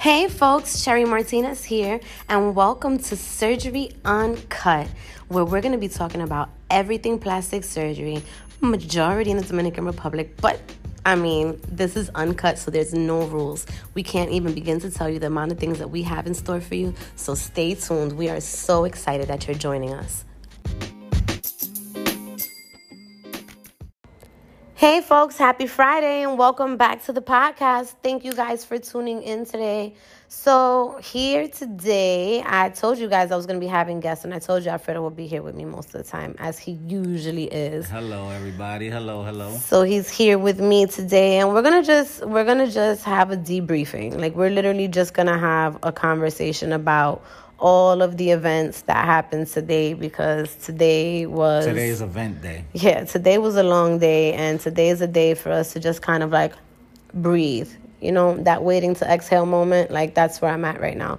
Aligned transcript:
Hey 0.00 0.28
folks, 0.30 0.80
Sherry 0.80 1.04
Martinez 1.04 1.62
here, 1.62 2.00
and 2.26 2.54
welcome 2.56 2.96
to 2.96 3.16
Surgery 3.18 3.90
Uncut, 4.02 4.88
where 5.28 5.44
we're 5.44 5.60
going 5.60 5.72
to 5.72 5.78
be 5.78 5.88
talking 5.88 6.22
about 6.22 6.48
everything 6.70 7.18
plastic 7.18 7.64
surgery, 7.64 8.22
majority 8.62 9.30
in 9.30 9.36
the 9.36 9.44
Dominican 9.44 9.84
Republic, 9.84 10.38
but 10.40 10.58
I 11.04 11.16
mean, 11.16 11.60
this 11.68 11.96
is 11.96 12.08
uncut, 12.14 12.58
so 12.58 12.70
there's 12.70 12.94
no 12.94 13.26
rules. 13.26 13.66
We 13.92 14.02
can't 14.02 14.30
even 14.30 14.54
begin 14.54 14.80
to 14.80 14.90
tell 14.90 15.10
you 15.10 15.18
the 15.18 15.26
amount 15.26 15.52
of 15.52 15.58
things 15.58 15.78
that 15.80 15.90
we 15.90 16.00
have 16.04 16.26
in 16.26 16.32
store 16.32 16.62
for 16.62 16.76
you, 16.76 16.94
so 17.16 17.34
stay 17.34 17.74
tuned. 17.74 18.12
We 18.12 18.30
are 18.30 18.40
so 18.40 18.84
excited 18.84 19.28
that 19.28 19.46
you're 19.46 19.54
joining 19.54 19.92
us. 19.92 20.24
Hey, 24.80 25.02
folks, 25.02 25.36
happy 25.36 25.66
Friday 25.66 26.22
and 26.22 26.38
welcome 26.38 26.78
back 26.78 27.04
to 27.04 27.12
the 27.12 27.20
podcast. 27.20 27.92
Thank 28.02 28.24
you 28.24 28.32
guys 28.32 28.64
for 28.64 28.78
tuning 28.78 29.22
in 29.22 29.44
today. 29.44 29.94
So, 30.28 30.98
here 31.02 31.48
today, 31.48 32.42
I 32.46 32.70
told 32.70 32.96
you 32.96 33.06
guys 33.06 33.30
I 33.30 33.36
was 33.36 33.44
going 33.44 33.60
to 33.60 33.66
be 33.66 33.68
having 33.68 34.00
guests, 34.00 34.24
and 34.24 34.32
I 34.32 34.38
told 34.38 34.64
you 34.64 34.70
Alfredo 34.70 35.02
will 35.02 35.10
be 35.10 35.26
here 35.26 35.42
with 35.42 35.54
me 35.54 35.66
most 35.66 35.94
of 35.94 36.02
the 36.02 36.10
time, 36.10 36.34
as 36.38 36.58
he 36.58 36.78
usually 36.86 37.44
is. 37.44 37.90
Hello, 37.90 38.30
everybody. 38.30 38.88
Hello, 38.88 39.22
hello. 39.22 39.54
So, 39.58 39.82
he's 39.82 40.08
here 40.08 40.38
with 40.38 40.58
me 40.60 40.86
today, 40.86 41.40
and 41.40 41.50
we're 41.50 41.60
going 41.60 41.82
to 41.82 41.86
just, 41.86 42.24
we're 42.24 42.46
going 42.46 42.66
to 42.66 42.72
just 42.72 43.04
have 43.04 43.30
a 43.30 43.36
debriefing. 43.36 44.18
Like, 44.18 44.34
we're 44.34 44.48
literally 44.48 44.88
just 44.88 45.12
going 45.12 45.28
to 45.28 45.36
have 45.36 45.78
a 45.82 45.92
conversation 45.92 46.72
about 46.72 47.22
all 47.60 48.02
of 48.02 48.16
the 48.16 48.30
events 48.30 48.82
that 48.82 49.04
happened 49.04 49.46
today 49.46 49.92
because 49.92 50.56
today 50.56 51.26
was 51.26 51.66
today's 51.66 52.00
event 52.00 52.42
day. 52.42 52.64
Yeah, 52.72 53.04
today 53.04 53.38
was 53.38 53.56
a 53.56 53.62
long 53.62 53.98
day, 53.98 54.32
and 54.32 54.58
today 54.58 54.88
is 54.88 55.00
a 55.00 55.06
day 55.06 55.34
for 55.34 55.52
us 55.52 55.72
to 55.74 55.80
just 55.80 56.02
kind 56.02 56.22
of 56.22 56.30
like 56.30 56.54
breathe. 57.14 57.70
You 58.00 58.12
know, 58.12 58.36
that 58.44 58.64
waiting 58.64 58.94
to 58.96 59.04
exhale 59.12 59.46
moment, 59.46 59.90
like 59.90 60.14
that's 60.14 60.40
where 60.40 60.50
I'm 60.50 60.64
at 60.64 60.80
right 60.80 60.96
now. 60.96 61.18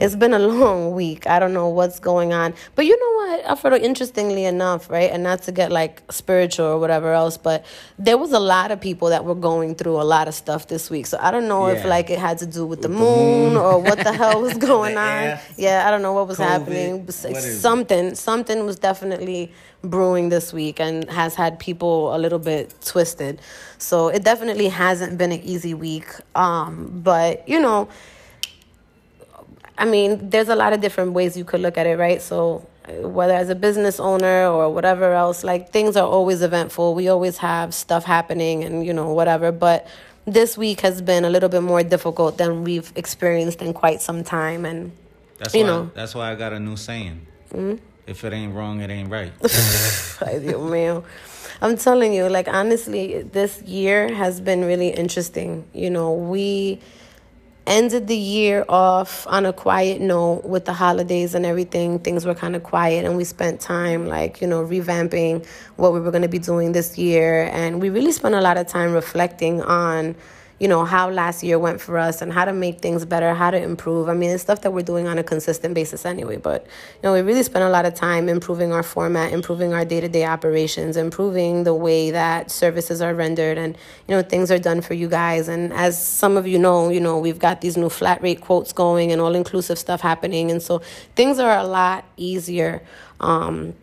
It's 0.00 0.16
been 0.16 0.32
a 0.32 0.38
long 0.38 0.94
week. 0.94 1.26
I 1.26 1.38
don't 1.38 1.52
know 1.52 1.68
what's 1.68 2.00
going 2.00 2.32
on. 2.32 2.54
But 2.74 2.86
you 2.86 2.98
know 2.98 3.26
what, 3.26 3.44
Alfredo, 3.44 3.76
interestingly 3.76 4.46
enough, 4.46 4.88
right? 4.88 5.10
And 5.10 5.22
not 5.22 5.42
to 5.42 5.52
get 5.52 5.70
like 5.70 6.02
spiritual 6.10 6.66
or 6.66 6.78
whatever 6.78 7.12
else, 7.12 7.36
but 7.36 7.66
there 7.98 8.16
was 8.16 8.32
a 8.32 8.38
lot 8.38 8.70
of 8.70 8.80
people 8.80 9.10
that 9.10 9.26
were 9.26 9.34
going 9.34 9.74
through 9.74 10.00
a 10.00 10.04
lot 10.04 10.26
of 10.26 10.34
stuff 10.34 10.68
this 10.68 10.88
week. 10.88 11.06
So 11.06 11.18
I 11.20 11.30
don't 11.30 11.48
know 11.48 11.68
yeah. 11.68 11.74
if 11.74 11.84
like 11.84 12.08
it 12.08 12.18
had 12.18 12.38
to 12.38 12.46
do 12.46 12.64
with, 12.64 12.78
with 12.78 12.82
the, 12.82 12.88
moon, 12.88 12.98
the, 12.98 13.04
moon 13.04 13.56
or 13.58 13.78
what 13.78 13.98
the 13.98 14.12
hell 14.12 14.40
was 14.40 14.56
going 14.70 14.96
on. 14.96 15.38
Yeah, 15.58 15.84
I 15.86 15.90
don't 15.90 16.02
know 16.02 16.14
what 16.14 16.28
was 16.28 16.38
COVID, 16.38 16.48
happening. 16.48 17.06
What 17.06 17.14
something, 17.14 18.14
something 18.14 18.64
was 18.64 18.78
definitely 18.78 19.52
brewing 19.82 20.30
this 20.30 20.52
week 20.52 20.80
and 20.80 21.10
has 21.10 21.34
had 21.34 21.58
people 21.58 22.14
a 22.14 22.18
little 22.18 22.38
bit 22.38 22.74
twisted. 22.84 23.40
So 23.78 24.08
it 24.08 24.24
definitely 24.24 24.68
hasn't 24.68 25.18
been 25.18 25.32
an 25.32 25.40
easy 25.42 25.74
week. 25.74 26.06
Um, 26.34 27.00
but 27.02 27.46
you 27.48 27.60
know, 27.60 27.88
I 29.80 29.86
mean, 29.86 30.28
there's 30.28 30.50
a 30.50 30.54
lot 30.54 30.74
of 30.74 30.80
different 30.80 31.12
ways 31.12 31.36
you 31.36 31.44
could 31.44 31.60
look 31.60 31.78
at 31.78 31.86
it, 31.86 31.98
right? 31.98 32.20
So, 32.20 32.68
whether 33.00 33.32
as 33.32 33.48
a 33.48 33.54
business 33.54 33.98
owner 33.98 34.46
or 34.46 34.68
whatever 34.72 35.14
else, 35.14 35.42
like 35.42 35.72
things 35.72 35.96
are 35.96 36.06
always 36.06 36.42
eventful. 36.42 36.94
We 36.94 37.08
always 37.08 37.38
have 37.38 37.72
stuff 37.72 38.04
happening 38.04 38.62
and, 38.62 38.84
you 38.84 38.92
know, 38.92 39.12
whatever. 39.12 39.50
But 39.52 39.86
this 40.26 40.58
week 40.58 40.82
has 40.82 41.00
been 41.00 41.24
a 41.24 41.30
little 41.30 41.48
bit 41.48 41.62
more 41.62 41.82
difficult 41.82 42.36
than 42.36 42.62
we've 42.62 42.92
experienced 42.94 43.62
in 43.62 43.72
quite 43.72 44.02
some 44.02 44.22
time. 44.22 44.66
And, 44.66 44.92
that's 45.38 45.54
you 45.54 45.62
why, 45.62 45.66
know, 45.66 45.90
that's 45.94 46.14
why 46.14 46.30
I 46.30 46.34
got 46.34 46.52
a 46.52 46.60
new 46.60 46.76
saying. 46.76 47.26
Mm-hmm. 47.50 47.82
If 48.06 48.24
it 48.24 48.32
ain't 48.34 48.54
wrong, 48.54 48.80
it 48.80 48.90
ain't 48.90 49.08
right. 49.08 49.32
Mío. 49.40 51.04
I'm 51.62 51.76
telling 51.76 52.12
you, 52.12 52.28
like, 52.28 52.48
honestly, 52.48 53.22
this 53.22 53.62
year 53.62 54.12
has 54.12 54.40
been 54.40 54.64
really 54.64 54.88
interesting. 54.88 55.64
You 55.72 55.90
know, 55.90 56.12
we 56.12 56.80
ended 57.66 58.06
the 58.06 58.16
year 58.16 58.64
off 58.68 59.26
on 59.28 59.46
a 59.46 59.52
quiet 59.52 60.00
note 60.00 60.44
with 60.44 60.64
the 60.64 60.72
holidays 60.72 61.34
and 61.34 61.46
everything. 61.46 61.98
Things 61.98 62.24
were 62.24 62.34
kind 62.34 62.56
of 62.56 62.62
quiet, 62.62 63.04
and 63.04 63.16
we 63.16 63.24
spent 63.24 63.60
time, 63.60 64.06
like, 64.06 64.40
you 64.40 64.46
know, 64.46 64.64
revamping 64.64 65.46
what 65.76 65.92
we 65.92 66.00
were 66.00 66.10
going 66.10 66.22
to 66.22 66.28
be 66.28 66.38
doing 66.38 66.72
this 66.72 66.98
year. 66.98 67.48
And 67.52 67.80
we 67.80 67.90
really 67.90 68.12
spent 68.12 68.34
a 68.34 68.40
lot 68.40 68.56
of 68.56 68.66
time 68.66 68.92
reflecting 68.92 69.62
on 69.62 70.14
you 70.60 70.68
know, 70.68 70.84
how 70.84 71.08
last 71.08 71.42
year 71.42 71.58
went 71.58 71.80
for 71.80 71.96
us 71.96 72.20
and 72.20 72.30
how 72.30 72.44
to 72.44 72.52
make 72.52 72.80
things 72.80 73.06
better, 73.06 73.32
how 73.32 73.50
to 73.50 73.60
improve. 73.60 74.10
I 74.10 74.14
mean, 74.14 74.28
it's 74.28 74.42
stuff 74.42 74.60
that 74.60 74.74
we're 74.74 74.82
doing 74.82 75.08
on 75.08 75.16
a 75.16 75.24
consistent 75.24 75.72
basis 75.72 76.04
anyway, 76.04 76.36
but, 76.36 76.66
you 76.66 77.00
know, 77.02 77.14
we 77.14 77.22
really 77.22 77.42
spent 77.42 77.64
a 77.64 77.70
lot 77.70 77.86
of 77.86 77.94
time 77.94 78.28
improving 78.28 78.70
our 78.70 78.82
format, 78.82 79.32
improving 79.32 79.72
our 79.72 79.86
day 79.86 80.02
to 80.02 80.08
day 80.08 80.26
operations, 80.26 80.98
improving 80.98 81.64
the 81.64 81.74
way 81.74 82.10
that 82.10 82.50
services 82.50 83.00
are 83.00 83.14
rendered 83.14 83.56
and, 83.56 83.74
you 84.06 84.14
know, 84.14 84.22
things 84.22 84.50
are 84.50 84.58
done 84.58 84.82
for 84.82 84.92
you 84.92 85.08
guys. 85.08 85.48
And 85.48 85.72
as 85.72 86.00
some 86.00 86.36
of 86.36 86.46
you 86.46 86.58
know, 86.58 86.90
you 86.90 87.00
know, 87.00 87.18
we've 87.18 87.38
got 87.38 87.62
these 87.62 87.78
new 87.78 87.88
flat 87.88 88.22
rate 88.22 88.42
quotes 88.42 88.74
going 88.74 89.12
and 89.12 89.20
all 89.20 89.34
inclusive 89.34 89.78
stuff 89.78 90.02
happening. 90.02 90.50
And 90.50 90.62
so 90.62 90.82
things 91.16 91.38
are 91.38 91.56
a 91.56 91.64
lot 91.64 92.04
easier. 92.18 92.82
Um, 93.18 93.74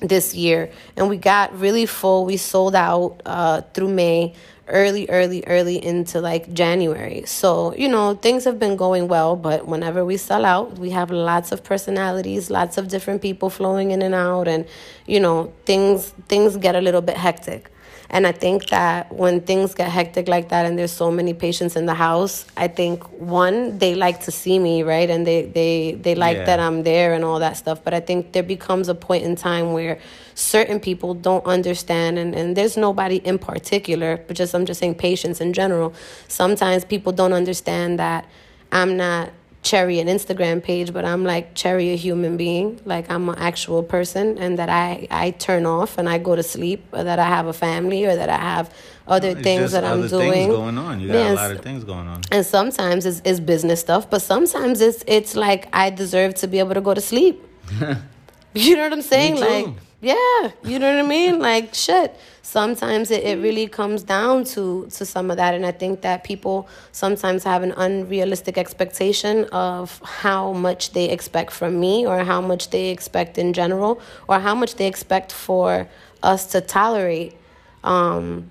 this 0.00 0.34
year 0.34 0.68
and 0.96 1.08
we 1.08 1.16
got 1.16 1.56
really 1.56 1.86
full 1.86 2.24
we 2.24 2.36
sold 2.36 2.74
out 2.74 3.20
uh, 3.24 3.60
through 3.72 3.88
may 3.88 4.34
early, 4.72 5.08
early, 5.08 5.44
early 5.46 5.82
into 5.84 6.20
like 6.20 6.52
January. 6.52 7.24
So, 7.26 7.74
you 7.76 7.88
know, 7.88 8.14
things 8.14 8.44
have 8.44 8.58
been 8.58 8.76
going 8.76 9.08
well, 9.08 9.36
but 9.36 9.68
whenever 9.68 10.04
we 10.04 10.16
sell 10.16 10.44
out, 10.44 10.78
we 10.78 10.90
have 10.90 11.10
lots 11.10 11.52
of 11.52 11.62
personalities, 11.62 12.50
lots 12.50 12.78
of 12.78 12.88
different 12.88 13.22
people 13.22 13.50
flowing 13.50 13.92
in 13.92 14.02
and 14.02 14.14
out 14.14 14.48
and, 14.48 14.66
you 15.06 15.20
know, 15.20 15.52
things 15.66 16.10
things 16.28 16.56
get 16.56 16.74
a 16.74 16.80
little 16.80 17.02
bit 17.02 17.16
hectic. 17.16 17.71
And 18.12 18.26
I 18.26 18.32
think 18.32 18.68
that 18.68 19.10
when 19.10 19.40
things 19.40 19.74
get 19.74 19.88
hectic 19.88 20.28
like 20.28 20.50
that 20.50 20.66
and 20.66 20.78
there's 20.78 20.92
so 20.92 21.10
many 21.10 21.32
patients 21.32 21.76
in 21.76 21.86
the 21.86 21.94
house, 21.94 22.44
I 22.58 22.68
think 22.68 23.02
one, 23.18 23.78
they 23.78 23.94
like 23.94 24.20
to 24.24 24.30
see 24.30 24.58
me, 24.58 24.82
right? 24.82 25.08
And 25.08 25.26
they 25.26 25.46
they 25.46 25.92
they 25.92 26.14
like 26.14 26.36
yeah. 26.36 26.44
that 26.44 26.60
I'm 26.60 26.82
there 26.82 27.14
and 27.14 27.24
all 27.24 27.38
that 27.38 27.56
stuff. 27.56 27.82
But 27.82 27.94
I 27.94 28.00
think 28.00 28.32
there 28.32 28.42
becomes 28.42 28.90
a 28.90 28.94
point 28.94 29.24
in 29.24 29.34
time 29.34 29.72
where 29.72 29.98
certain 30.34 30.78
people 30.78 31.14
don't 31.14 31.44
understand 31.46 32.18
and, 32.18 32.34
and 32.34 32.54
there's 32.54 32.76
nobody 32.76 33.16
in 33.16 33.38
particular, 33.38 34.18
but 34.26 34.36
just 34.36 34.54
I'm 34.54 34.66
just 34.66 34.80
saying 34.80 34.96
patients 34.96 35.40
in 35.40 35.54
general. 35.54 35.94
Sometimes 36.28 36.84
people 36.84 37.12
don't 37.12 37.32
understand 37.32 37.98
that 37.98 38.26
I'm 38.70 38.98
not 38.98 39.30
Cherry 39.62 40.00
an 40.00 40.08
Instagram 40.08 40.62
page, 40.62 40.92
but 40.92 41.04
I'm 41.04 41.24
like 41.24 41.54
Cherry 41.54 41.92
a 41.92 41.96
human 41.96 42.36
being, 42.36 42.80
like 42.84 43.08
I'm 43.10 43.28
an 43.28 43.38
actual 43.38 43.82
person, 43.82 44.36
and 44.38 44.58
that 44.58 44.68
I 44.68 45.06
I 45.10 45.30
turn 45.30 45.66
off 45.66 45.98
and 45.98 46.08
I 46.08 46.18
go 46.18 46.34
to 46.34 46.42
sleep, 46.42 46.84
or 46.92 47.04
that 47.04 47.18
I 47.18 47.26
have 47.26 47.46
a 47.46 47.52
family, 47.52 48.04
or 48.04 48.16
that 48.16 48.28
I 48.28 48.38
have 48.38 48.74
other 49.06 49.34
things 49.34 49.72
that 49.72 49.84
I'm 49.84 50.08
doing. 50.08 50.32
Things 50.32 50.54
going 50.54 50.78
on. 50.78 51.00
You 51.00 51.08
got 51.08 51.14
yes. 51.14 51.30
a 51.30 51.34
lot 51.34 51.50
of 51.52 51.60
things 51.60 51.84
going 51.84 52.08
on. 52.08 52.22
And 52.30 52.44
sometimes 52.44 53.06
it's, 53.06 53.22
it's 53.24 53.40
business 53.40 53.80
stuff, 53.80 54.10
but 54.10 54.20
sometimes 54.20 54.80
it's 54.80 55.04
it's 55.06 55.36
like 55.36 55.68
I 55.72 55.90
deserve 55.90 56.34
to 56.36 56.48
be 56.48 56.58
able 56.58 56.74
to 56.74 56.80
go 56.80 56.94
to 56.94 57.00
sleep. 57.00 57.44
you 58.54 58.76
know 58.76 58.82
what 58.82 58.92
I'm 58.92 59.02
saying? 59.02 59.36
Like 59.36 59.66
yeah, 60.02 60.50
you 60.64 60.80
know 60.80 60.96
what 60.96 61.04
I 61.04 61.08
mean? 61.08 61.38
Like 61.38 61.74
shit. 61.74 62.16
Sometimes 62.42 63.12
it, 63.12 63.22
it 63.22 63.40
really 63.40 63.68
comes 63.68 64.02
down 64.02 64.42
to 64.46 64.88
to 64.90 65.06
some 65.06 65.30
of 65.30 65.36
that 65.36 65.54
and 65.54 65.64
I 65.64 65.70
think 65.70 66.00
that 66.02 66.24
people 66.24 66.68
sometimes 66.90 67.44
have 67.44 67.62
an 67.62 67.72
unrealistic 67.76 68.58
expectation 68.58 69.44
of 69.52 70.02
how 70.04 70.52
much 70.52 70.92
they 70.92 71.08
expect 71.08 71.52
from 71.52 71.78
me 71.78 72.04
or 72.04 72.24
how 72.24 72.40
much 72.40 72.70
they 72.70 72.88
expect 72.88 73.38
in 73.38 73.52
general 73.52 74.00
or 74.28 74.40
how 74.40 74.56
much 74.56 74.74
they 74.74 74.88
expect 74.88 75.30
for 75.30 75.88
us 76.24 76.46
to 76.46 76.60
tolerate 76.60 77.36
um, 77.84 78.50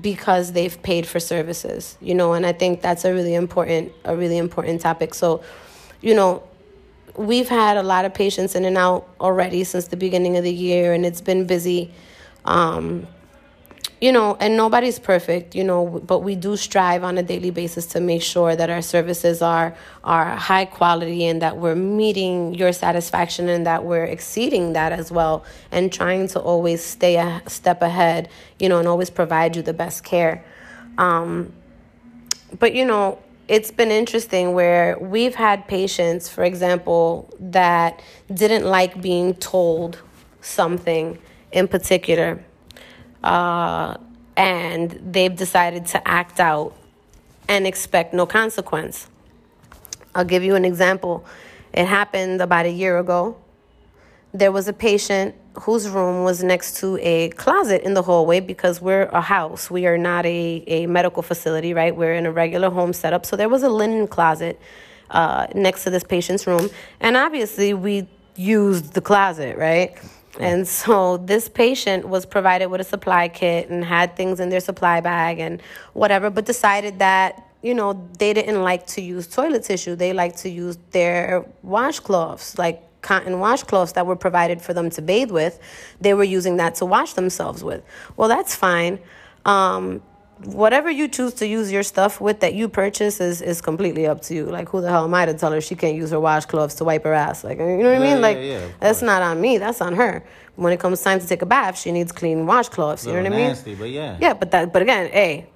because 0.00 0.52
they've 0.52 0.82
paid 0.82 1.06
for 1.06 1.20
services, 1.20 1.96
you 2.00 2.14
know, 2.14 2.32
and 2.32 2.44
I 2.44 2.52
think 2.52 2.82
that's 2.82 3.04
a 3.04 3.14
really 3.14 3.36
important 3.36 3.92
a 4.04 4.16
really 4.16 4.38
important 4.38 4.80
topic. 4.80 5.14
So, 5.14 5.42
you 6.00 6.16
know, 6.16 6.42
we've 7.18 7.48
had 7.48 7.76
a 7.76 7.82
lot 7.82 8.04
of 8.04 8.14
patients 8.14 8.54
in 8.54 8.64
and 8.64 8.78
out 8.78 9.08
already 9.20 9.64
since 9.64 9.88
the 9.88 9.96
beginning 9.96 10.36
of 10.36 10.44
the 10.44 10.52
year, 10.52 10.92
and 10.92 11.04
it's 11.04 11.20
been 11.20 11.46
busy. 11.46 11.92
Um, 12.44 13.06
you 14.00 14.12
know, 14.12 14.36
and 14.38 14.56
nobody's 14.56 14.98
perfect, 14.98 15.56
you 15.56 15.64
know, 15.64 16.00
but 16.06 16.20
we 16.20 16.36
do 16.36 16.56
strive 16.56 17.02
on 17.02 17.18
a 17.18 17.22
daily 17.22 17.50
basis 17.50 17.84
to 17.86 18.00
make 18.00 18.22
sure 18.22 18.54
that 18.54 18.70
our 18.70 18.80
services 18.80 19.42
are 19.42 19.74
are 20.04 20.36
high 20.36 20.64
quality 20.64 21.24
and 21.26 21.42
that 21.42 21.56
we're 21.56 21.74
meeting 21.74 22.54
your 22.54 22.72
satisfaction 22.72 23.48
and 23.48 23.66
that 23.66 23.84
we're 23.84 24.04
exceeding 24.04 24.72
that 24.74 24.92
as 24.92 25.10
well 25.10 25.44
and 25.72 25.92
trying 25.92 26.28
to 26.28 26.38
always 26.38 26.82
stay 26.82 27.16
a 27.16 27.42
step 27.48 27.82
ahead, 27.82 28.28
you 28.60 28.68
know, 28.68 28.78
and 28.78 28.86
always 28.86 29.10
provide 29.10 29.56
you 29.56 29.62
the 29.62 29.74
best 29.74 30.04
care. 30.04 30.44
Um, 30.96 31.52
but 32.60 32.74
you 32.74 32.84
know, 32.84 33.18
it's 33.48 33.70
been 33.70 33.90
interesting 33.90 34.52
where 34.52 34.98
we've 34.98 35.34
had 35.34 35.66
patients, 35.66 36.28
for 36.28 36.44
example, 36.44 37.34
that 37.40 38.02
didn't 38.32 38.66
like 38.66 39.00
being 39.00 39.34
told 39.34 40.02
something 40.42 41.18
in 41.50 41.66
particular. 41.66 42.44
Uh, 43.24 43.96
and 44.36 45.00
they've 45.12 45.34
decided 45.34 45.86
to 45.86 46.06
act 46.06 46.38
out 46.38 46.76
and 47.48 47.66
expect 47.66 48.12
no 48.12 48.26
consequence. 48.26 49.08
I'll 50.14 50.26
give 50.26 50.44
you 50.44 50.54
an 50.54 50.64
example. 50.64 51.24
It 51.72 51.86
happened 51.86 52.42
about 52.42 52.66
a 52.66 52.70
year 52.70 52.98
ago. 52.98 53.36
There 54.32 54.52
was 54.52 54.68
a 54.68 54.72
patient 54.72 55.34
whose 55.62 55.88
room 55.88 56.24
was 56.24 56.42
next 56.42 56.76
to 56.78 56.98
a 57.00 57.30
closet 57.30 57.82
in 57.82 57.94
the 57.94 58.02
hallway 58.02 58.40
because 58.40 58.80
we're 58.80 59.04
a 59.04 59.20
house. 59.20 59.70
We 59.70 59.86
are 59.86 59.98
not 59.98 60.24
a, 60.26 60.62
a 60.66 60.86
medical 60.86 61.22
facility, 61.22 61.74
right? 61.74 61.94
We're 61.94 62.14
in 62.14 62.26
a 62.26 62.32
regular 62.32 62.70
home 62.70 62.92
setup. 62.92 63.26
So 63.26 63.36
there 63.36 63.48
was 63.48 63.62
a 63.62 63.68
linen 63.68 64.06
closet 64.06 64.60
uh, 65.10 65.46
next 65.54 65.84
to 65.84 65.90
this 65.90 66.04
patient's 66.04 66.46
room. 66.46 66.70
And 67.00 67.16
obviously, 67.16 67.74
we 67.74 68.06
used 68.36 68.92
the 68.92 69.00
closet, 69.00 69.56
right? 69.56 69.98
And 70.38 70.68
so 70.68 71.16
this 71.16 71.48
patient 71.48 72.06
was 72.08 72.24
provided 72.24 72.66
with 72.66 72.80
a 72.80 72.84
supply 72.84 73.28
kit 73.28 73.70
and 73.70 73.84
had 73.84 74.14
things 74.14 74.38
in 74.38 74.50
their 74.50 74.60
supply 74.60 75.00
bag 75.00 75.40
and 75.40 75.60
whatever, 75.94 76.30
but 76.30 76.44
decided 76.44 77.00
that 77.00 77.44
you 77.60 77.74
know, 77.74 78.08
they 78.18 78.32
didn't 78.32 78.62
like 78.62 78.86
to 78.86 79.00
use 79.00 79.26
toilet 79.26 79.64
tissue. 79.64 79.96
They 79.96 80.12
like 80.12 80.36
to 80.36 80.48
use 80.48 80.78
their 80.92 81.44
washcloths, 81.66 82.56
like 82.56 82.87
cotton 83.08 83.40
washcloths 83.40 83.94
that 83.94 84.06
were 84.06 84.16
provided 84.16 84.60
for 84.60 84.74
them 84.74 84.90
to 84.90 85.00
bathe 85.00 85.30
with. 85.30 85.58
They 85.98 86.12
were 86.12 86.24
using 86.24 86.58
that 86.58 86.74
to 86.76 86.84
wash 86.84 87.14
themselves 87.14 87.64
with. 87.64 87.82
Well, 88.18 88.28
that's 88.28 88.54
fine. 88.54 88.98
Um, 89.46 90.02
whatever 90.44 90.90
you 90.90 91.08
choose 91.08 91.32
to 91.34 91.46
use 91.46 91.72
your 91.72 91.82
stuff 91.82 92.20
with 92.20 92.40
that 92.40 92.52
you 92.52 92.68
purchase 92.68 93.18
is, 93.18 93.40
is 93.40 93.62
completely 93.62 94.06
up 94.06 94.20
to 94.22 94.34
you. 94.34 94.44
Like, 94.44 94.68
who 94.68 94.82
the 94.82 94.90
hell 94.90 95.04
am 95.04 95.14
I 95.14 95.24
to 95.24 95.32
tell 95.32 95.52
her 95.52 95.60
she 95.62 95.74
can't 95.74 95.96
use 95.96 96.10
her 96.10 96.18
washcloths 96.18 96.76
to 96.78 96.84
wipe 96.84 97.04
her 97.04 97.14
ass? 97.14 97.44
Like, 97.44 97.58
you 97.58 97.64
know 97.64 97.76
what 97.76 97.94
I 97.94 97.98
mean? 97.98 98.16
Yeah, 98.16 98.28
like, 98.28 98.36
yeah, 98.36 98.42
yeah, 98.42 98.68
that's 98.78 99.00
not 99.00 99.22
on 99.22 99.40
me. 99.40 99.56
That's 99.56 99.80
on 99.80 99.94
her. 99.94 100.22
When 100.56 100.72
it 100.74 100.78
comes 100.78 101.00
time 101.00 101.18
to 101.18 101.26
take 101.26 101.40
a 101.40 101.46
bath, 101.46 101.78
she 101.78 101.92
needs 101.92 102.12
clean 102.12 102.44
washcloths. 102.44 103.06
You 103.06 103.14
know 103.14 103.22
what 103.22 103.32
I 103.32 103.36
mean? 103.36 103.48
nasty, 103.48 103.74
but 103.74 103.88
yeah. 103.88 104.18
Yeah, 104.20 104.34
but 104.34 104.50
that, 104.50 104.70
but 104.72 104.82
again, 104.82 105.10
hey, 105.10 105.46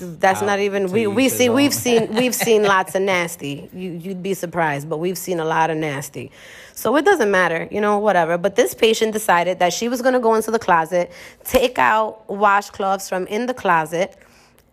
that's 0.00 0.40
not 0.40 0.58
even 0.58 0.90
we 0.90 1.06
we 1.06 1.28
see 1.28 1.50
we've 1.50 1.74
seen 1.74 2.14
we've 2.14 2.34
seen 2.34 2.62
lots 2.62 2.94
of 2.94 3.02
nasty. 3.02 3.68
You 3.74 3.90
you'd 3.90 4.22
be 4.22 4.32
surprised, 4.32 4.88
but 4.88 4.98
we've 4.98 5.18
seen 5.18 5.38
a 5.38 5.44
lot 5.44 5.68
of 5.70 5.76
nasty. 5.76 6.30
So 6.74 6.96
it 6.96 7.04
doesn't 7.04 7.30
matter, 7.30 7.68
you 7.70 7.80
know, 7.80 7.98
whatever. 7.98 8.36
But 8.38 8.56
this 8.56 8.74
patient 8.74 9.12
decided 9.12 9.58
that 9.58 9.72
she 9.72 9.88
was 9.88 10.02
going 10.02 10.14
to 10.14 10.20
go 10.20 10.34
into 10.34 10.50
the 10.50 10.58
closet, 10.58 11.10
take 11.44 11.78
out 11.78 12.26
washcloths 12.28 13.08
from 13.08 13.26
in 13.26 13.46
the 13.46 13.54
closet, 13.54 14.16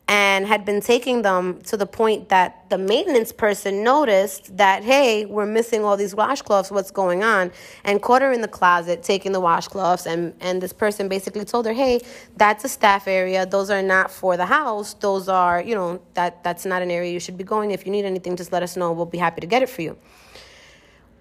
and 0.08 0.46
had 0.46 0.66
been 0.66 0.82
taking 0.82 1.22
them 1.22 1.62
to 1.62 1.78
the 1.78 1.86
point 1.86 2.28
that 2.30 2.70
the 2.70 2.78
maintenance 2.78 3.32
person 3.32 3.84
noticed 3.84 4.56
that, 4.58 4.84
hey, 4.84 5.26
we're 5.26 5.46
missing 5.46 5.86
all 5.86 5.96
these 5.96 6.14
washcloths, 6.14 6.70
what's 6.70 6.92
going 6.92 7.24
on? 7.24 7.52
And 7.86 8.02
caught 8.02 8.22
her 8.22 8.32
in 8.32 8.42
the 8.42 8.48
closet 8.48 9.02
taking 9.02 9.32
the 9.32 9.40
washcloths. 9.40 10.06
And, 10.06 10.34
and 10.42 10.62
this 10.62 10.74
person 10.74 11.08
basically 11.08 11.46
told 11.46 11.66
her, 11.66 11.74
hey, 11.74 12.02
that's 12.36 12.66
a 12.66 12.70
staff 12.70 13.08
area. 13.08 13.46
Those 13.46 13.70
are 13.70 13.82
not 13.82 14.12
for 14.12 14.36
the 14.36 14.46
house. 14.46 14.94
Those 14.96 15.30
are, 15.30 15.62
you 15.62 15.74
know, 15.74 16.02
that, 16.16 16.44
that's 16.44 16.66
not 16.66 16.82
an 16.82 16.92
area 16.92 17.12
you 17.12 17.20
should 17.22 17.38
be 17.38 17.46
going. 17.46 17.72
If 17.72 17.86
you 17.86 17.92
need 17.92 18.04
anything, 18.04 18.36
just 18.36 18.52
let 18.52 18.62
us 18.62 18.76
know. 18.76 18.92
We'll 18.92 19.06
be 19.06 19.18
happy 19.18 19.40
to 19.40 19.48
get 19.48 19.62
it 19.62 19.70
for 19.70 19.84
you. 19.84 19.98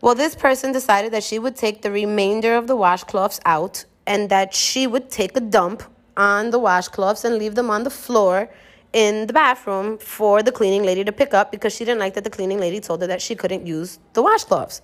Well, 0.01 0.17
this 0.17 0.35
person 0.35 0.73
decided 0.73 1.13
that 1.13 1.23
she 1.23 1.39
would 1.39 1.55
take 1.55 1.83
the 1.83 1.93
remainder 1.93 2.57
of 2.57 2.67
the 2.67 2.77
washcloths 2.77 3.39
out 3.47 3.85
and 4.09 4.29
that 4.31 4.53
she 4.53 4.89
would 4.89 5.09
take 5.09 5.37
a 5.37 5.41
dump 5.41 5.85
on 6.17 6.51
the 6.51 6.59
washcloths 6.59 7.25
and 7.25 7.39
leave 7.39 7.55
them 7.55 7.71
on 7.71 7.85
the 7.85 7.91
floor 7.91 8.51
in 8.93 9.27
the 9.27 9.33
bathroom 9.33 9.99
for 9.99 10.43
the 10.43 10.53
cleaning 10.53 10.83
lady 10.83 11.03
to 11.05 11.13
pick 11.13 11.33
up 11.35 11.51
because 11.51 11.75
she 11.75 11.85
didn't 11.85 12.01
like 12.01 12.15
that 12.15 12.25
the 12.25 12.31
cleaning 12.31 12.61
lady 12.61 12.79
told 12.81 13.01
her 13.01 13.07
that 13.07 13.23
she 13.23 13.35
couldn't 13.35 13.67
use 13.67 13.99
the 14.13 14.23
washcloths. 14.23 14.81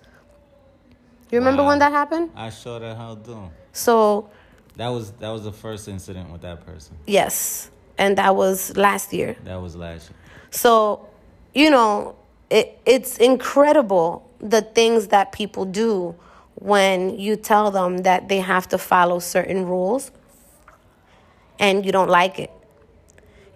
You 1.31 1.39
remember 1.39 1.63
Wow. 1.63 1.69
when 1.69 1.79
that 1.81 1.93
happened? 1.93 2.31
I 2.35 2.49
sure 2.51 2.81
the 2.81 2.95
hell 2.95 3.17
do. 3.17 3.51
So, 3.73 4.31
That 4.77 4.89
was 4.89 5.11
that 5.21 5.29
was 5.31 5.43
the 5.45 5.53
first 5.53 5.89
incident 5.89 6.31
with 6.33 6.41
that 6.43 6.65
person. 6.65 6.97
yes, 7.07 7.71
and 7.99 8.17
that 8.17 8.35
was 8.37 8.77
last 8.77 9.13
year. 9.13 9.37
That 9.45 9.61
was 9.61 9.77
last 9.77 10.09
year. 10.11 10.17
So, 10.51 11.07
you 11.55 11.69
know, 11.71 12.17
it, 12.49 12.79
it's 12.87 13.19
incredible 13.19 14.25
the 14.41 14.63
things 14.63 15.09
that 15.09 15.33
people 15.33 15.65
do 15.67 16.15
when 16.55 17.19
you 17.19 17.37
tell 17.37 17.71
them 17.71 17.99
that 17.99 18.29
they 18.29 18.39
have 18.41 18.67
to 18.69 18.79
follow 18.79 19.19
certain 19.19 19.67
rules 19.67 20.11
and 21.59 21.85
you 21.85 21.93
don't 21.93 22.09
like 22.09 22.39
it. 22.39 22.51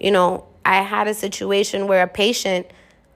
You 0.02 0.10
know, 0.10 0.44
I 0.64 0.82
had 0.82 1.06
a 1.06 1.14
situation 1.14 1.86
where 1.86 2.02
a 2.02 2.08
patient 2.08 2.66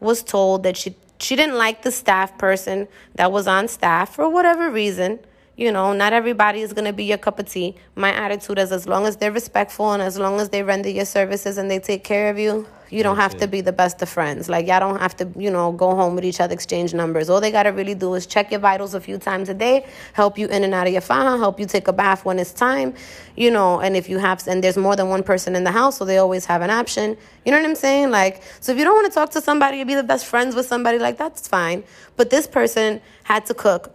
was 0.00 0.22
told 0.22 0.62
that 0.62 0.76
she 0.76 0.96
she 1.18 1.34
didn't 1.34 1.56
like 1.56 1.82
the 1.82 1.90
staff 1.90 2.36
person 2.38 2.88
that 3.14 3.32
was 3.32 3.46
on 3.46 3.68
staff 3.68 4.14
for 4.14 4.28
whatever 4.28 4.70
reason. 4.70 5.18
You 5.56 5.72
know, 5.72 5.94
not 5.94 6.12
everybody 6.12 6.60
is 6.60 6.74
going 6.74 6.84
to 6.84 6.92
be 6.92 7.04
your 7.04 7.16
cup 7.16 7.38
of 7.38 7.46
tea. 7.48 7.74
My 7.94 8.12
attitude 8.12 8.58
is 8.58 8.70
as 8.70 8.86
long 8.86 9.06
as 9.06 9.16
they're 9.16 9.32
respectful 9.32 9.92
and 9.92 10.02
as 10.02 10.18
long 10.18 10.38
as 10.38 10.50
they 10.50 10.62
render 10.62 10.90
your 10.90 11.06
services 11.06 11.56
and 11.56 11.70
they 11.70 11.78
take 11.78 12.04
care 12.04 12.28
of 12.28 12.38
you, 12.38 12.66
you 12.90 13.02
don't 13.02 13.16
have 13.16 13.36
to 13.38 13.48
be 13.48 13.60
the 13.60 13.72
best 13.72 14.00
of 14.02 14.08
friends. 14.08 14.48
Like, 14.48 14.66
y'all 14.66 14.80
don't 14.80 15.00
have 15.00 15.16
to, 15.16 15.28
you 15.36 15.50
know, 15.50 15.72
go 15.72 15.94
home 15.94 16.14
with 16.14 16.24
each 16.24 16.40
other, 16.40 16.54
exchange 16.54 16.94
numbers. 16.94 17.28
All 17.28 17.40
they 17.40 17.50
got 17.50 17.64
to 17.64 17.70
really 17.70 17.94
do 17.94 18.14
is 18.14 18.26
check 18.26 18.50
your 18.50 18.60
vitals 18.60 18.94
a 18.94 19.00
few 19.00 19.18
times 19.18 19.48
a 19.48 19.54
day, 19.54 19.86
help 20.12 20.38
you 20.38 20.46
in 20.48 20.64
and 20.64 20.72
out 20.74 20.86
of 20.86 20.92
your 20.92 21.02
faja, 21.02 21.38
help 21.38 21.58
you 21.58 21.66
take 21.66 21.88
a 21.88 21.92
bath 21.92 22.24
when 22.24 22.38
it's 22.38 22.52
time, 22.52 22.94
you 23.36 23.50
know, 23.50 23.80
and 23.80 23.96
if 23.96 24.08
you 24.08 24.18
have, 24.18 24.46
and 24.46 24.62
there's 24.62 24.76
more 24.76 24.96
than 24.96 25.08
one 25.08 25.22
person 25.22 25.56
in 25.56 25.64
the 25.64 25.72
house, 25.72 25.98
so 25.98 26.04
they 26.04 26.18
always 26.18 26.46
have 26.46 26.62
an 26.62 26.70
option. 26.70 27.16
You 27.44 27.52
know 27.52 27.58
what 27.58 27.68
I'm 27.68 27.74
saying? 27.74 28.10
Like, 28.10 28.42
so 28.60 28.72
if 28.72 28.78
you 28.78 28.84
don't 28.84 28.94
want 28.94 29.06
to 29.06 29.14
talk 29.14 29.30
to 29.30 29.40
somebody 29.40 29.80
or 29.82 29.84
be 29.84 29.94
the 29.94 30.02
best 30.02 30.26
friends 30.26 30.54
with 30.54 30.66
somebody, 30.66 30.98
like, 30.98 31.18
that's 31.18 31.48
fine. 31.48 31.84
But 32.16 32.30
this 32.30 32.46
person 32.46 33.00
had 33.24 33.46
to 33.46 33.54
cook 33.54 33.94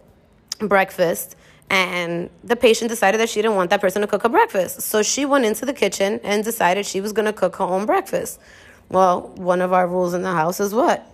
breakfast 0.58 1.36
and 1.72 2.28
the 2.44 2.54
patient 2.54 2.90
decided 2.90 3.18
that 3.18 3.30
she 3.30 3.40
didn't 3.40 3.56
want 3.56 3.70
that 3.70 3.80
person 3.80 4.02
to 4.02 4.06
cook 4.06 4.24
her 4.24 4.28
breakfast. 4.28 4.82
So 4.82 5.02
she 5.02 5.24
went 5.24 5.46
into 5.46 5.64
the 5.64 5.72
kitchen 5.72 6.20
and 6.22 6.44
decided 6.44 6.84
she 6.84 7.00
was 7.00 7.14
going 7.14 7.24
to 7.24 7.32
cook 7.32 7.56
her 7.56 7.64
own 7.64 7.86
breakfast. 7.86 8.38
Well, 8.92 9.32
one 9.36 9.62
of 9.62 9.72
our 9.72 9.88
rules 9.88 10.12
in 10.12 10.20
the 10.20 10.32
house 10.32 10.60
is 10.60 10.74
what? 10.74 11.06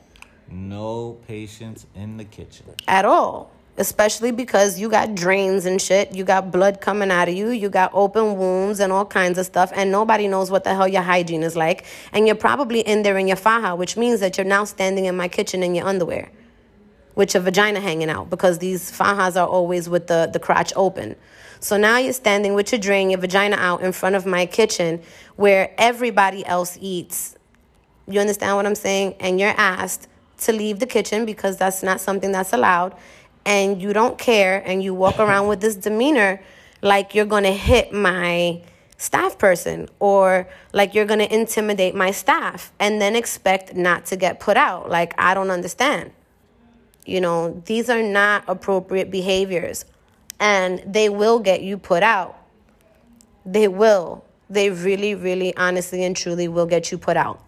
No 0.51 1.17
patients 1.29 1.87
in 1.95 2.17
the 2.17 2.25
kitchen. 2.25 2.67
At 2.89 3.05
all. 3.05 3.53
Especially 3.77 4.33
because 4.33 4.81
you 4.81 4.89
got 4.89 5.15
drains 5.15 5.65
and 5.65 5.81
shit. 5.81 6.13
You 6.13 6.25
got 6.25 6.51
blood 6.51 6.81
coming 6.81 7.13
out 7.13 7.29
of 7.29 7.35
you. 7.37 7.51
You 7.51 7.69
got 7.69 7.93
open 7.95 8.37
wounds 8.37 8.81
and 8.81 8.93
all 8.93 9.05
kinds 9.07 9.39
of 9.39 9.47
stuff. 9.47 9.71
And 9.73 9.93
nobody 9.93 10.27
knows 10.27 10.51
what 10.51 10.65
the 10.65 10.75
hell 10.75 10.89
your 10.89 11.03
hygiene 11.03 11.45
is 11.45 11.55
like. 11.55 11.85
And 12.13 12.27
you're 12.27 12.35
probably 12.35 12.81
in 12.81 13.05
there 13.05 13.17
in 13.17 13.29
your 13.29 13.37
faja, 13.37 13.77
which 13.77 13.97
means 13.97 14.19
that 14.19 14.37
you're 14.37 14.45
now 14.45 14.65
standing 14.65 15.05
in 15.05 15.17
my 15.17 15.29
kitchen 15.29 15.63
in 15.63 15.77
your 15.77 15.87
underwear 15.87 16.33
with 17.15 17.35
your 17.35 17.43
vagina 17.43 17.81
hanging 17.81 18.11
out 18.11 18.31
because 18.31 18.59
these 18.59 18.91
fajas 18.91 19.41
are 19.41 19.47
always 19.47 19.89
with 19.89 20.09
the, 20.09 20.29
the 20.33 20.41
crotch 20.41 20.73
open. 20.75 21.15
So 21.61 21.77
now 21.77 21.99
you're 21.99 22.13
standing 22.13 22.55
with 22.55 22.73
your 22.73 22.81
drain, 22.81 23.11
your 23.11 23.21
vagina 23.21 23.57
out 23.57 23.83
in 23.83 23.93
front 23.93 24.17
of 24.17 24.27
my 24.27 24.47
kitchen 24.47 25.03
where 25.37 25.73
everybody 25.79 26.45
else 26.47 26.77
eats. 26.81 27.38
You 28.09 28.21
understand 28.21 28.57
what 28.57 28.67
I'm 28.67 28.75
saying? 28.75 29.17
And 29.21 29.39
you're 29.39 29.55
asked 29.57 30.09
to 30.39 30.53
leave 30.53 30.79
the 30.79 30.87
kitchen 30.87 31.27
because 31.27 31.57
that's 31.57 31.83
not 31.83 32.01
something 32.01 32.33
that's 32.33 32.53
allowed. 32.53 32.95
And 33.45 33.81
you 33.81 33.93
don't 33.93 34.19
care 34.19 34.63
and 34.65 34.83
you 34.83 34.95
walk 34.95 35.19
around 35.19 35.49
with 35.49 35.61
this 35.61 35.75
demeanor 35.75 36.41
like 36.81 37.15
you're 37.15 37.27
to 37.45 37.53
hit 37.53 37.93
my 37.93 38.63
staff 38.97 39.39
person 39.39 39.89
or 40.01 40.49
like 40.73 40.95
you're 40.95 41.07
to 41.21 41.35
intimidate 41.35 41.95
my 41.95 42.11
staff 42.11 42.73
and 42.79 43.01
then 43.01 43.15
expect 43.15 43.75
not 43.75 44.07
to 44.07 44.17
get 44.17 44.41
put 44.41 44.57
out. 44.57 44.91
Like, 44.91 45.15
I 45.19 45.35
don't 45.35 45.51
understand. 45.51 46.13
You 47.05 47.21
know, 47.21 47.63
these 47.65 47.89
are 47.89 48.03
not 48.03 48.45
appropriate 48.49 49.11
behaviors 49.11 49.85
and 50.41 50.83
they 50.87 51.09
will 51.09 51.39
get 51.39 51.63
you 51.63 51.79
put 51.79 52.03
out. 52.03 52.37
They 53.47 53.67
will. 53.69 54.25
They 54.51 54.71
really, 54.71 55.15
really, 55.15 55.57
honestly, 55.57 56.05
and 56.05 56.17
truly 56.17 56.49
will 56.49 56.67
get 56.67 56.93
you 56.93 56.99
put 56.99 57.17
out. 57.17 57.43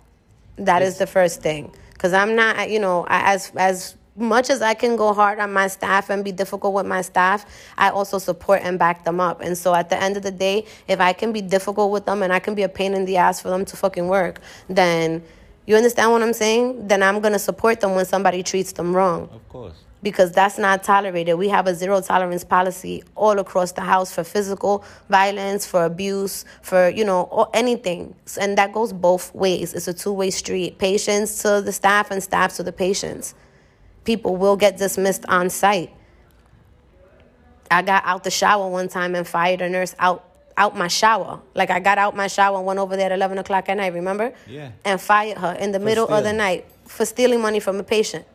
That 0.61 0.83
is 0.83 0.99
the 0.99 1.07
first 1.07 1.43
thing. 1.43 1.73
Because 1.93 2.13
I'm 2.13 2.35
not, 2.37 2.71
you 2.71 2.79
know, 2.79 3.05
I- 3.09 3.35
as 3.35 3.53
as 3.57 3.95
much 4.17 4.51
as 4.51 4.61
I 4.61 4.75
can 4.75 4.97
go 4.97 5.15
hard 5.15 5.39
on 5.39 5.53
my 5.53 5.69
staff 5.69 6.11
and 6.11 6.23
be 6.23 6.33
difficult 6.33 6.75
with 6.75 6.87
my 6.87 7.01
staff, 7.01 7.47
I 7.79 7.91
also 7.91 8.19
support 8.19 8.61
and 8.63 8.79
back 8.79 9.05
them 9.05 9.21
up. 9.21 9.41
And 9.41 9.57
so 9.57 9.75
at 9.75 9.89
the 9.89 10.01
end 10.03 10.17
of 10.17 10.23
the 10.23 10.31
day, 10.31 10.67
if 10.89 11.01
I 11.01 11.13
can 11.13 11.33
be 11.33 11.41
difficult 11.41 11.91
with 11.91 12.05
them 12.07 12.23
and 12.23 12.33
I 12.33 12.39
can 12.39 12.55
be 12.55 12.63
a 12.63 12.69
pain 12.69 12.93
in 12.95 13.05
the 13.07 13.17
ass 13.17 13.41
for 13.41 13.49
them 13.49 13.65
to 13.65 13.77
fucking 13.77 14.09
work, 14.09 14.41
then 14.69 15.23
you 15.67 15.77
understand 15.77 16.13
what 16.13 16.23
I'm 16.23 16.33
saying? 16.33 16.89
Then 16.89 17.03
I'm 17.03 17.21
gonna 17.21 17.39
support 17.39 17.81
them 17.81 17.95
when 17.95 18.05
somebody 18.05 18.43
treats 18.43 18.73
them 18.73 18.95
wrong 18.95 19.29
Of 19.33 19.49
course. 19.49 19.77
Because 20.03 20.33
that's 20.33 20.59
not 20.59 20.83
tolerated. 20.83 21.37
We 21.37 21.49
have 21.49 21.67
a 21.67 21.75
zero 21.75 22.01
tolerance 22.01 22.45
policy 22.45 23.03
all 23.15 23.39
across 23.39 23.73
the 23.73 23.83
house 23.83 24.13
for 24.13 24.25
physical 24.25 24.85
violence, 25.09 25.67
for 25.67 25.85
abuse, 25.85 26.45
for 26.63 26.89
you 26.89 27.05
know 27.05 27.23
or 27.31 27.49
anything, 27.55 28.15
and 28.41 28.57
that 28.59 28.73
goes 28.73 28.93
both 28.93 29.35
ways. 29.35 29.75
It's 29.75 29.89
a 29.89 29.95
two 29.95 30.13
way 30.13 30.31
street. 30.31 30.79
Patients 30.79 31.43
to 31.43 31.61
the 31.61 31.73
staff 31.73 32.11
and 32.11 32.23
staff 32.23 32.57
to 32.57 32.63
the 32.63 32.73
patients. 32.73 33.35
People 34.05 34.37
will 34.37 34.57
get 34.57 34.79
dismissed 34.79 35.25
on 35.29 35.51
site. 35.51 35.93
I 37.71 37.83
got 37.83 38.05
out 38.05 38.25
the 38.25 38.31
shower 38.31 38.69
one 38.69 38.89
time 38.89 39.15
and 39.15 39.27
fired 39.27 39.61
a 39.61 39.69
nurse 39.69 39.95
out 39.99 40.25
out 40.57 40.77
my 40.77 40.89
shower. 40.89 41.41
Like 41.55 41.71
I 41.71 41.79
got 41.81 41.99
out 41.99 42.17
my 42.17 42.27
shower 42.27 42.57
and 42.57 42.67
went 42.67 42.79
over 42.79 42.97
there 42.97 43.07
at 43.07 43.13
eleven 43.13 43.39
o'clock 43.39 43.69
at 43.69 43.77
night. 43.77 43.93
Remember? 43.93 44.33
Yeah. 44.49 44.73
And 44.85 45.01
fired 45.01 45.39
her 45.39 45.53
in 45.53 45.73
the 45.73 45.79
middle 45.79 46.09
of 46.09 46.25
the 46.25 46.33
night 46.33 46.65
for 46.87 47.05
stealing 47.05 47.41
money 47.41 47.61
from 47.61 47.77
a 47.77 47.85
patient 47.85 48.27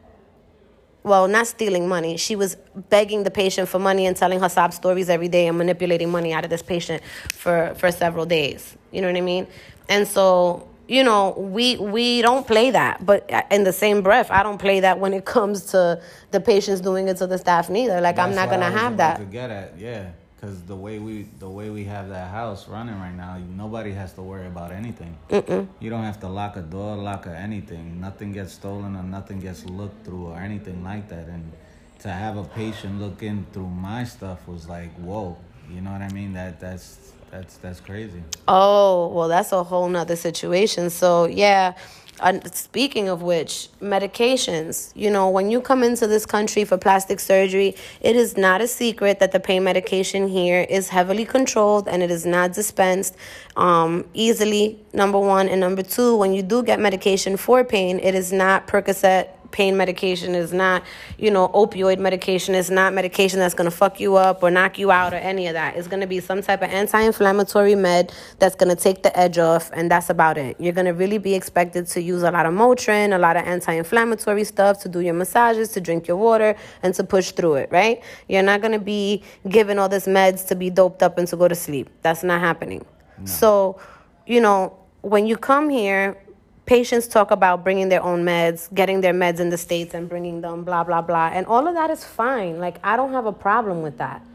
well, 1.06 1.28
not 1.28 1.46
stealing 1.46 1.88
money. 1.88 2.18
She 2.18 2.36
was 2.36 2.58
begging 2.90 3.24
the 3.24 3.32
patient 3.32 3.70
for 3.70 3.78
money 3.78 4.08
and 4.08 4.18
telling 4.18 4.40
her 4.40 4.50
sob 4.50 4.74
stories 4.74 5.08
every 5.08 5.28
day 5.28 5.48
and 5.48 5.56
manipulating 5.58 6.12
money 6.12 6.34
out 6.34 6.44
of 6.44 6.50
this 6.50 6.64
patient 6.64 7.04
for, 7.32 7.76
for 7.78 7.92
several 7.92 8.26
days. 8.26 8.76
You 8.92 9.02
know 9.02 9.08
what 9.08 9.16
I 9.16 9.22
mean? 9.22 9.46
And 9.88 10.08
so 10.08 10.68
you 10.88 11.04
know, 11.04 11.32
we 11.32 11.78
we 11.78 12.22
don't 12.22 12.46
play 12.46 12.72
that. 12.72 13.04
But 13.06 13.30
in 13.50 13.64
the 13.64 13.74
same 13.74 14.02
breath, 14.02 14.30
I 14.30 14.44
don't 14.44 14.60
play 14.60 14.82
that 14.82 15.00
when 15.00 15.14
it 15.14 15.26
comes 15.26 15.66
to 15.72 16.02
the 16.32 16.40
patients 16.40 16.82
doing 16.82 17.08
it 17.08 17.18
to 17.18 17.28
the 17.28 17.38
staff 17.38 17.70
neither. 17.70 18.02
Like 18.02 18.20
I'm 18.20 18.36
not 18.36 18.50
gonna 18.50 18.70
have 18.70 18.98
that. 18.98 19.18
To 19.18 19.26
get 19.26 19.50
at, 19.50 19.80
yeah, 19.80 20.12
because 20.46 20.62
the 20.64 20.75
way 20.75 21.00
we 21.00 21.24
the 21.40 21.50
way 21.50 21.70
we 21.70 21.84
have 21.86 22.10
that 22.10 22.30
house 22.30 22.68
running 22.68 23.00
right 23.00 23.16
now, 23.16 23.38
nobody 23.56 23.92
has 23.92 24.14
to 24.14 24.22
worry 24.22 24.48
about 24.48 24.72
anything. 24.72 25.18
Mm-mm. 25.30 25.68
You 25.80 25.90
don't 25.90 26.04
have 26.04 26.20
to 26.22 26.28
lock 26.28 26.56
a 26.56 26.62
door, 26.62 26.96
lock 26.96 27.25
a 27.25 27.36
anything. 27.36 28.00
Nothing 28.00 28.32
gets 28.32 28.54
stolen 28.54 28.96
or 28.96 29.04
nothing 29.04 29.40
gets 29.40 29.66
looked 29.66 30.06
through 30.06 30.28
or 30.28 30.38
anything 30.38 30.84
like 30.84 31.10
that. 31.10 31.28
And 31.28 31.52
to 32.00 32.10
have 32.10 32.38
a 32.38 32.44
patient 32.44 33.00
look 33.02 33.24
in 33.24 33.46
through 33.54 33.70
my 33.70 34.04
stuff 34.04 34.48
was 34.48 34.70
like, 34.70 34.92
whoa. 34.98 35.38
You 35.72 35.82
know 35.82 35.92
what 35.92 36.02
I 36.02 36.10
mean? 36.10 36.34
That 36.34 36.60
that's 36.60 37.14
that's 37.32 37.58
that's 37.58 37.80
crazy. 37.80 38.24
Oh 38.48 39.08
well, 39.08 39.28
that's 39.28 39.52
a 39.52 39.64
whole 39.64 39.90
nother 39.90 40.16
situation. 40.16 40.90
So 40.90 41.25
yeah. 41.25 41.74
Uh, 42.20 42.40
speaking 42.52 43.10
of 43.10 43.22
which, 43.22 43.68
medications. 43.82 44.92
You 44.96 45.10
know, 45.10 45.30
when 45.30 45.52
you 45.52 45.60
come 45.60 45.84
into 45.84 46.08
this 46.08 46.26
country 46.26 46.64
for 46.64 46.78
plastic 46.78 47.20
surgery, 47.20 47.76
it 48.00 48.16
is 48.16 48.38
not 48.38 48.62
a 48.62 48.68
secret 48.68 49.20
that 49.20 49.34
the 49.34 49.40
pain 49.40 49.64
medication 49.66 50.30
here 50.30 50.66
is 50.70 50.90
heavily 50.90 51.26
controlled 51.26 51.90
and 51.90 52.02
it 52.02 52.10
is 52.10 52.26
not 52.26 52.54
dispensed 52.54 53.18
um, 53.58 54.06
easily. 54.14 54.80
Number 54.94 55.20
one. 55.20 55.50
And 55.50 55.60
number 55.60 55.84
two, 55.84 56.16
when 56.16 56.34
you 56.34 56.42
do 56.42 56.64
get 56.64 56.80
medication 56.80 57.36
for 57.36 57.66
pain, 57.66 58.00
it 58.00 58.16
is 58.16 58.32
not 58.32 58.66
Percocet, 58.66 59.30
pain 59.56 59.78
medication 59.78 60.36
is 60.36 60.52
not, 60.52 60.84
you 61.18 61.32
know, 61.32 61.48
opioid 61.48 61.98
medication 61.98 62.54
is 62.54 62.70
not 62.70 62.94
medication 62.94 63.40
that's 63.40 63.54
going 63.54 63.72
to 63.72 63.76
fuck 63.76 64.02
you 64.02 64.18
up 64.18 64.44
or 64.44 64.52
knock 64.52 64.78
you 64.78 64.92
out 64.92 65.14
or 65.14 65.16
any 65.16 65.48
of 65.48 65.54
that. 65.54 65.78
It's 65.78 65.88
going 65.88 66.02
to 66.02 66.08
be 66.08 66.20
some 66.20 66.42
type 66.42 66.62
of 66.62 66.70
anti-inflammatory 66.70 67.74
med 67.74 68.12
that's 68.38 68.54
going 68.54 68.76
to 68.76 68.76
take 68.76 69.02
the 69.02 69.18
edge 69.18 69.38
off 69.38 69.72
and 69.72 69.90
that's 69.90 70.10
about 70.10 70.38
it. 70.38 70.60
You're 70.60 70.74
going 70.74 70.88
to 70.88 70.92
really 70.94 71.20
be 71.20 71.34
expected 71.34 71.88
to 71.88 72.02
use 72.02 72.22
a 72.22 72.32
lot 72.32 72.46
of 72.46 72.54
Motrin, 72.54 73.16
a 73.16 73.18
lot 73.18 73.38
of 73.38 73.46
anti-inflammatory 73.46 74.44
stuff 74.44 74.82
to 74.82 74.90
do 74.90 75.00
your 75.00 75.14
massages, 75.14 75.70
to 75.70 75.80
drink 75.80 76.06
your 76.06 76.18
water 76.18 76.58
and 76.84 76.94
to 76.94 77.06
push 77.06 77.32
through 77.32 77.54
it, 77.54 77.70
right? 77.72 78.04
You're 78.28 78.44
not 78.44 78.60
going 78.60 78.74
to 78.74 78.86
be 78.98 79.24
given 79.48 79.80
all 79.80 79.88
this 79.88 80.06
meds 80.06 80.46
to 80.50 80.56
be 80.56 80.70
doped 80.70 81.02
up 81.02 81.18
and 81.18 81.30
to 81.30 81.38
go 81.38 81.48
to 81.48 81.56
sleep. 81.56 81.90
That's 82.02 82.26
not 82.26 82.42
happening. 82.42 82.86
No. 83.20 83.26
So, 83.26 83.80
you 84.28 84.42
know, 84.42 84.78
when 85.00 85.28
you 85.28 85.38
come 85.38 85.70
here, 85.70 86.18
patients 86.66 87.08
talk 87.08 87.32
about 87.32 87.64
bringing 87.64 87.90
their 87.90 88.02
own 88.02 88.24
meds, 88.24 88.74
getting 88.74 89.02
their 89.02 89.14
meds 89.14 89.40
in 89.40 89.50
the 89.50 89.58
States 89.58 89.94
and 89.94 90.10
bringing 90.10 90.42
them, 90.42 90.64
blah, 90.64 90.84
blah, 90.84 91.02
blah. 91.02 91.30
And 91.34 91.46
all 91.46 91.68
of 91.68 91.76
that 91.76 91.90
is 91.90 92.04
fine. 92.04 92.60
Like, 92.60 92.78
I 92.84 92.98
don't 92.98 93.12
have 93.14 93.26
a 93.26 93.34
problem 93.34 93.82
with 93.82 93.98
that. 94.00 94.26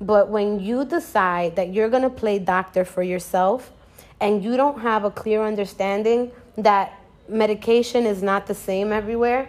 But 0.00 0.28
when 0.28 0.60
you 0.60 0.84
decide 0.84 1.56
that 1.56 1.72
you're 1.72 1.88
going 1.88 2.02
to 2.02 2.10
play 2.10 2.38
doctor 2.38 2.84
for 2.84 3.02
yourself 3.02 3.72
and 4.20 4.44
you 4.44 4.56
don't 4.56 4.80
have 4.80 5.04
a 5.04 5.10
clear 5.10 5.42
understanding 5.42 6.30
that 6.56 6.92
medication 7.28 8.06
is 8.06 8.22
not 8.22 8.46
the 8.46 8.54
same 8.54 8.92
everywhere, 8.92 9.48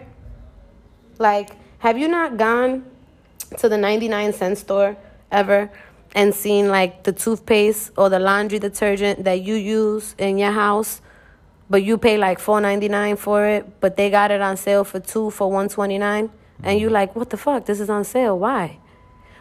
like, 1.18 1.50
have 1.78 1.98
you 1.98 2.08
not 2.08 2.36
gone 2.36 2.84
to 3.58 3.68
the 3.68 3.76
99 3.76 4.32
cent 4.32 4.58
store 4.58 4.96
ever 5.30 5.70
and 6.14 6.34
seen 6.34 6.68
like 6.68 7.04
the 7.04 7.12
toothpaste 7.12 7.92
or 7.96 8.08
the 8.08 8.18
laundry 8.18 8.58
detergent 8.58 9.24
that 9.24 9.42
you 9.42 9.54
use 9.54 10.14
in 10.18 10.38
your 10.38 10.52
house? 10.52 11.00
But 11.70 11.82
you 11.84 11.96
pay 11.96 12.18
like 12.18 12.38
four 12.40 12.60
ninety 12.60 12.88
nine 12.88 13.16
for 13.16 13.46
it, 13.46 13.80
but 13.80 13.96
they 13.96 14.10
got 14.10 14.30
it 14.30 14.42
on 14.42 14.56
sale 14.56 14.84
for 14.84 15.00
two 15.00 15.30
for 15.30 15.50
one 15.50 15.68
twenty 15.68 15.96
nine, 15.96 16.28
and 16.62 16.78
you 16.80 16.90
like, 16.90 17.14
what 17.16 17.30
the 17.30 17.36
fuck? 17.36 17.64
This 17.64 17.80
is 17.80 17.88
on 17.88 18.04
sale. 18.04 18.38
Why? 18.38 18.78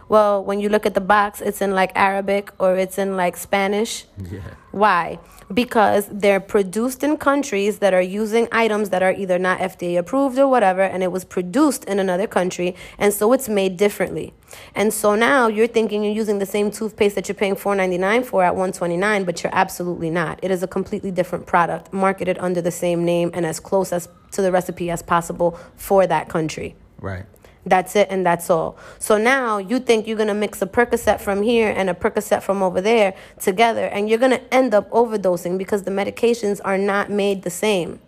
Well, 0.08 0.44
when 0.44 0.60
you 0.60 0.70
look 0.70 0.86
at 0.86 0.94
the 0.94 1.02
box, 1.02 1.42
it's 1.42 1.62
in 1.62 1.72
like 1.76 1.92
Arabic 1.96 2.52
or 2.60 2.78
it's 2.78 2.98
in 2.98 3.18
like 3.18 3.36
Spanish. 3.36 4.06
Yeah. 4.18 4.40
Why? 4.72 5.20
Because 5.52 6.08
they're 6.12 6.40
produced 6.40 7.04
in 7.04 7.18
countries 7.18 7.80
that 7.80 7.94
are 7.94 8.02
using 8.02 8.48
items 8.52 8.90
that 8.90 9.02
are 9.02 9.14
either 9.14 9.40
not 9.40 9.60
FDA 9.60 9.98
approved 9.98 10.38
or 10.38 10.48
whatever, 10.48 10.82
and 10.84 11.02
it 11.02 11.12
was 11.12 11.26
produced 11.26 11.86
in 11.86 11.98
another 11.98 12.28
country, 12.28 12.76
and 13.00 13.12
so 13.12 13.34
it's 13.34 13.50
made 13.50 13.76
differently. 13.76 14.32
And 14.76 14.94
so 14.94 15.16
now 15.16 15.48
you're 15.48 15.68
thinking 15.68 16.04
you're 16.04 16.14
using 16.14 16.38
the 16.38 16.46
same 16.46 16.70
toothpaste 16.70 17.16
that 17.16 17.28
you're 17.28 17.36
paying 17.36 17.56
$4.99 17.56 18.26
for 18.26 18.44
at 18.44 18.54
129, 18.54 19.24
but 19.24 19.44
you're 19.44 19.56
absolutely 19.56 20.12
not. 20.12 20.40
It 20.44 20.52
is 20.52 20.62
a 20.62 20.68
completely 20.68 21.10
different 21.10 21.48
product, 21.48 21.92
marketed 21.92 22.38
under 22.40 22.62
the 22.62 22.72
same 22.72 23.04
name 23.04 23.32
and 23.34 23.46
as 23.46 23.60
close 23.60 23.92
as 23.92 24.08
to 24.32 24.44
the 24.44 24.52
recipe 24.52 24.92
as 24.92 25.02
possible 25.02 25.58
for 25.76 26.06
that 26.06 26.30
country. 26.30 26.76
Right. 27.00 27.26
That's 27.66 27.96
it 27.96 28.08
and 28.10 28.26
that's 28.26 28.50
all. 28.50 28.78
So 29.00 29.18
now 29.18 29.58
you 29.58 29.80
think 29.80 30.08
you're 30.08 30.18
going 30.18 30.28
to 30.30 30.34
mix 30.34 30.62
a 30.62 30.66
Percocet 30.66 31.20
from 31.20 31.44
here 31.44 31.70
and 31.70 31.90
a 31.90 31.94
Percocet 31.94 32.42
from 32.42 32.64
over 32.64 32.82
there 32.82 33.14
together 33.40 33.86
and 33.86 34.10
you're 34.10 34.20
going 34.20 34.32
to 34.32 34.54
end 34.54 34.74
up 34.74 34.90
overdosing 34.92 35.58
because 35.58 35.84
the 35.84 35.92
medications 35.92 36.62
are 36.64 36.78
not 36.78 37.10
made 37.10 37.44
the 37.44 37.50
same. 37.50 38.00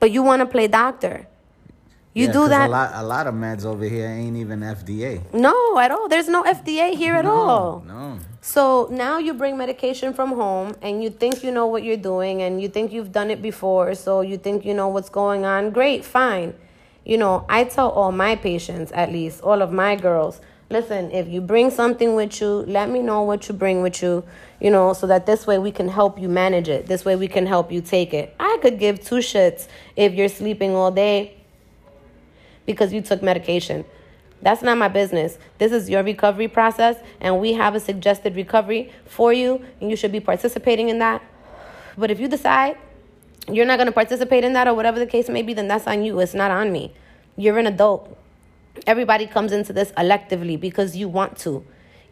But 0.00 0.10
you 0.10 0.22
want 0.22 0.40
to 0.40 0.46
play 0.46 0.66
doctor. 0.66 1.26
You 2.14 2.26
yeah, 2.26 2.32
do 2.32 2.48
that. 2.48 2.68
A 2.68 2.70
lot, 2.70 2.90
a 2.94 3.02
lot 3.02 3.26
of 3.26 3.34
meds 3.34 3.64
over 3.64 3.84
here 3.84 4.06
ain't 4.06 4.36
even 4.36 4.60
FDA. 4.60 5.20
No, 5.32 5.78
at 5.78 5.90
all. 5.90 6.08
There's 6.08 6.28
no 6.28 6.44
FDA 6.44 6.94
here 6.94 7.16
at 7.16 7.24
no, 7.24 7.32
all. 7.32 7.84
No. 7.84 8.20
So 8.40 8.88
now 8.90 9.18
you 9.18 9.34
bring 9.34 9.56
medication 9.56 10.14
from 10.14 10.30
home 10.30 10.76
and 10.80 11.02
you 11.02 11.10
think 11.10 11.42
you 11.42 11.50
know 11.50 11.66
what 11.66 11.82
you're 11.82 11.96
doing 11.96 12.42
and 12.42 12.62
you 12.62 12.68
think 12.68 12.92
you've 12.92 13.10
done 13.10 13.32
it 13.32 13.42
before, 13.42 13.96
so 13.96 14.20
you 14.20 14.38
think 14.38 14.64
you 14.64 14.74
know 14.74 14.86
what's 14.86 15.08
going 15.08 15.44
on. 15.44 15.70
Great, 15.70 16.04
fine. 16.04 16.54
You 17.04 17.18
know, 17.18 17.44
I 17.48 17.64
tell 17.64 17.90
all 17.90 18.12
my 18.12 18.36
patients, 18.36 18.90
at 18.92 19.12
least, 19.12 19.42
all 19.42 19.60
of 19.60 19.70
my 19.72 19.94
girls, 19.94 20.40
listen, 20.70 21.10
if 21.10 21.28
you 21.28 21.40
bring 21.40 21.70
something 21.70 22.14
with 22.14 22.40
you, 22.40 22.48
let 22.48 22.88
me 22.88 23.00
know 23.00 23.22
what 23.22 23.46
you 23.46 23.54
bring 23.54 23.82
with 23.82 24.02
you, 24.02 24.24
you 24.60 24.70
know, 24.70 24.94
so 24.94 25.06
that 25.06 25.26
this 25.26 25.46
way 25.46 25.58
we 25.58 25.70
can 25.70 25.88
help 25.88 26.18
you 26.18 26.28
manage 26.28 26.68
it. 26.68 26.86
This 26.86 27.04
way 27.04 27.14
we 27.16 27.28
can 27.28 27.46
help 27.46 27.70
you 27.70 27.82
take 27.82 28.14
it. 28.14 28.34
I 28.40 28.58
could 28.62 28.78
give 28.78 29.04
two 29.04 29.16
shits 29.16 29.68
if 29.96 30.14
you're 30.14 30.28
sleeping 30.28 30.74
all 30.74 30.90
day 30.90 31.36
because 32.64 32.92
you 32.92 33.02
took 33.02 33.22
medication. 33.22 33.84
That's 34.40 34.62
not 34.62 34.78
my 34.78 34.88
business. 34.88 35.38
This 35.58 35.72
is 35.72 35.88
your 35.88 36.02
recovery 36.02 36.48
process, 36.48 36.96
and 37.20 37.40
we 37.40 37.52
have 37.54 37.74
a 37.74 37.80
suggested 37.80 38.36
recovery 38.36 38.92
for 39.06 39.32
you, 39.32 39.62
and 39.80 39.90
you 39.90 39.96
should 39.96 40.12
be 40.12 40.20
participating 40.20 40.88
in 40.88 40.98
that. 40.98 41.22
But 41.96 42.10
if 42.10 42.18
you 42.18 42.28
decide 42.28 42.76
you're 43.50 43.66
not 43.66 43.76
going 43.76 43.86
to 43.86 43.92
participate 43.92 44.44
in 44.44 44.52
that 44.54 44.66
or 44.66 44.74
whatever 44.74 44.98
the 44.98 45.06
case 45.06 45.28
may 45.28 45.42
be, 45.42 45.54
then 45.54 45.68
that's 45.68 45.86
on 45.86 46.02
you. 46.02 46.18
It's 46.20 46.34
not 46.34 46.50
on 46.50 46.72
me. 46.72 46.92
You're 47.36 47.58
an 47.58 47.66
adult. 47.66 48.16
Everybody 48.86 49.26
comes 49.26 49.52
into 49.52 49.72
this 49.72 49.92
electively 49.92 50.58
because 50.58 50.96
you 50.96 51.08
want 51.08 51.38
to 51.38 51.64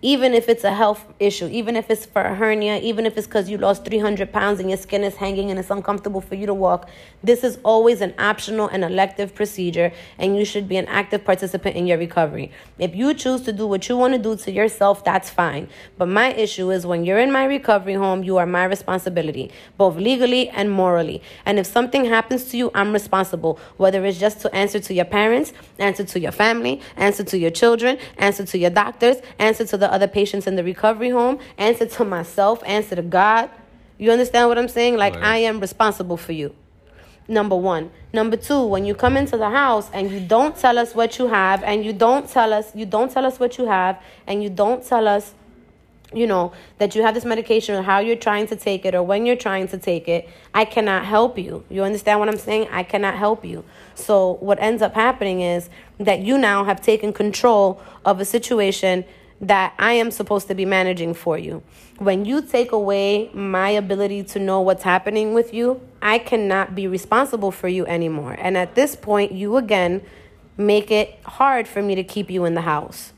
even 0.02 0.34
if 0.34 0.48
it's 0.48 0.64
a 0.64 0.74
health 0.74 1.06
issue, 1.20 1.48
even 1.52 1.76
if 1.76 1.88
it's 1.88 2.04
for 2.04 2.22
a 2.22 2.34
hernia, 2.34 2.78
even 2.80 3.06
if 3.06 3.16
it's 3.16 3.26
because 3.26 3.48
you 3.48 3.56
lost 3.56 3.84
300 3.84 4.32
pounds 4.32 4.58
and 4.58 4.68
your 4.68 4.76
skin 4.76 5.04
is 5.04 5.14
hanging 5.14 5.50
and 5.50 5.60
it's 5.60 5.70
uncomfortable 5.70 6.20
for 6.20 6.34
you 6.34 6.44
to 6.44 6.52
walk, 6.52 6.88
this 7.22 7.44
is 7.44 7.58
always 7.62 8.00
an 8.00 8.12
optional 8.18 8.66
and 8.66 8.82
elective 8.82 9.32
procedure, 9.32 9.92
and 10.18 10.36
you 10.36 10.44
should 10.44 10.68
be 10.68 10.76
an 10.76 10.86
active 10.86 11.24
participant 11.24 11.76
in 11.76 11.86
your 11.86 11.98
recovery. 11.98 12.50
If 12.80 12.96
you 12.96 13.14
choose 13.14 13.42
to 13.42 13.52
do 13.52 13.64
what 13.64 13.88
you 13.88 13.96
want 13.96 14.14
to 14.14 14.18
do 14.18 14.34
to 14.34 14.50
yourself, 14.50 15.04
that's 15.04 15.30
fine. 15.30 15.68
But 15.96 16.08
my 16.08 16.32
issue 16.32 16.72
is 16.72 16.84
when 16.84 17.04
you're 17.04 17.20
in 17.20 17.30
my 17.30 17.44
recovery 17.44 17.94
home, 17.94 18.24
you 18.24 18.38
are 18.38 18.46
my 18.46 18.64
responsibility, 18.64 19.52
both 19.78 19.96
legally 19.96 20.48
and 20.48 20.68
morally. 20.68 21.22
And 21.46 21.60
if 21.60 21.66
something 21.66 22.06
happens 22.06 22.46
to 22.46 22.56
you, 22.56 22.72
I'm 22.74 22.92
responsible, 22.92 23.60
whether 23.76 24.04
it's 24.04 24.18
just 24.18 24.40
to 24.40 24.52
answer 24.52 24.80
to 24.80 24.94
your 24.94 25.04
parents, 25.04 25.52
answer 25.78 26.02
to 26.02 26.18
your 26.18 26.32
family, 26.32 26.80
answer 26.96 27.22
to 27.22 27.38
your 27.38 27.50
children, 27.50 27.98
answer 28.18 28.44
to 28.44 28.58
your 28.58 28.70
doctors, 28.70 29.18
answer 29.38 29.64
to 29.64 29.76
the 29.76 29.91
other 29.92 30.08
patients 30.08 30.46
in 30.46 30.56
the 30.56 30.64
recovery 30.64 31.10
home, 31.10 31.38
answer 31.58 31.86
to 31.86 32.04
myself, 32.04 32.62
answer 32.66 32.96
to 32.96 33.02
God. 33.02 33.50
You 33.98 34.10
understand 34.10 34.48
what 34.48 34.58
I'm 34.58 34.68
saying? 34.68 34.96
Like, 34.96 35.14
right. 35.14 35.22
I 35.22 35.36
am 35.38 35.60
responsible 35.60 36.16
for 36.16 36.32
you. 36.32 36.54
Number 37.28 37.54
one. 37.54 37.90
Number 38.12 38.36
two, 38.36 38.64
when 38.66 38.84
you 38.84 38.94
come 38.94 39.16
into 39.16 39.36
the 39.36 39.50
house 39.50 39.88
and 39.92 40.10
you 40.10 40.18
don't 40.18 40.56
tell 40.56 40.78
us 40.78 40.94
what 40.94 41.18
you 41.18 41.28
have, 41.28 41.62
and 41.62 41.84
you 41.84 41.92
don't 41.92 42.28
tell 42.28 42.52
us, 42.52 42.74
you 42.74 42.86
don't 42.86 43.12
tell 43.12 43.24
us 43.24 43.38
what 43.38 43.58
you 43.58 43.66
have, 43.66 44.02
and 44.26 44.42
you 44.42 44.50
don't 44.50 44.84
tell 44.84 45.06
us 45.06 45.34
you 46.14 46.26
know, 46.26 46.52
that 46.78 46.94
you 46.94 47.02
have 47.02 47.14
this 47.14 47.24
medication 47.24 47.74
or 47.74 47.82
how 47.82 47.98
you're 47.98 48.16
trying 48.16 48.46
to 48.46 48.56
take 48.56 48.84
it 48.84 48.94
or 48.94 49.02
when 49.02 49.26
you're 49.26 49.36
trying 49.36 49.68
to 49.68 49.78
take 49.78 50.08
it, 50.08 50.28
I 50.54 50.64
cannot 50.64 51.04
help 51.04 51.38
you. 51.38 51.64
You 51.70 51.84
understand 51.84 52.20
what 52.20 52.28
I'm 52.28 52.36
saying? 52.36 52.68
I 52.70 52.82
cannot 52.82 53.14
help 53.14 53.44
you. 53.44 53.64
So, 53.94 54.34
what 54.40 54.60
ends 54.60 54.82
up 54.82 54.94
happening 54.94 55.40
is 55.40 55.70
that 55.98 56.20
you 56.20 56.38
now 56.38 56.64
have 56.64 56.80
taken 56.80 57.12
control 57.12 57.80
of 58.04 58.20
a 58.20 58.24
situation 58.24 59.04
that 59.42 59.74
I 59.76 59.94
am 59.94 60.12
supposed 60.12 60.46
to 60.48 60.54
be 60.54 60.64
managing 60.64 61.14
for 61.14 61.36
you. 61.36 61.62
When 61.98 62.24
you 62.24 62.42
take 62.42 62.70
away 62.70 63.28
my 63.34 63.70
ability 63.70 64.22
to 64.24 64.38
know 64.38 64.60
what's 64.60 64.84
happening 64.84 65.34
with 65.34 65.52
you, 65.52 65.80
I 66.00 66.18
cannot 66.18 66.76
be 66.76 66.86
responsible 66.86 67.50
for 67.50 67.66
you 67.66 67.84
anymore. 67.86 68.36
And 68.38 68.56
at 68.56 68.76
this 68.76 68.94
point, 68.94 69.32
you 69.32 69.56
again 69.56 70.02
make 70.56 70.92
it 70.92 71.18
hard 71.24 71.66
for 71.66 71.82
me 71.82 71.96
to 71.96 72.04
keep 72.04 72.30
you 72.30 72.44
in 72.44 72.54
the 72.54 72.60
house. 72.60 73.12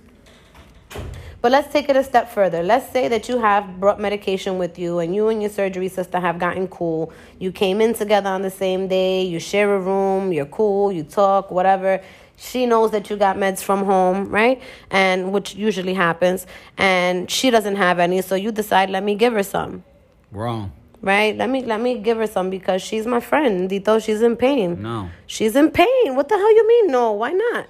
But 1.42 1.52
let's 1.52 1.70
take 1.70 1.90
it 1.90 1.96
a 1.96 2.02
step 2.02 2.30
further. 2.30 2.62
Let's 2.62 2.90
say 2.90 3.06
that 3.08 3.28
you 3.28 3.38
have 3.38 3.78
brought 3.78 4.00
medication 4.00 4.56
with 4.56 4.78
you 4.78 5.00
and 5.00 5.14
you 5.14 5.28
and 5.28 5.42
your 5.42 5.50
surgery 5.50 5.88
sister 5.88 6.18
have 6.18 6.38
gotten 6.38 6.68
cool. 6.68 7.12
You 7.38 7.52
came 7.52 7.82
in 7.82 7.92
together 7.92 8.30
on 8.30 8.40
the 8.40 8.50
same 8.50 8.88
day, 8.88 9.24
you 9.24 9.38
share 9.38 9.74
a 9.74 9.78
room, 9.78 10.32
you're 10.32 10.46
cool, 10.46 10.90
you 10.90 11.02
talk, 11.02 11.50
whatever 11.50 12.00
she 12.36 12.66
knows 12.66 12.90
that 12.90 13.08
you 13.10 13.16
got 13.16 13.36
meds 13.36 13.62
from 13.62 13.84
home, 13.84 14.28
right? 14.28 14.60
And 14.90 15.32
which 15.32 15.54
usually 15.54 15.94
happens. 15.94 16.46
And 16.76 17.30
she 17.30 17.50
doesn't 17.50 17.76
have 17.76 17.98
any, 17.98 18.22
so 18.22 18.34
you 18.34 18.50
decide, 18.52 18.90
let 18.90 19.02
me 19.04 19.14
give 19.14 19.32
her 19.34 19.42
some. 19.42 19.84
Wrong. 20.32 20.72
right? 21.00 21.36
Let 21.36 21.48
me 21.50 21.62
let 21.62 21.80
me 21.80 21.98
give 21.98 22.16
her 22.18 22.26
some 22.26 22.50
because 22.50 22.82
she's 22.82 23.06
my 23.06 23.20
friend. 23.20 23.70
Dito, 23.70 24.02
she's 24.04 24.20
in 24.22 24.36
pain. 24.36 24.82
No. 24.82 25.10
She's 25.26 25.54
in 25.54 25.70
pain. 25.70 26.16
What 26.16 26.28
the 26.28 26.36
hell 26.36 26.54
you 26.54 26.66
mean? 26.66 26.86
No, 26.90 27.12
why 27.12 27.30
not? 27.32 27.66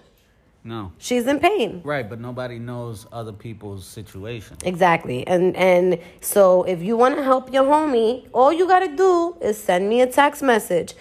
No. 0.66 0.92
She's 0.96 1.26
in 1.26 1.40
pain. 1.40 1.82
Right, 1.84 2.08
but 2.08 2.20
nobody 2.20 2.58
knows 2.58 3.06
other 3.12 3.32
people's 3.32 3.84
situation. 3.86 4.56
Exactly. 4.64 5.26
And 5.26 5.54
and 5.56 5.98
so 6.22 6.62
if 6.62 6.80
you 6.82 6.96
want 6.96 7.16
to 7.16 7.22
help 7.22 7.52
your 7.52 7.64
homie, 7.64 8.26
all 8.32 8.50
you 8.50 8.66
got 8.66 8.78
to 8.80 8.96
do 8.96 9.36
is 9.42 9.58
send 9.58 9.90
me 9.90 10.00
a 10.00 10.06
text 10.06 10.42
message. 10.42 10.94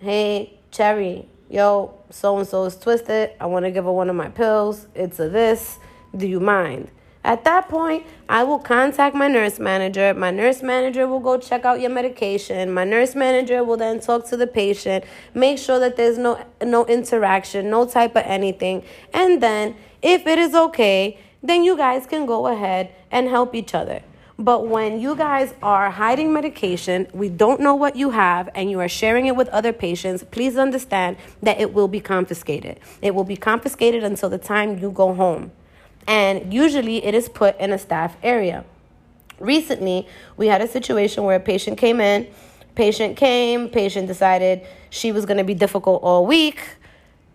Hey, 0.00 0.58
Cherry, 0.72 1.28
yo, 1.54 1.94
so 2.10 2.36
and 2.36 2.48
so 2.48 2.64
is 2.64 2.76
twisted. 2.76 3.30
I 3.40 3.46
want 3.46 3.64
to 3.64 3.70
give 3.70 3.84
her 3.84 3.92
one 3.92 4.10
of 4.10 4.16
my 4.16 4.28
pills. 4.28 4.88
It's 4.94 5.20
a 5.20 5.28
this. 5.28 5.78
Do 6.16 6.26
you 6.26 6.40
mind? 6.40 6.90
At 7.22 7.44
that 7.44 7.68
point, 7.68 8.04
I 8.28 8.42
will 8.42 8.58
contact 8.58 9.14
my 9.14 9.28
nurse 9.28 9.58
manager. 9.60 10.12
My 10.14 10.32
nurse 10.32 10.62
manager 10.62 11.06
will 11.06 11.20
go 11.20 11.38
check 11.38 11.64
out 11.64 11.80
your 11.80 11.90
medication. 11.90 12.74
My 12.74 12.84
nurse 12.84 13.14
manager 13.14 13.62
will 13.62 13.76
then 13.76 14.00
talk 14.00 14.26
to 14.28 14.36
the 14.36 14.48
patient, 14.48 15.04
make 15.32 15.58
sure 15.58 15.78
that 15.78 15.96
there's 15.96 16.18
no 16.18 16.44
no 16.60 16.84
interaction, 16.86 17.70
no 17.70 17.86
type 17.86 18.16
of 18.16 18.24
anything. 18.26 18.82
And 19.14 19.40
then, 19.40 19.76
if 20.02 20.26
it 20.26 20.38
is 20.38 20.54
okay, 20.54 21.18
then 21.40 21.62
you 21.62 21.76
guys 21.76 22.04
can 22.04 22.26
go 22.26 22.48
ahead 22.48 22.92
and 23.12 23.28
help 23.28 23.54
each 23.54 23.74
other. 23.74 24.02
But 24.38 24.66
when 24.66 25.00
you 25.00 25.14
guys 25.14 25.54
are 25.62 25.90
hiding 25.90 26.32
medication, 26.32 27.06
we 27.12 27.28
don't 27.28 27.60
know 27.60 27.74
what 27.74 27.94
you 27.94 28.10
have, 28.10 28.48
and 28.54 28.70
you 28.70 28.80
are 28.80 28.88
sharing 28.88 29.26
it 29.26 29.36
with 29.36 29.48
other 29.48 29.72
patients, 29.72 30.24
please 30.24 30.56
understand 30.56 31.16
that 31.42 31.60
it 31.60 31.72
will 31.72 31.88
be 31.88 32.00
confiscated. 32.00 32.80
It 33.00 33.14
will 33.14 33.24
be 33.24 33.36
confiscated 33.36 34.02
until 34.02 34.28
the 34.28 34.38
time 34.38 34.78
you 34.78 34.90
go 34.90 35.14
home 35.14 35.52
and 36.06 36.52
usually 36.52 37.04
it 37.04 37.14
is 37.14 37.28
put 37.28 37.58
in 37.58 37.72
a 37.72 37.78
staff 37.78 38.16
area. 38.22 38.64
Recently, 39.38 40.06
we 40.36 40.46
had 40.46 40.60
a 40.60 40.68
situation 40.68 41.24
where 41.24 41.36
a 41.36 41.40
patient 41.40 41.78
came 41.78 42.00
in, 42.00 42.28
patient 42.74 43.16
came, 43.16 43.68
patient 43.68 44.06
decided 44.06 44.62
she 44.90 45.12
was 45.12 45.26
going 45.26 45.38
to 45.38 45.44
be 45.44 45.54
difficult 45.54 46.02
all 46.02 46.26
week. 46.26 46.60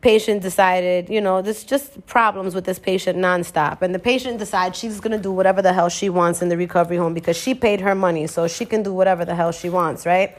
Patient 0.01 0.41
decided, 0.41 1.09
you 1.09 1.19
know, 1.19 1.41
there's 1.41 1.63
just 1.63 2.05
problems 2.05 2.55
with 2.55 2.63
this 2.63 2.79
patient 2.79 3.17
nonstop. 3.17 3.81
And 3.81 3.93
the 3.93 3.99
patient 3.99 4.39
decides 4.39 4.77
she's 4.77 4.99
going 5.01 5.11
to 5.11 5.21
do 5.21 5.31
whatever 5.31 5.61
the 5.61 5.73
hell 5.73 5.89
she 5.89 6.09
wants 6.09 6.41
in 6.41 6.47
the 6.47 6.55
recovery 6.55 6.97
home 6.97 7.13
because 7.13 7.35
she 7.35 7.53
paid 7.53 7.81
her 7.81 7.95
money, 7.95 8.25
so 8.27 8.47
she 8.47 8.65
can 8.65 8.81
do 8.81 8.93
whatever 8.93 9.25
the 9.25 9.35
hell 9.35 9.51
she 9.51 9.69
wants, 9.69 10.05
right? 10.05 10.37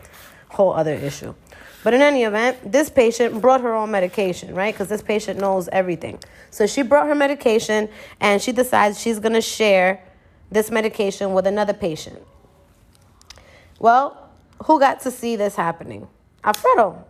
Whole 0.49 0.73
other 0.73 0.95
issue. 0.95 1.35
But 1.83 1.95
in 1.95 2.02
any 2.02 2.25
event, 2.25 2.73
this 2.73 2.90
patient 2.90 3.40
brought 3.40 3.62
her 3.62 3.75
own 3.75 3.90
medication, 3.90 4.55
right? 4.55 4.73
Because 4.73 4.88
this 4.88 5.02
patient 5.02 5.40
knows 5.40 5.69
everything. 5.73 6.19
So 6.50 6.67
she 6.67 6.83
brought 6.83 7.07
her 7.07 7.14
medication 7.14 7.88
and 8.21 8.43
she 8.43 8.52
decides 8.52 9.00
she's 9.00 9.19
going 9.19 9.33
to 9.33 9.40
share 9.40 10.02
this 10.50 10.71
medication 10.71 11.33
with 11.33 11.47
another 11.47 11.73
patient. 11.73 12.21
Well, 13.79 14.31
who 14.64 14.79
got 14.79 15.00
to 15.00 15.11
see 15.11 15.37
this 15.37 15.57
happening? 15.57 16.07
Alfredo. 16.45 17.05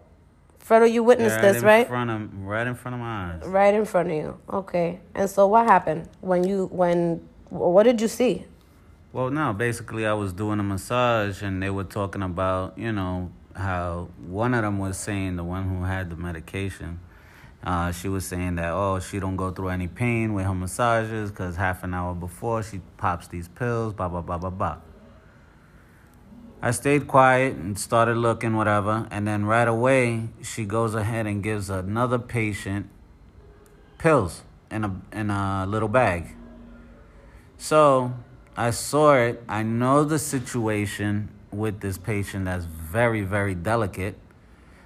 Fredo, 0.71 0.91
you 0.91 1.03
witnessed 1.03 1.35
right 1.35 1.43
this, 1.43 1.57
in 1.57 1.65
right? 1.65 1.89
Front 1.89 2.11
of, 2.11 2.43
right 2.43 2.65
in 2.65 2.77
front 2.77 2.95
of 2.95 3.01
my 3.01 3.33
eyes. 3.33 3.43
Right 3.45 3.75
in 3.75 3.85
front 3.85 4.09
of 4.09 4.15
you. 4.15 4.39
Okay. 4.53 5.01
And 5.17 5.29
so 5.29 5.49
what 5.49 5.67
happened 5.67 6.09
when 6.21 6.45
you 6.45 6.67
when 6.67 7.29
what 7.49 7.83
did 7.83 8.01
you 8.01 8.07
see? 8.07 8.45
Well, 9.13 9.31
no, 9.31 9.53
basically 9.53 10.07
I 10.07 10.13
was 10.13 10.33
doing 10.33 10.61
a 10.61 10.63
massage 10.63 11.43
and 11.43 11.61
they 11.61 11.71
were 11.71 11.83
talking 11.83 12.23
about, 12.23 12.79
you 12.79 12.93
know, 12.93 13.33
how 13.57 14.11
one 14.25 14.55
of 14.55 14.63
them 14.63 14.79
was 14.79 14.97
saying 14.97 15.35
the 15.35 15.43
one 15.43 15.69
who 15.69 15.83
had 15.83 16.09
the 16.09 16.17
medication 16.17 17.01
uh, 17.63 17.93
she 17.93 18.09
was 18.09 18.25
saying 18.25 18.55
that 18.55 18.73
oh 18.73 18.99
she 19.01 19.21
don't 19.21 19.37
go 19.37 19.51
through 19.51 19.69
any 19.69 19.87
pain 19.87 20.33
with 20.33 20.47
her 20.47 20.55
massages 20.55 21.31
because 21.31 21.57
half 21.57 21.85
an 21.85 21.93
hour 21.93 22.15
before 22.15 22.63
she 22.63 22.81
pops 22.97 23.29
these 23.29 23.49
pills 23.49 23.93
blah 23.93 24.09
blah 24.09 24.23
blah 24.23 24.39
blah 24.39 24.51
blah 24.51 24.77
i 26.63 26.71
stayed 26.71 27.07
quiet 27.07 27.55
and 27.55 27.79
started 27.79 28.17
looking 28.17 28.57
whatever 28.57 29.07
and 29.11 29.27
then 29.27 29.45
right 29.45 29.69
away 29.69 30.29
she 30.43 30.65
goes 30.65 30.95
ahead 30.95 31.27
and 31.27 31.43
gives 31.43 31.71
another 31.71 32.19
patient 32.19 32.89
pills 33.99 34.43
in 34.71 34.85
a 34.85 35.01
in 35.13 35.31
a 35.31 35.67
little 35.67 35.89
bag 35.89 36.35
so 37.59 38.13
i 38.57 38.71
saw 38.71 39.15
it 39.15 39.43
i 39.49 39.63
know 39.63 40.05
the 40.05 40.19
situation 40.19 41.29
with 41.53 41.81
this 41.81 41.99
patient 41.99 42.45
that's 42.45 42.65
very, 42.65 43.23
very 43.23 43.55
delicate. 43.55 44.17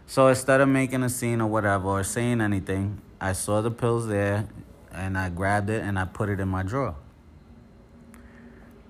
So 0.07 0.29
instead 0.29 0.61
of 0.61 0.69
making 0.69 1.03
a 1.03 1.09
scene 1.09 1.41
or 1.41 1.49
whatever 1.49 1.89
or 1.89 2.05
saying 2.05 2.41
anything, 2.41 3.01
I 3.21 3.33
saw 3.33 3.61
the 3.61 3.71
pills 3.71 4.07
there 4.07 4.49
and 4.93 5.17
I 5.17 5.31
grabbed 5.31 5.71
it 5.71 5.83
and 5.83 5.99
I 5.99 6.05
put 6.05 6.29
it 6.29 6.41
in 6.41 6.49
my 6.49 6.63
drawer. 6.63 6.97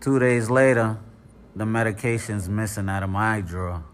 Two 0.00 0.18
days 0.18 0.50
later, 0.50 0.98
the 1.56 1.66
medication's 1.66 2.48
missing 2.48 2.88
out 2.88 3.02
of 3.02 3.10
my 3.10 3.40
drawer. 3.40 3.84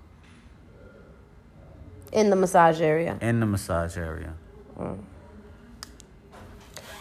In 2.12 2.30
the 2.30 2.36
massage 2.36 2.80
area. 2.80 3.18
In 3.20 3.40
the 3.40 3.46
massage 3.46 3.96
area. 3.96 4.34
Mm. 4.78 4.98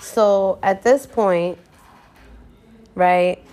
So 0.02 0.60
at 0.62 0.84
this 0.84 1.06
point, 1.06 1.58
right, 2.96 3.44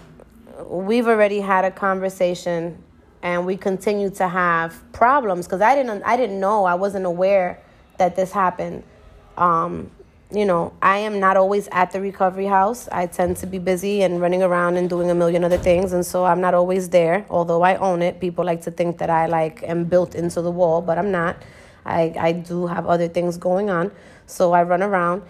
we've 0.65 1.07
already 1.07 1.41
had 1.41 1.65
a 1.65 1.71
conversation 1.71 2.83
and 3.23 3.47
we 3.47 3.57
continue 3.57 4.11
to 4.11 4.29
have 4.29 4.81
problems 4.93 5.47
because 5.47 5.61
I 5.61 5.75
didn't 5.75 6.03
I 6.03 6.17
didn't 6.17 6.41
know 6.41 6.65
I 6.65 6.75
wasn't 6.75 7.07
aware 7.07 7.61
that 7.99 8.17
this 8.17 8.33
happened. 8.33 8.83
Um, 9.37 9.91
you 10.31 10.45
know, 10.45 10.73
I 10.83 10.99
am 10.99 11.21
not 11.21 11.37
always 11.37 11.69
at 11.71 11.93
the 11.93 12.01
recovery 12.01 12.47
house. 12.47 12.89
I 12.91 13.07
tend 13.07 13.37
to 13.39 13.47
be 13.47 13.59
busy 13.59 14.03
and 14.03 14.21
running 14.21 14.43
around 14.43 14.77
and 14.77 14.91
doing 14.91 15.11
a 15.11 15.15
million 15.15 15.45
other 15.45 15.59
things, 15.59 15.93
and 15.93 16.05
so 16.05 16.25
I'm 16.25 16.41
not 16.41 16.55
always 16.55 16.89
there. 16.89 17.25
Although 17.31 17.63
I 17.63 17.77
own 17.77 18.03
it, 18.03 18.21
people 18.21 18.45
like 18.45 18.63
to 18.63 18.71
think 18.71 18.99
that 18.99 19.11
I 19.11 19.27
like 19.27 19.63
am 19.63 19.85
built 19.85 20.15
into 20.15 20.43
the 20.43 20.51
wall, 20.51 20.83
but 20.83 20.99
I'm 20.99 21.11
not. 21.11 21.37
I 21.85 22.15
I 22.19 22.33
do 22.33 22.67
have 22.67 22.87
other 22.87 23.09
things 23.09 23.37
going 23.37 23.71
on, 23.71 23.93
so 24.27 24.53
I 24.53 24.63
run 24.65 24.83
around 24.83 25.23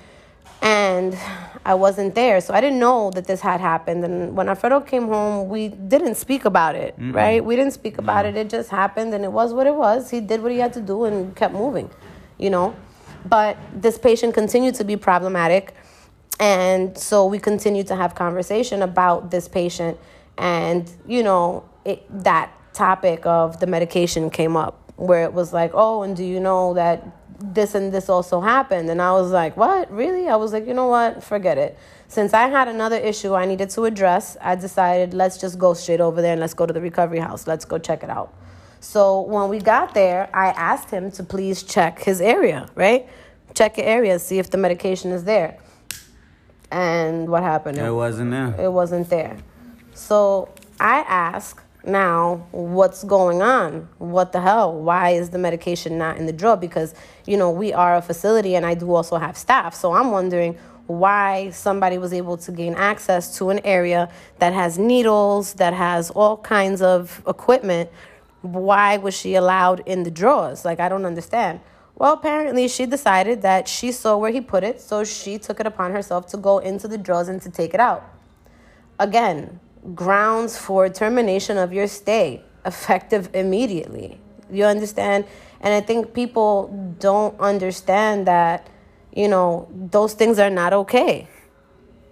and 0.62 1.16
I 1.64 1.74
wasn't 1.74 2.14
there. 2.14 2.40
So 2.40 2.54
I 2.54 2.60
didn't 2.60 2.78
know 2.78 3.10
that 3.10 3.26
this 3.26 3.40
had 3.40 3.60
happened. 3.60 4.04
And 4.04 4.36
when 4.36 4.48
Alfredo 4.48 4.80
came 4.80 5.08
home, 5.08 5.48
we 5.48 5.68
didn't 5.68 6.14
speak 6.14 6.44
about 6.44 6.74
it, 6.74 6.98
mm 6.98 7.14
right? 7.14 7.44
We 7.44 7.56
didn't 7.56 7.72
speak 7.72 7.98
about 7.98 8.24
no. 8.24 8.30
it. 8.30 8.36
It 8.36 8.50
just 8.50 8.70
happened 8.70 9.14
and 9.14 9.24
it 9.24 9.32
was 9.32 9.52
what 9.52 9.66
it 9.66 9.74
was. 9.74 10.10
He 10.10 10.20
did 10.20 10.42
what 10.42 10.52
he 10.52 10.58
had 10.58 10.72
to 10.74 10.80
do 10.80 11.04
and 11.04 11.34
kept 11.36 11.54
moving, 11.54 11.90
you 12.38 12.50
know? 12.50 12.74
But 13.28 13.56
this 13.74 13.98
patient 13.98 14.34
continued 14.34 14.74
to 14.76 14.84
be 14.84 14.96
problematic. 14.96 15.74
And 16.38 16.96
so 16.96 17.26
we 17.26 17.38
continued 17.38 17.86
to 17.88 17.96
have 17.96 18.14
conversation 18.14 18.82
about 18.82 19.30
this 19.30 19.48
patient. 19.48 19.98
And, 20.36 20.90
you 21.06 21.22
know, 21.22 21.68
it, 21.84 22.04
that 22.22 22.52
topic 22.74 23.24
of 23.24 23.58
the 23.58 23.66
medication 23.66 24.28
came 24.28 24.56
up 24.56 24.92
where 24.96 25.24
it 25.24 25.32
was 25.32 25.52
like, 25.52 25.70
oh, 25.74 26.02
and 26.02 26.16
do 26.16 26.24
you 26.24 26.40
know 26.40 26.74
that 26.74 27.06
this 27.38 27.74
and 27.74 27.92
this 27.92 28.08
also 28.08 28.40
happened. 28.40 28.88
And 28.90 29.00
I 29.00 29.12
was 29.12 29.30
like, 29.30 29.56
what? 29.56 29.90
Really? 29.90 30.28
I 30.28 30.36
was 30.36 30.52
like, 30.52 30.66
you 30.66 30.74
know 30.74 30.88
what? 30.88 31.22
Forget 31.22 31.58
it. 31.58 31.78
Since 32.08 32.32
I 32.34 32.48
had 32.48 32.68
another 32.68 32.96
issue 32.96 33.34
I 33.34 33.46
needed 33.46 33.70
to 33.70 33.84
address, 33.84 34.36
I 34.40 34.54
decided 34.54 35.12
let's 35.12 35.38
just 35.38 35.58
go 35.58 35.74
straight 35.74 36.00
over 36.00 36.22
there 36.22 36.32
and 36.32 36.40
let's 36.40 36.54
go 36.54 36.66
to 36.66 36.72
the 36.72 36.80
recovery 36.80 37.18
house. 37.18 37.46
Let's 37.46 37.64
go 37.64 37.78
check 37.78 38.02
it 38.02 38.10
out. 38.10 38.32
So 38.86 39.22
when 39.22 39.48
we 39.48 39.58
got 39.58 39.94
there, 39.94 40.30
I 40.32 40.50
asked 40.50 40.90
him 40.90 41.10
to 41.12 41.24
please 41.24 41.64
check 41.64 41.98
his 41.98 42.20
area, 42.20 42.70
right? 42.76 43.08
Check 43.52 43.78
your 43.78 43.86
area, 43.86 44.16
see 44.20 44.38
if 44.38 44.48
the 44.50 44.58
medication 44.58 45.10
is 45.10 45.24
there. 45.24 45.58
And 46.70 47.28
what 47.28 47.42
happened? 47.42 47.78
It 47.78 47.90
wasn't 47.90 48.30
there. 48.30 48.54
It 48.56 48.72
wasn't 48.72 49.10
there. 49.10 49.38
So 49.92 50.50
I 50.78 51.00
ask 51.00 51.60
now 51.84 52.46
what's 52.52 53.02
going 53.04 53.42
on 53.42 53.88
what 53.98 54.32
the 54.32 54.40
hell 54.40 54.72
why 54.74 55.10
is 55.10 55.30
the 55.30 55.38
medication 55.38 55.96
not 55.96 56.16
in 56.16 56.26
the 56.26 56.32
drawer 56.32 56.56
because 56.56 56.96
you 57.26 57.36
know 57.36 57.48
we 57.48 57.72
are 57.72 57.94
a 57.94 58.02
facility 58.02 58.56
and 58.56 58.66
i 58.66 58.74
do 58.74 58.92
also 58.92 59.16
have 59.18 59.36
staff 59.36 59.72
so 59.72 59.92
i'm 59.92 60.10
wondering 60.10 60.58
why 60.88 61.48
somebody 61.50 61.96
was 61.96 62.12
able 62.12 62.36
to 62.36 62.50
gain 62.50 62.74
access 62.74 63.38
to 63.38 63.50
an 63.50 63.60
area 63.60 64.10
that 64.40 64.52
has 64.52 64.80
needles 64.80 65.54
that 65.54 65.72
has 65.72 66.10
all 66.10 66.38
kinds 66.38 66.82
of 66.82 67.22
equipment 67.28 67.88
why 68.52 68.96
was 68.96 69.14
she 69.14 69.34
allowed 69.34 69.82
in 69.86 70.02
the 70.02 70.10
drawers 70.10 70.64
like 70.64 70.80
i 70.80 70.88
don't 70.88 71.04
understand 71.04 71.60
well 71.94 72.12
apparently 72.12 72.68
she 72.68 72.86
decided 72.86 73.42
that 73.42 73.66
she 73.68 73.90
saw 73.92 74.16
where 74.16 74.32
he 74.32 74.40
put 74.40 74.62
it 74.62 74.80
so 74.80 75.04
she 75.04 75.38
took 75.38 75.60
it 75.60 75.66
upon 75.66 75.92
herself 75.92 76.26
to 76.26 76.36
go 76.36 76.58
into 76.58 76.86
the 76.88 76.98
drawers 76.98 77.28
and 77.28 77.40
to 77.42 77.50
take 77.50 77.74
it 77.74 77.80
out 77.80 78.04
again 78.98 79.60
grounds 79.94 80.58
for 80.58 80.88
termination 80.88 81.56
of 81.56 81.72
your 81.72 81.86
stay 81.86 82.42
effective 82.64 83.30
immediately. 83.34 84.20
You 84.50 84.64
understand? 84.64 85.24
And 85.60 85.72
I 85.72 85.80
think 85.80 86.12
people 86.12 86.96
don't 86.98 87.38
understand 87.40 88.26
that, 88.26 88.68
you 89.14 89.28
know, 89.28 89.68
those 89.72 90.14
things 90.14 90.38
are 90.38 90.50
not 90.50 90.72
okay. 90.72 91.28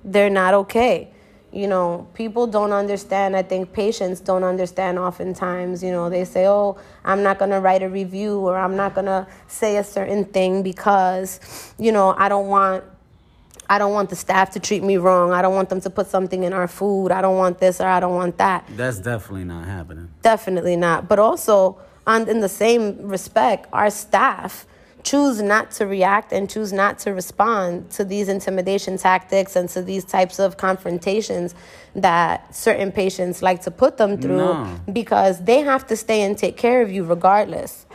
They're 0.05 0.31
not 0.31 0.55
okay. 0.55 1.13
You 1.55 1.69
know, 1.69 2.09
people 2.15 2.49
don't 2.49 2.73
understand. 2.73 3.37
I 3.37 3.43
think 3.43 3.73
patients 3.73 4.19
don't 4.19 4.43
understand 4.43 4.99
oftentimes. 4.99 5.85
You 5.85 5.93
know, 5.93 6.11
they 6.11 6.25
say, 6.25 6.49
oh, 6.49 6.77
I'm 7.05 7.23
not 7.23 7.39
going 7.39 7.53
to 7.53 7.61
write 7.61 7.83
a 7.85 7.89
review 7.89 8.41
or 8.41 8.59
I'm 8.59 8.75
not 8.75 8.95
going 8.95 9.07
to 9.07 9.29
say 9.47 9.77
a 9.77 9.85
certain 9.85 10.25
thing 10.25 10.65
because, 10.65 11.73
you 11.79 11.93
know, 11.93 12.13
I 12.19 12.29
don't 12.29 12.49
want 12.49 12.83
I 13.69 13.79
don't 13.79 13.93
want 13.93 14.11
the 14.11 14.17
staff 14.17 14.51
to 14.51 14.61
treat 14.61 14.83
me 14.83 14.97
wrong. 14.99 15.33
I 15.33 15.41
don't 15.41 15.55
want 15.55 15.69
them 15.69 15.81
to 15.83 15.91
put 15.91 16.09
something 16.09 16.43
in 16.43 16.53
our 16.53 16.69
food. 16.69 17.13
I 17.13 17.23
don't 17.23 17.37
want 17.37 17.61
this 17.61 17.81
or 17.81 17.87
I 17.87 18.01
don't 18.01 18.15
want 18.15 18.37
that. 18.39 18.67
That's 18.77 18.99
definitely 18.99 19.45
not 19.45 19.65
happening. 19.65 20.11
Definitely 20.23 20.77
not. 20.77 21.09
But 21.09 21.19
also, 21.19 21.79
on 22.07 22.29
in 22.29 22.41
the 22.41 22.49
same 22.49 22.99
respect, 23.09 23.69
our 23.73 23.91
staff 23.91 24.67
choose 25.05 25.41
not 25.43 25.71
to 25.71 25.87
react 25.87 26.33
and 26.33 26.49
choose 26.51 26.73
not 26.73 26.99
to 27.01 27.13
respond 27.13 27.91
to 27.91 28.05
these 28.05 28.29
intimidation 28.29 28.97
tactics 28.97 29.55
and 29.55 29.69
to 29.69 29.83
these 29.83 30.05
types 30.05 30.39
of 30.39 30.57
confrontations 30.57 31.55
that 31.95 32.55
certain 32.55 32.91
patients 32.91 33.43
like 33.43 33.61
to 33.63 33.71
put 33.71 33.99
them 33.99 34.17
through 34.19 34.39
No. 34.39 34.81
because 34.93 35.45
they 35.45 35.61
have 35.61 35.87
to 35.89 35.97
stay 35.97 36.23
and 36.23 36.37
take 36.37 36.57
care 36.57 36.81
of 36.83 36.91
you 36.91 37.05
regardless. 37.05 37.87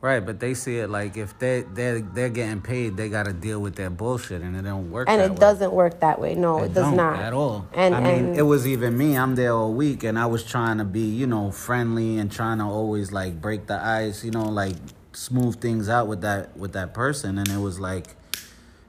Right, 0.00 0.24
but 0.24 0.38
they 0.38 0.54
see 0.54 0.78
it 0.78 0.90
like 0.90 1.16
if 1.16 1.36
they 1.40 1.62
they 1.74 2.02
they're 2.14 2.28
getting 2.28 2.60
paid, 2.60 2.96
they 2.96 3.08
got 3.08 3.24
to 3.26 3.32
deal 3.32 3.58
with 3.58 3.74
their 3.74 3.90
bullshit, 3.90 4.42
and 4.42 4.54
it 4.56 4.62
don't 4.62 4.92
work. 4.92 5.08
And 5.08 5.20
that 5.20 5.24
it 5.24 5.30
way. 5.32 5.38
doesn't 5.38 5.72
work 5.72 5.98
that 6.00 6.20
way. 6.20 6.36
No, 6.36 6.58
it, 6.62 6.66
It 6.66 6.74
does 6.74 6.92
not 6.94 7.18
at 7.18 7.32
all. 7.32 7.66
And 7.74 7.96
I 7.96 8.00
mean, 8.00 8.24
and 8.26 8.36
it 8.36 8.42
was 8.42 8.64
even 8.68 8.96
me. 8.96 9.18
I'm 9.18 9.34
there 9.34 9.52
all 9.52 9.74
week, 9.74 10.04
and 10.04 10.16
I 10.16 10.26
was 10.26 10.44
trying 10.44 10.78
to 10.78 10.84
be, 10.84 11.00
you 11.00 11.26
know, 11.26 11.50
friendly 11.50 12.18
and 12.18 12.30
trying 12.30 12.58
to 12.58 12.64
always 12.64 13.10
like 13.10 13.40
break 13.40 13.66
the 13.66 13.74
ice, 13.74 14.22
you 14.22 14.30
know, 14.30 14.44
like 14.48 14.76
smooth 15.18 15.60
things 15.60 15.88
out 15.88 16.06
with 16.06 16.20
that 16.20 16.56
with 16.56 16.72
that 16.72 16.94
person, 16.94 17.38
and 17.38 17.48
it 17.48 17.58
was 17.58 17.80
like, 17.80 18.06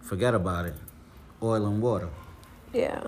forget 0.01 0.33
about 0.35 0.65
it, 0.65 0.75
oil 1.41 1.65
and 1.65 1.81
water. 1.81 2.09
Yeah. 2.71 3.07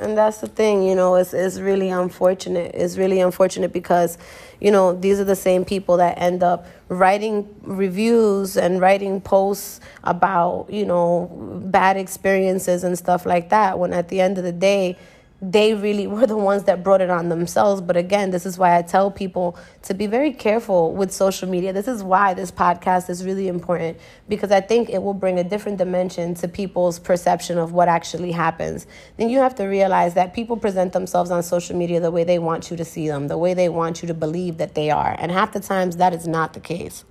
And 0.00 0.16
that's 0.16 0.38
the 0.38 0.46
thing, 0.46 0.84
you 0.84 0.94
know, 0.94 1.16
it's, 1.16 1.34
it's 1.34 1.58
really 1.58 1.90
unfortunate. 1.90 2.72
It's 2.72 2.96
really 2.96 3.20
unfortunate 3.20 3.72
because, 3.72 4.16
you 4.60 4.70
know, 4.70 4.92
these 4.92 5.18
are 5.18 5.24
the 5.24 5.34
same 5.34 5.64
people 5.64 5.96
that 5.96 6.20
end 6.20 6.44
up 6.44 6.66
writing 6.88 7.52
reviews 7.62 8.56
and 8.56 8.80
writing 8.80 9.20
posts 9.20 9.80
about, 10.04 10.68
you 10.70 10.86
know, 10.86 11.28
bad 11.64 11.96
experiences 11.96 12.84
and 12.84 12.96
stuff 12.96 13.26
like 13.26 13.48
that. 13.48 13.80
When 13.80 13.92
at 13.92 14.08
the 14.08 14.20
end 14.20 14.38
of 14.38 14.44
the 14.44 14.52
day, 14.52 14.96
they 15.40 15.72
really 15.72 16.08
were 16.08 16.26
the 16.26 16.36
ones 16.36 16.64
that 16.64 16.82
brought 16.82 17.00
it 17.00 17.10
on 17.10 17.28
themselves. 17.28 17.80
But 17.80 17.96
again, 17.96 18.30
this 18.30 18.44
is 18.44 18.58
why 18.58 18.76
I 18.76 18.82
tell 18.82 19.10
people 19.10 19.56
to 19.82 19.94
be 19.94 20.08
very 20.08 20.32
careful 20.32 20.92
with 20.92 21.12
social 21.12 21.48
media. 21.48 21.72
This 21.72 21.86
is 21.86 22.02
why 22.02 22.34
this 22.34 22.50
podcast 22.50 23.08
is 23.08 23.24
really 23.24 23.46
important 23.46 23.98
because 24.28 24.50
I 24.50 24.60
think 24.60 24.90
it 24.90 25.00
will 25.00 25.14
bring 25.14 25.38
a 25.38 25.44
different 25.44 25.78
dimension 25.78 26.34
to 26.36 26.48
people's 26.48 26.98
perception 26.98 27.56
of 27.56 27.72
what 27.72 27.88
actually 27.88 28.32
happens. 28.32 28.88
Then 29.16 29.28
you 29.28 29.38
have 29.38 29.54
to 29.56 29.64
realize 29.64 30.14
that 30.14 30.34
people 30.34 30.56
present 30.56 30.92
themselves 30.92 31.30
on 31.30 31.44
social 31.44 31.76
media 31.76 32.00
the 32.00 32.10
way 32.10 32.24
they 32.24 32.40
want 32.40 32.70
you 32.70 32.76
to 32.76 32.84
see 32.84 33.06
them, 33.06 33.28
the 33.28 33.38
way 33.38 33.54
they 33.54 33.68
want 33.68 34.02
you 34.02 34.08
to 34.08 34.14
believe 34.14 34.58
that 34.58 34.74
they 34.74 34.90
are. 34.90 35.14
And 35.18 35.30
half 35.30 35.52
the 35.52 35.60
times 35.60 35.98
that 35.98 36.12
is 36.12 36.26
not 36.26 36.52
the 36.52 36.60
case. 36.60 37.04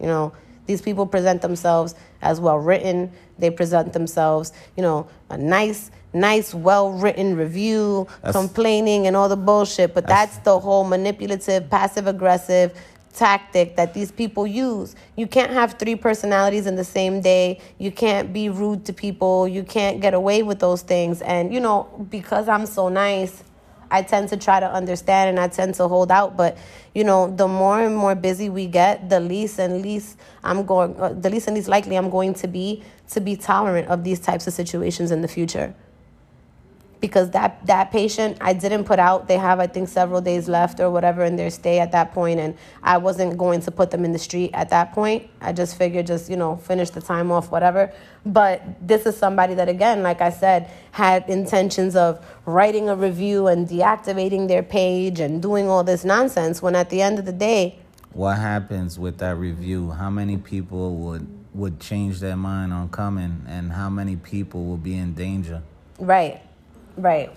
You 0.00 0.08
know, 0.08 0.32
these 0.66 0.82
people 0.82 1.06
present 1.06 1.42
themselves 1.42 1.94
as 2.20 2.40
well 2.40 2.58
written. 2.58 3.12
They 3.42 3.50
present 3.50 3.92
themselves, 3.92 4.52
you 4.76 4.82
know, 4.82 5.08
a 5.28 5.36
nice, 5.36 5.90
nice, 6.14 6.54
well 6.54 6.92
written 6.92 7.36
review, 7.36 8.06
That's- 8.22 8.34
complaining 8.34 9.06
and 9.08 9.16
all 9.16 9.28
the 9.28 9.36
bullshit. 9.36 9.92
But 9.92 10.06
that's 10.06 10.38
the 10.38 10.58
whole 10.58 10.84
manipulative, 10.84 11.68
passive 11.68 12.06
aggressive 12.06 12.72
tactic 13.14 13.76
that 13.76 13.92
these 13.94 14.10
people 14.10 14.46
use. 14.46 14.94
You 15.16 15.26
can't 15.26 15.50
have 15.52 15.74
three 15.74 15.96
personalities 15.96 16.66
in 16.66 16.76
the 16.76 16.84
same 16.84 17.20
day. 17.20 17.60
You 17.78 17.90
can't 17.90 18.32
be 18.32 18.48
rude 18.48 18.84
to 18.86 18.92
people. 18.92 19.46
You 19.46 19.64
can't 19.64 20.00
get 20.00 20.14
away 20.14 20.42
with 20.42 20.60
those 20.60 20.82
things. 20.82 21.20
And, 21.20 21.52
you 21.52 21.60
know, 21.60 21.88
because 22.10 22.48
I'm 22.48 22.64
so 22.64 22.88
nice, 22.88 23.42
I 23.92 24.02
tend 24.02 24.30
to 24.30 24.36
try 24.36 24.58
to 24.58 24.70
understand 24.72 25.30
and 25.30 25.38
I 25.38 25.48
tend 25.48 25.74
to 25.76 25.86
hold 25.86 26.10
out. 26.10 26.36
But 26.36 26.56
you 26.94 27.04
know, 27.04 27.30
the 27.30 27.46
more 27.46 27.80
and 27.80 27.96
more 27.96 28.14
busy 28.14 28.48
we 28.48 28.66
get, 28.66 29.08
the 29.08 29.20
least 29.20 29.60
and 29.60 29.82
least 29.82 30.18
I'm 30.42 30.64
going, 30.64 30.98
uh, 30.98 31.12
the 31.12 31.30
least 31.30 31.46
and 31.46 31.56
least 31.56 31.68
likely 31.68 31.96
I'm 31.96 32.10
going 32.10 32.34
to 32.34 32.48
be 32.48 32.82
to 33.10 33.20
be 33.20 33.36
tolerant 33.36 33.88
of 33.88 34.02
these 34.02 34.18
types 34.18 34.46
of 34.46 34.54
situations 34.54 35.10
in 35.10 35.20
the 35.20 35.28
future. 35.28 35.74
Because 37.02 37.30
that 37.30 37.66
that 37.66 37.90
patient 37.90 38.38
I 38.40 38.52
didn't 38.54 38.84
put 38.84 38.98
out. 38.98 39.26
They 39.28 39.36
have 39.36 39.58
I 39.60 39.66
think 39.66 39.88
several 39.88 40.20
days 40.20 40.48
left 40.48 40.80
or 40.80 40.88
whatever 40.88 41.24
in 41.24 41.36
their 41.36 41.50
stay 41.50 41.80
at 41.80 41.90
that 41.92 42.14
point, 42.14 42.38
and 42.40 42.56
I 42.82 42.96
wasn't 42.96 43.36
going 43.36 43.60
to 43.62 43.70
put 43.70 43.90
them 43.90 44.04
in 44.06 44.12
the 44.12 44.18
street 44.28 44.50
at 44.54 44.70
that 44.70 44.92
point. 44.92 45.28
I 45.40 45.52
just 45.52 45.76
figured 45.76 46.06
just 46.06 46.30
you 46.30 46.36
know 46.36 46.56
finish 46.56 46.90
the 46.90 47.00
time 47.00 47.30
off 47.30 47.50
whatever. 47.50 47.92
But 48.24 48.62
this 48.80 49.04
is 49.04 49.16
somebody 49.16 49.54
that 49.54 49.68
again, 49.68 50.02
like 50.04 50.20
I 50.20 50.30
said, 50.30 50.70
had 50.92 51.28
intentions 51.28 51.96
of 51.96 52.24
writing 52.46 52.88
a 52.88 52.94
review 52.94 53.48
and 53.48 53.68
deactivating 53.68 54.46
their 54.46 54.62
page 54.62 55.18
and 55.18 55.42
doing 55.42 55.68
all 55.68 55.82
this 55.84 56.04
nonsense. 56.04 56.62
When 56.62 56.76
at 56.76 56.88
the 56.88 57.02
end 57.02 57.18
of 57.18 57.24
the 57.26 57.32
day, 57.32 57.78
What 58.12 58.38
happens 58.38 58.98
with 58.98 59.18
that 59.18 59.36
review? 59.36 59.90
How 59.90 60.10
many 60.10 60.36
people 60.36 60.96
would 60.96 61.26
would 61.54 61.80
change 61.80 62.20
their 62.20 62.36
mind 62.36 62.72
on 62.72 62.88
coming, 62.90 63.44
and 63.48 63.72
how 63.72 63.90
many 63.90 64.16
people 64.16 64.64
will 64.64 64.78
be 64.78 64.96
in 64.96 65.14
danger? 65.14 65.62
Right, 65.98 66.40
right. 66.96 67.30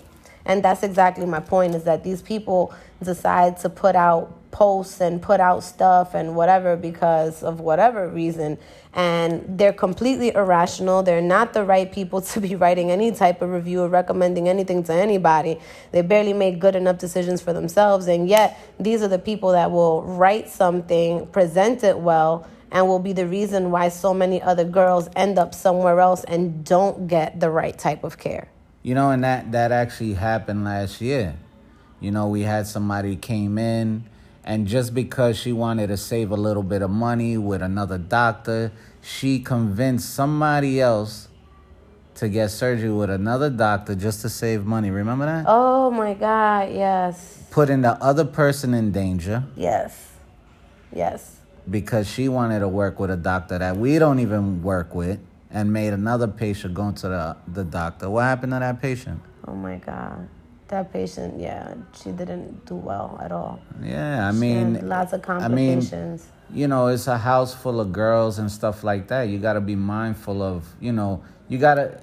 And 0.44 0.62
that's 0.62 0.82
exactly 0.82 1.26
my 1.26 1.40
point 1.40 1.74
is 1.74 1.84
that 1.84 2.04
these 2.04 2.22
people 2.22 2.72
decide 3.02 3.58
to 3.58 3.68
put 3.68 3.96
out 3.96 4.32
posts 4.52 5.02
and 5.02 5.20
put 5.20 5.38
out 5.38 5.62
stuff 5.62 6.14
and 6.14 6.34
whatever 6.34 6.76
because 6.76 7.42
of 7.42 7.60
whatever 7.60 8.08
reason. 8.08 8.56
And 8.94 9.58
they're 9.58 9.74
completely 9.74 10.34
irrational. 10.34 11.02
They're 11.02 11.20
not 11.20 11.52
the 11.52 11.62
right 11.62 11.92
people 11.92 12.20
to 12.22 12.40
be 12.40 12.54
writing 12.54 12.90
any 12.90 13.12
type 13.12 13.42
of 13.42 13.50
review 13.50 13.82
or 13.82 13.88
recommending 13.88 14.48
anything 14.48 14.82
to 14.84 14.94
anybody. 14.94 15.58
They 15.92 16.00
barely 16.00 16.32
make 16.32 16.58
good 16.58 16.74
enough 16.74 16.96
decisions 16.96 17.42
for 17.42 17.52
themselves. 17.52 18.06
And 18.06 18.28
yet, 18.28 18.58
these 18.80 19.02
are 19.02 19.08
the 19.08 19.18
people 19.18 19.52
that 19.52 19.70
will 19.70 20.02
write 20.04 20.48
something, 20.48 21.26
present 21.26 21.84
it 21.84 21.98
well, 21.98 22.46
and 22.70 22.88
will 22.88 22.98
be 22.98 23.12
the 23.12 23.26
reason 23.26 23.70
why 23.70 23.90
so 23.90 24.14
many 24.14 24.40
other 24.40 24.64
girls 24.64 25.10
end 25.16 25.38
up 25.38 25.54
somewhere 25.54 26.00
else 26.00 26.24
and 26.24 26.64
don't 26.64 27.08
get 27.08 27.40
the 27.40 27.50
right 27.50 27.76
type 27.78 28.04
of 28.04 28.16
care. 28.16 28.48
You 28.86 28.94
know, 28.94 29.10
and 29.10 29.24
that 29.24 29.50
that 29.50 29.72
actually 29.72 30.14
happened 30.14 30.64
last 30.64 31.00
year. 31.00 31.34
You 31.98 32.12
know, 32.12 32.28
we 32.28 32.42
had 32.42 32.68
somebody 32.68 33.16
came 33.16 33.58
in 33.58 34.04
and 34.44 34.68
just 34.68 34.94
because 34.94 35.36
she 35.36 35.52
wanted 35.52 35.88
to 35.88 35.96
save 35.96 36.30
a 36.30 36.36
little 36.36 36.62
bit 36.62 36.82
of 36.82 36.90
money 36.90 37.36
with 37.36 37.62
another 37.62 37.98
doctor, 37.98 38.70
she 39.02 39.40
convinced 39.40 40.14
somebody 40.14 40.80
else 40.80 41.26
to 42.14 42.28
get 42.28 42.52
surgery 42.52 42.92
with 42.92 43.10
another 43.10 43.50
doctor 43.50 43.96
just 43.96 44.20
to 44.22 44.28
save 44.28 44.64
money. 44.64 44.92
Remember 44.92 45.26
that? 45.26 45.46
Oh 45.48 45.90
my 45.90 46.14
God, 46.14 46.72
yes. 46.72 47.42
Putting 47.50 47.82
the 47.82 48.00
other 48.00 48.24
person 48.24 48.72
in 48.72 48.92
danger 48.92 49.42
Yes. 49.56 50.12
Yes. 50.94 51.38
because 51.68 52.08
she 52.08 52.28
wanted 52.28 52.60
to 52.60 52.68
work 52.68 53.00
with 53.00 53.10
a 53.10 53.16
doctor 53.16 53.58
that 53.58 53.76
we 53.76 53.98
don't 53.98 54.20
even 54.20 54.62
work 54.62 54.94
with 54.94 55.18
and 55.50 55.72
made 55.72 55.92
another 55.92 56.28
patient 56.28 56.74
go 56.74 56.90
to 56.92 57.08
the 57.08 57.36
the 57.48 57.64
doctor. 57.64 58.10
What 58.10 58.22
happened 58.22 58.52
to 58.52 58.58
that 58.60 58.80
patient? 58.80 59.20
Oh 59.46 59.54
my 59.54 59.76
God. 59.76 60.28
That 60.68 60.92
patient, 60.92 61.38
yeah, 61.38 61.74
she 61.94 62.10
didn't 62.10 62.66
do 62.66 62.74
well 62.74 63.20
at 63.22 63.30
all. 63.30 63.60
Yeah, 63.80 64.28
I 64.28 64.32
She 64.32 64.38
mean, 64.38 64.88
lots 64.88 65.12
of 65.12 65.22
I 65.28 65.46
mean, 65.46 65.80
complications. 65.80 66.26
you 66.52 66.66
know, 66.66 66.88
it's 66.88 67.06
a 67.06 67.16
house 67.18 67.54
full 67.54 67.80
of 67.80 67.92
girls 67.92 68.40
and 68.40 68.50
stuff 68.50 68.82
like 68.82 69.06
that. 69.08 69.28
You 69.28 69.38
got 69.38 69.52
to 69.52 69.60
be 69.60 69.76
mindful 69.76 70.42
of, 70.42 70.66
you 70.80 70.90
know, 70.92 71.22
you 71.48 71.58
got 71.58 71.74
to 71.74 72.00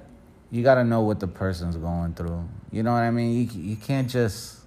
you 0.50 0.62
got 0.62 0.76
to 0.76 0.84
know 0.84 1.02
what 1.02 1.20
the 1.20 1.26
person's 1.28 1.76
going 1.76 2.14
through. 2.14 2.48
You 2.72 2.82
know 2.82 2.92
what 2.92 3.02
I 3.02 3.10
mean? 3.10 3.32
You 3.38 3.60
you 3.72 3.76
can't 3.76 4.08
just 4.08 4.60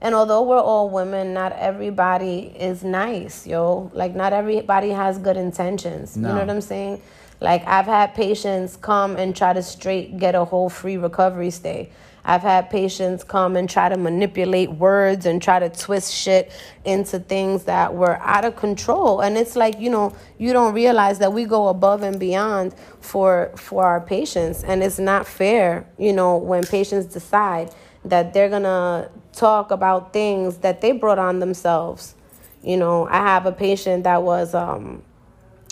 And 0.00 0.14
although 0.14 0.42
we're 0.42 0.58
all 0.58 0.90
women, 0.90 1.32
not 1.34 1.52
everybody 1.52 2.52
is 2.58 2.82
nice, 2.82 3.46
yo. 3.46 3.90
Like, 3.94 4.14
not 4.16 4.32
everybody 4.32 4.90
has 4.90 5.18
good 5.18 5.36
intentions. 5.36 6.16
You 6.16 6.22
know 6.22 6.34
what 6.38 6.50
I'm 6.50 6.60
saying? 6.60 7.02
Like, 7.40 7.66
I've 7.66 7.86
had 7.86 8.14
patients 8.14 8.76
come 8.76 9.16
and 9.16 9.34
try 9.34 9.52
to 9.52 9.62
straight 9.62 10.18
get 10.18 10.34
a 10.34 10.44
whole 10.44 10.68
free 10.68 10.96
recovery 10.96 11.50
stay. 11.50 11.90
I've 12.24 12.42
had 12.42 12.68
patients 12.70 13.24
come 13.24 13.56
and 13.56 13.68
try 13.68 13.88
to 13.88 13.96
manipulate 13.96 14.70
words 14.70 15.26
and 15.26 15.42
try 15.42 15.58
to 15.58 15.70
twist 15.70 16.12
shit 16.12 16.52
into 16.84 17.18
things 17.18 17.64
that 17.64 17.94
were 17.94 18.18
out 18.18 18.44
of 18.44 18.56
control. 18.56 19.20
And 19.20 19.38
it's 19.38 19.56
like, 19.56 19.80
you 19.80 19.90
know, 19.90 20.14
you 20.38 20.52
don't 20.52 20.74
realize 20.74 21.18
that 21.20 21.32
we 21.32 21.44
go 21.44 21.68
above 21.68 22.02
and 22.02 22.20
beyond 22.20 22.74
for 23.00 23.52
for 23.56 23.84
our 23.84 24.00
patients. 24.00 24.62
And 24.62 24.82
it's 24.82 24.98
not 24.98 25.26
fair, 25.26 25.86
you 25.98 26.12
know, 26.12 26.36
when 26.36 26.62
patients 26.64 27.06
decide 27.06 27.74
that 28.04 28.32
they're 28.32 28.50
gonna 28.50 29.10
talk 29.32 29.70
about 29.70 30.12
things 30.12 30.58
that 30.58 30.80
they 30.80 30.92
brought 30.92 31.18
on 31.18 31.38
themselves. 31.38 32.14
You 32.62 32.76
know, 32.76 33.06
I 33.08 33.16
have 33.18 33.46
a 33.46 33.52
patient 33.52 34.04
that 34.04 34.22
was 34.22 34.54
um, 34.54 35.02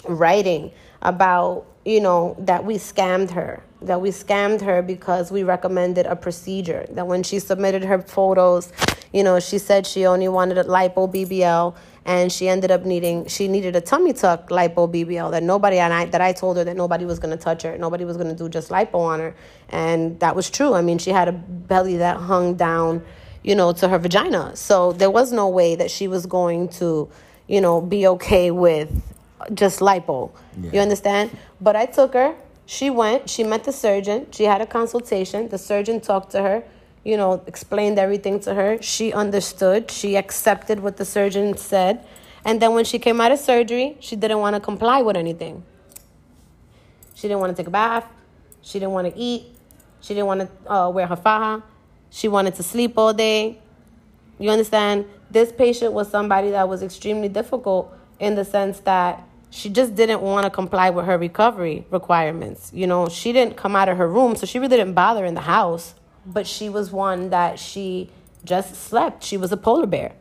writing 0.07 0.73
about, 1.03 1.67
you 1.85 2.01
know, 2.01 2.37
that 2.41 2.65
we 2.65 2.77
scammed 2.77 3.31
her, 3.31 3.63
that 3.83 4.01
we 4.01 4.11
scammed 4.11 4.61
her 4.63 4.83
because 4.83 5.31
we 5.31 5.43
recommended 5.43 6.07
a 6.07 6.17
procedure. 6.17 6.87
That 6.91 7.07
when 7.07 7.23
she 7.23 7.39
submitted 7.39 7.85
her 7.85 8.01
photos, 8.01 8.73
you 9.13 9.23
know, 9.23 9.41
she 9.41 9.59
said 9.59 9.87
she 9.87 10.07
only 10.07 10.29
wanted 10.29 10.59
a 10.59 10.65
lipo 10.65 11.13
BBL 11.13 11.75
and 12.09 12.33
she 12.33 12.49
ended 12.49 12.71
up 12.71 12.87
needing 12.87 13.27
she 13.27 13.49
needed 13.49 13.77
a 13.77 13.83
tummy 13.83 14.15
tuck 14.15 14.49
lipo 14.49 14.91
BBL 14.91 15.31
that 15.31 15.43
nobody 15.43 15.79
and 15.79 15.93
I 15.93 16.07
that 16.07 16.23
I 16.23 16.33
told 16.33 16.57
her 16.57 16.65
that 16.65 16.77
nobody 16.77 17.05
was 17.05 17.19
to 17.19 17.37
touch 17.37 17.63
her, 17.63 17.77
nobody 17.77 18.05
was 18.05 18.17
to 18.17 18.35
do 18.35 18.49
just 18.49 18.71
lipo 18.71 18.95
on 18.95 19.21
her, 19.21 19.37
and 19.69 20.19
that 20.21 20.35
was 20.35 20.51
true. 20.51 20.73
I 20.75 20.81
mean, 20.81 20.99
she 20.99 21.11
had 21.11 21.29
a 21.29 21.33
belly 21.33 21.99
that 21.99 22.17
hung 22.17 22.55
down, 22.55 23.05
you 23.43 23.55
know, 23.55 23.73
to 23.75 23.89
her 23.89 23.99
vagina. 23.99 24.57
So 24.57 24.93
there 24.93 25.11
was 25.11 25.33
no 25.33 25.49
way 25.49 25.77
that 25.77 25.91
she 25.91 26.09
was 26.09 26.25
going 26.25 26.69
to, 26.81 27.11
you 27.47 27.61
know, 27.61 27.81
be 27.83 28.07
okay 28.07 28.51
with 28.51 28.91
just 29.55 29.81
lipo. 29.81 30.31
You 30.73 30.81
understand? 30.81 31.37
But 31.61 31.77
I 31.77 31.87
took 31.87 32.15
her. 32.15 32.35
She 32.67 32.91
went. 32.91 33.31
She 33.31 33.45
met 33.45 33.65
the 33.65 33.73
surgeon. 33.73 34.27
She 34.31 34.45
had 34.45 34.61
a 34.61 34.67
consultation. 34.67 35.49
The 35.49 35.59
surgeon 35.59 36.01
talked 36.01 36.33
to 36.33 36.43
her. 36.43 36.65
You 37.05 37.17
know, 37.17 37.43
explained 37.47 37.99
everything 37.99 38.41
to 38.41 38.55
her. 38.55 38.83
She 38.83 39.13
understood. 39.13 39.91
She 39.91 40.17
accepted 40.17 40.81
what 40.81 40.97
the 40.97 41.05
surgeon 41.05 41.57
said. 41.57 42.05
And 42.45 42.61
then 42.61 42.75
when 42.75 42.85
she 42.85 42.99
came 42.99 43.21
out 43.21 43.33
of 43.33 43.39
surgery, 43.39 43.97
she 44.01 44.17
didn't 44.17 44.39
want 44.39 44.55
to 44.55 44.61
comply 44.61 45.03
with 45.03 45.17
anything. 45.17 45.65
She 47.15 47.29
didn't 47.29 47.41
want 47.41 47.57
to 47.57 47.63
take 47.63 47.69
a 47.69 47.71
bath. 47.71 48.05
She 48.63 48.79
didn't 48.79 48.93
want 48.93 49.13
to 49.13 49.19
eat. 49.19 49.47
She 50.01 50.15
didn't 50.15 50.27
want 50.27 50.41
to 50.43 50.73
uh, 50.73 50.91
wear 50.91 51.07
her 51.07 51.17
faja. 51.17 51.63
She 52.11 52.29
wanted 52.29 52.55
to 52.57 52.63
sleep 52.63 52.97
all 52.97 53.13
day. 53.13 53.59
You 54.39 54.51
understand? 54.51 55.07
This 55.31 55.51
patient 55.53 55.93
was 55.93 56.11
somebody 56.11 56.51
that 56.51 56.69
was 56.69 56.83
extremely 56.83 57.29
difficult 57.29 57.93
in 58.19 58.35
the 58.35 58.45
sense 58.45 58.81
that 58.81 59.23
she 59.51 59.71
just 59.71 59.95
didn't 59.95 60.21
want 60.21 60.45
to 60.45 60.51
comply 60.51 60.91
with 60.91 61.07
her 61.07 61.17
recovery 61.17 61.87
requirements. 61.91 62.71
You 62.75 62.87
know, 62.87 63.09
she 63.09 63.33
didn't 63.33 63.57
come 63.57 63.75
out 63.75 63.89
of 63.89 63.97
her 63.97 64.09
room, 64.09 64.37
so 64.37 64.47
she 64.47 64.59
really 64.59 64.77
didn't 64.77 64.95
bother 64.95 65.25
in 65.25 65.35
the 65.35 65.43
house. 65.43 65.95
But 66.27 66.47
she 66.47 66.69
was 66.69 66.91
one 66.91 67.31
that 67.31 67.59
she 67.59 68.11
just 68.45 68.75
slept. 68.75 69.25
She 69.25 69.37
was 69.37 69.51
a 69.53 69.57
polar 69.57 69.87
bear 69.87 70.13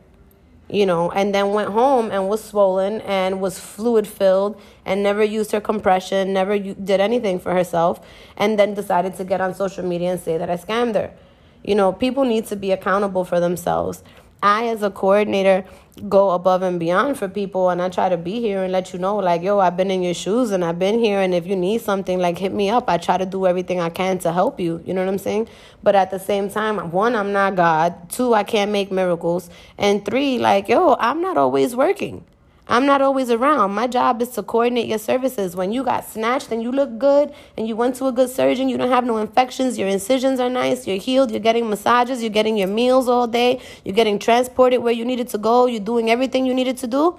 you 0.70 0.84
know, 0.84 1.10
and 1.10 1.34
then 1.34 1.50
went 1.52 1.70
home 1.70 2.10
and 2.10 2.28
was 2.28 2.44
swollen 2.44 3.00
and 3.02 3.40
was 3.40 3.58
fluid 3.58 4.06
filled 4.06 4.60
and 4.84 5.02
never 5.02 5.24
used 5.24 5.52
her 5.52 5.60
compression, 5.60 6.32
never 6.32 6.54
u- 6.54 6.74
did 6.74 7.00
anything 7.00 7.38
for 7.38 7.52
herself, 7.54 8.00
and 8.36 8.58
then 8.58 8.74
decided 8.74 9.16
to 9.16 9.24
get 9.24 9.40
on 9.40 9.54
social 9.54 9.84
media 9.84 10.10
and 10.12 10.20
say 10.20 10.36
that 10.36 10.50
I 10.50 10.56
scammed 10.56 10.94
her. 10.94 11.10
You 11.64 11.74
know, 11.74 11.92
people 11.92 12.24
need 12.24 12.46
to 12.46 12.56
be 12.56 12.70
accountable 12.70 13.24
for 13.24 13.40
themselves. 13.40 14.02
I, 14.42 14.68
as 14.68 14.82
a 14.82 14.90
coordinator, 14.90 15.64
go 16.08 16.30
above 16.30 16.62
and 16.62 16.78
beyond 16.78 17.18
for 17.18 17.28
people, 17.28 17.70
and 17.70 17.80
I 17.80 17.88
try 17.88 18.08
to 18.08 18.16
be 18.16 18.40
here 18.40 18.62
and 18.62 18.72
let 18.72 18.92
you 18.92 18.98
know, 18.98 19.16
like, 19.16 19.42
yo, 19.42 19.58
I've 19.58 19.76
been 19.76 19.90
in 19.90 20.02
your 20.02 20.14
shoes 20.14 20.50
and 20.50 20.64
I've 20.64 20.78
been 20.78 20.98
here, 20.98 21.20
and 21.20 21.34
if 21.34 21.46
you 21.46 21.56
need 21.56 21.80
something, 21.80 22.18
like, 22.18 22.38
hit 22.38 22.52
me 22.52 22.70
up. 22.70 22.88
I 22.88 22.98
try 22.98 23.16
to 23.16 23.26
do 23.26 23.46
everything 23.46 23.80
I 23.80 23.90
can 23.90 24.18
to 24.20 24.32
help 24.32 24.60
you. 24.60 24.82
You 24.84 24.94
know 24.94 25.04
what 25.04 25.10
I'm 25.10 25.18
saying? 25.18 25.48
But 25.82 25.94
at 25.94 26.10
the 26.10 26.18
same 26.18 26.50
time, 26.50 26.90
one, 26.90 27.14
I'm 27.14 27.32
not 27.32 27.56
God. 27.56 28.10
Two, 28.10 28.34
I 28.34 28.44
can't 28.44 28.70
make 28.70 28.92
miracles. 28.92 29.50
And 29.76 30.04
three, 30.04 30.38
like, 30.38 30.68
yo, 30.68 30.96
I'm 30.98 31.20
not 31.20 31.36
always 31.36 31.74
working. 31.74 32.24
I'm 32.70 32.84
not 32.84 33.00
always 33.00 33.30
around. 33.30 33.72
My 33.72 33.86
job 33.86 34.20
is 34.20 34.28
to 34.30 34.42
coordinate 34.42 34.88
your 34.88 34.98
services. 34.98 35.56
When 35.56 35.72
you 35.72 35.82
got 35.82 36.06
snatched 36.06 36.52
and 36.52 36.62
you 36.62 36.70
look 36.70 36.98
good 36.98 37.32
and 37.56 37.66
you 37.66 37.74
went 37.74 37.96
to 37.96 38.06
a 38.08 38.12
good 38.12 38.28
surgeon, 38.28 38.68
you 38.68 38.76
don't 38.76 38.90
have 38.90 39.06
no 39.06 39.16
infections, 39.16 39.78
your 39.78 39.88
incisions 39.88 40.38
are 40.38 40.50
nice, 40.50 40.86
you're 40.86 40.98
healed, 40.98 41.30
you're 41.30 41.40
getting 41.40 41.70
massages, 41.70 42.22
you're 42.22 42.28
getting 42.28 42.58
your 42.58 42.68
meals 42.68 43.08
all 43.08 43.26
day, 43.26 43.62
you're 43.86 43.94
getting 43.94 44.18
transported 44.18 44.82
where 44.82 44.92
you 44.92 45.06
needed 45.06 45.28
to 45.28 45.38
go, 45.38 45.64
you're 45.64 45.80
doing 45.80 46.10
everything 46.10 46.44
you 46.44 46.52
needed 46.52 46.76
to 46.76 46.86
do. 46.86 47.18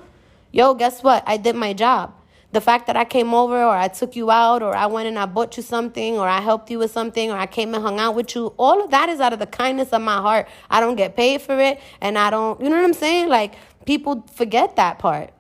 Yo, 0.52 0.76
guess 0.76 1.02
what? 1.02 1.24
I 1.26 1.38
did 1.38 1.56
my 1.56 1.74
job. 1.74 2.14
The 2.52 2.62
fact 2.62 2.86
that 2.86 2.96
I 2.96 3.06
came 3.06 3.34
over 3.34 3.64
or 3.64 3.76
I 3.76 3.88
took 3.88 4.16
you 4.16 4.30
out 4.30 4.62
or 4.62 4.76
I 4.76 4.86
went 4.86 5.08
and 5.08 5.18
I 5.18 5.26
bought 5.26 5.58
you 5.58 5.64
something 5.64 6.20
or 6.20 6.28
I 6.28 6.42
helped 6.42 6.70
you 6.70 6.78
with 6.78 6.92
something 6.92 7.32
or 7.32 7.38
I 7.38 7.48
came 7.48 7.74
and 7.74 7.84
hung 7.84 8.00
out 8.00 8.14
with 8.14 8.36
you, 8.36 8.54
all 8.58 8.84
of 8.84 8.92
that 8.92 9.10
is 9.10 9.20
out 9.20 9.34
of 9.34 9.40
the 9.40 9.48
kindness 9.48 9.90
of 9.90 10.04
my 10.04 10.18
heart. 10.18 10.48
I 10.70 10.80
don't 10.80 10.96
get 10.96 11.16
paid 11.16 11.42
for 11.42 11.60
it 11.60 11.80
and 12.02 12.20
I 12.20 12.30
don't, 12.30 12.62
you 12.62 12.70
know 12.70 12.76
what 12.76 12.86
I'm 12.86 12.94
saying? 12.94 13.30
Like, 13.30 13.56
people 13.86 14.28
forget 14.34 14.76
that 14.76 15.00
part. 15.00 15.32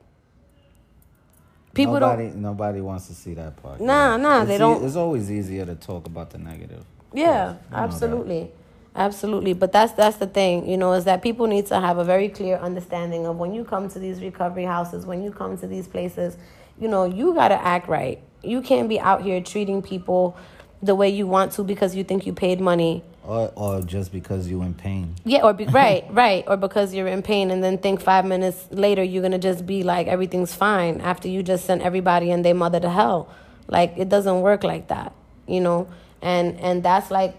People 1.79 1.99
nobody, 1.99 2.27
don't. 2.29 2.41
nobody 2.41 2.81
wants 2.81 3.07
to 3.07 3.13
see 3.13 3.33
that 3.35 3.61
part. 3.61 3.79
Nah, 3.81 4.17
nah, 4.17 4.43
they 4.43 4.53
It's 4.53 4.59
e- 4.59 4.59
don't- 4.59 4.83
It's 4.85 4.95
always 4.95 5.31
easier 5.31 5.65
to 5.65 5.75
talk 5.75 6.05
about 6.07 6.29
the 6.31 6.37
negative. 6.37 6.83
Yeah, 7.13 7.51
You 7.53 7.57
absolutely. 7.73 8.51
Absolutely. 8.95 9.53
But 9.53 9.71
that's 9.71 9.93
that's 9.93 10.17
the 10.17 10.27
thing, 10.27 10.67
you 10.67 10.75
know, 10.77 10.93
is 10.93 11.05
that 11.05 11.21
people 11.21 11.47
need 11.47 11.65
to 11.67 11.79
have 11.79 11.97
a 11.99 12.03
very 12.03 12.27
clear 12.27 12.57
understanding 12.57 13.25
of 13.25 13.37
when 13.37 13.53
you 13.53 13.63
come 13.63 13.87
to 13.89 13.99
these 13.99 14.21
recovery 14.21 14.65
houses, 14.65 15.05
when 15.05 15.23
you 15.23 15.31
come 15.31 15.57
to 15.59 15.67
these 15.67 15.87
places, 15.87 16.37
you 16.79 16.87
know, 16.87 17.05
you 17.05 17.33
got 17.33 17.49
to 17.49 17.55
act 17.65 17.87
right. 17.87 18.19
You 18.43 18.61
can't 18.61 18.89
be 18.89 18.99
out 18.99 19.21
here 19.21 19.41
treating 19.41 19.81
people 19.81 20.35
the 20.81 20.95
way 20.95 21.09
you 21.09 21.27
want 21.27 21.51
to 21.53 21.63
because 21.63 21.95
you 21.95 22.03
think 22.03 22.25
you 22.25 22.33
paid 22.33 22.59
money. 22.59 23.03
Or, 23.29 23.51
or 23.55 23.81
just 23.81 24.11
because 24.11 24.49
you're 24.49 24.63
in 24.63 24.73
pain. 24.73 25.13
Yeah, 25.23 25.43
or 25.43 25.53
be 25.53 25.65
right, 25.65 26.03
right, 26.09 26.43
or 26.47 26.57
because 26.57 26.95
you're 26.95 27.07
in 27.07 27.21
pain 27.21 27.51
and 27.51 27.63
then 27.63 27.77
think 27.77 28.01
5 28.01 28.25
minutes 28.25 28.67
later 28.71 29.03
you're 29.03 29.29
to 29.29 29.37
just 29.37 29.67
be 29.67 29.83
like 29.83 30.07
everything's 30.07 30.53
fine 30.55 30.99
after 31.01 31.27
you 31.27 31.43
just 31.43 31.65
sent 31.65 31.83
everybody 31.83 32.31
and 32.31 32.43
their 32.43 32.55
mother 32.55 32.79
to 32.79 32.89
hell. 32.89 33.29
Like 33.67 33.93
it 33.97 34.09
doesn't 34.09 34.41
work 34.41 34.63
like 34.63 34.87
that, 34.87 35.13
you 35.47 35.61
know? 35.61 35.87
And 36.21 36.57
and 36.59 36.81
that's 36.81 37.11
like 37.11 37.35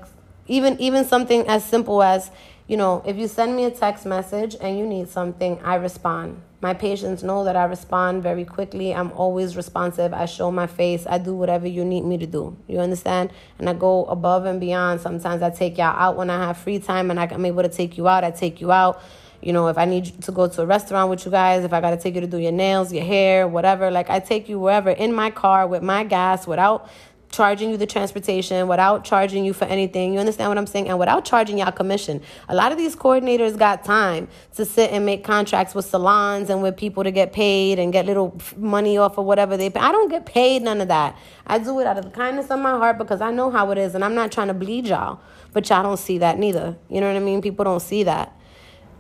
even 0.51 0.79
even 0.81 1.05
something 1.05 1.47
as 1.49 1.65
simple 1.65 2.03
as 2.03 2.31
you 2.67 2.77
know 2.77 3.03
if 3.07 3.17
you 3.17 3.29
send 3.29 3.57
me 3.57 3.65
a 3.65 3.71
text 3.71 4.05
message 4.05 4.57
and 4.61 4.79
you 4.79 4.87
need 4.87 5.09
something 5.09 5.59
i 5.63 5.77
respond 5.77 6.41
my 6.63 6.75
patients 6.75 7.23
know 7.23 7.45
that 7.45 7.57
i 7.57 7.65
respond 7.65 8.23
very 8.23 8.45
quickly. 8.45 8.95
I'm 8.95 9.13
always 9.13 9.57
responsive. 9.57 10.13
I 10.13 10.27
show 10.27 10.51
my 10.51 10.67
face. 10.67 11.07
I 11.09 11.19
do 11.19 11.35
whatever 11.35 11.67
you 11.67 11.85
need 11.85 12.05
me 12.05 12.19
to 12.19 12.27
do. 12.27 12.57
You 12.69 12.81
understand? 12.81 13.33
And 13.59 13.69
i 13.69 13.73
go 13.73 14.05
above 14.05 14.45
and 14.45 14.61
beyond. 14.61 15.01
Sometimes 15.01 15.43
i 15.43 15.51
take 15.51 15.79
y'all 15.79 15.97
out 15.99 16.17
when 16.17 16.29
i 16.29 16.47
have 16.47 16.59
free 16.59 16.79
time 16.79 17.11
and 17.11 17.19
i'm 17.19 17.47
able 17.47 17.63
to 17.63 17.69
take 17.69 17.97
you 17.97 18.09
out. 18.09 18.25
I 18.25 18.31
take 18.31 18.61
you 18.61 18.73
out. 18.73 19.03
You 19.43 19.55
know, 19.55 19.69
if 19.69 19.79
I 19.79 19.87
need 19.87 20.21
to 20.23 20.33
go 20.33 20.49
to 20.49 20.63
a 20.63 20.67
restaurant 20.67 21.09
with 21.09 21.25
you 21.25 21.31
guys, 21.31 21.65
if 21.65 21.73
I 21.73 21.81
got 21.81 21.91
to 21.93 21.97
take 21.97 22.15
you 22.15 22.21
to 22.21 22.27
do 22.27 22.37
your 22.37 22.53
nails, 22.53 22.93
your 22.93 23.05
hair, 23.05 23.49
whatever, 23.49 23.91
like 23.91 24.11
I 24.11 24.21
take 24.21 24.51
you 24.51 24.59
wherever 24.59 24.91
in 24.91 25.15
my 25.15 25.31
car 25.31 25.67
with 25.67 25.83
my 25.83 26.05
gas 26.05 26.47
without 26.47 26.91
charging 27.31 27.71
you 27.71 27.77
the 27.77 27.87
transportation, 27.87 28.67
without 28.69 29.05
charging 29.05 29.45
you 29.45 29.53
for 29.53 29.65
anything. 29.65 30.13
You 30.13 30.21
understand 30.21 30.51
what 30.51 30.59
I'm 30.59 30.67
saying? 30.67 30.89
And 30.89 30.99
without 30.99 31.25
charging 31.25 31.59
y'all 31.59 31.73
commission. 31.73 32.21
A 32.49 32.55
lot 32.55 32.73
of 32.73 32.79
these 32.79 32.97
coordinators 32.97 33.57
got 33.57 33.85
time 33.85 34.29
to 34.57 34.65
sit 34.65 34.91
and 34.91 35.07
make 35.07 35.25
contracts 35.25 35.75
with 35.75 35.85
salons 35.85 36.51
and 36.51 36.63
with 36.63 36.77
people 36.77 37.05
to 37.05 37.11
get 37.11 37.33
paid 37.33 37.79
and 37.79 37.93
get 37.93 38.07
little 38.07 38.37
money 38.57 38.99
off 38.99 39.17
of 39.19 39.25
whatever 39.25 39.57
they 39.57 39.71
pay. 39.71 39.81
I 39.81 39.93
don't 39.93 40.09
get 40.09 40.27
paid 40.27 40.63
none 40.63 40.81
of 40.81 40.89
that. 40.89 41.17
I 41.47 41.59
do 41.59 41.79
it 41.81 41.87
out 41.87 41.99
of 41.99 42.05
the 42.05 42.11
kindness 42.11 42.51
of 42.51 42.59
my 42.59 42.73
heart 42.73 42.99
because 42.99 43.21
I 43.21 43.31
know 43.31 43.51
how 43.51 43.71
it 43.71 43.79
is 43.79 43.95
and 43.95 44.05
I'm 44.05 44.15
not 44.15 44.33
trying 44.33 44.49
to 44.49 44.55
bleed 44.55 44.87
y'all. 44.87 45.21
But 45.53 45.69
y'all 45.69 45.83
don't 45.83 45.99
see 45.99 46.19
that 46.19 46.39
neither. 46.39 46.77
You 46.89 47.01
know 47.01 47.09
what 47.09 47.17
I 47.17 47.21
mean? 47.25 47.43
People 47.43 47.65
don't 47.65 47.81
see 47.81 48.05
that. 48.05 48.37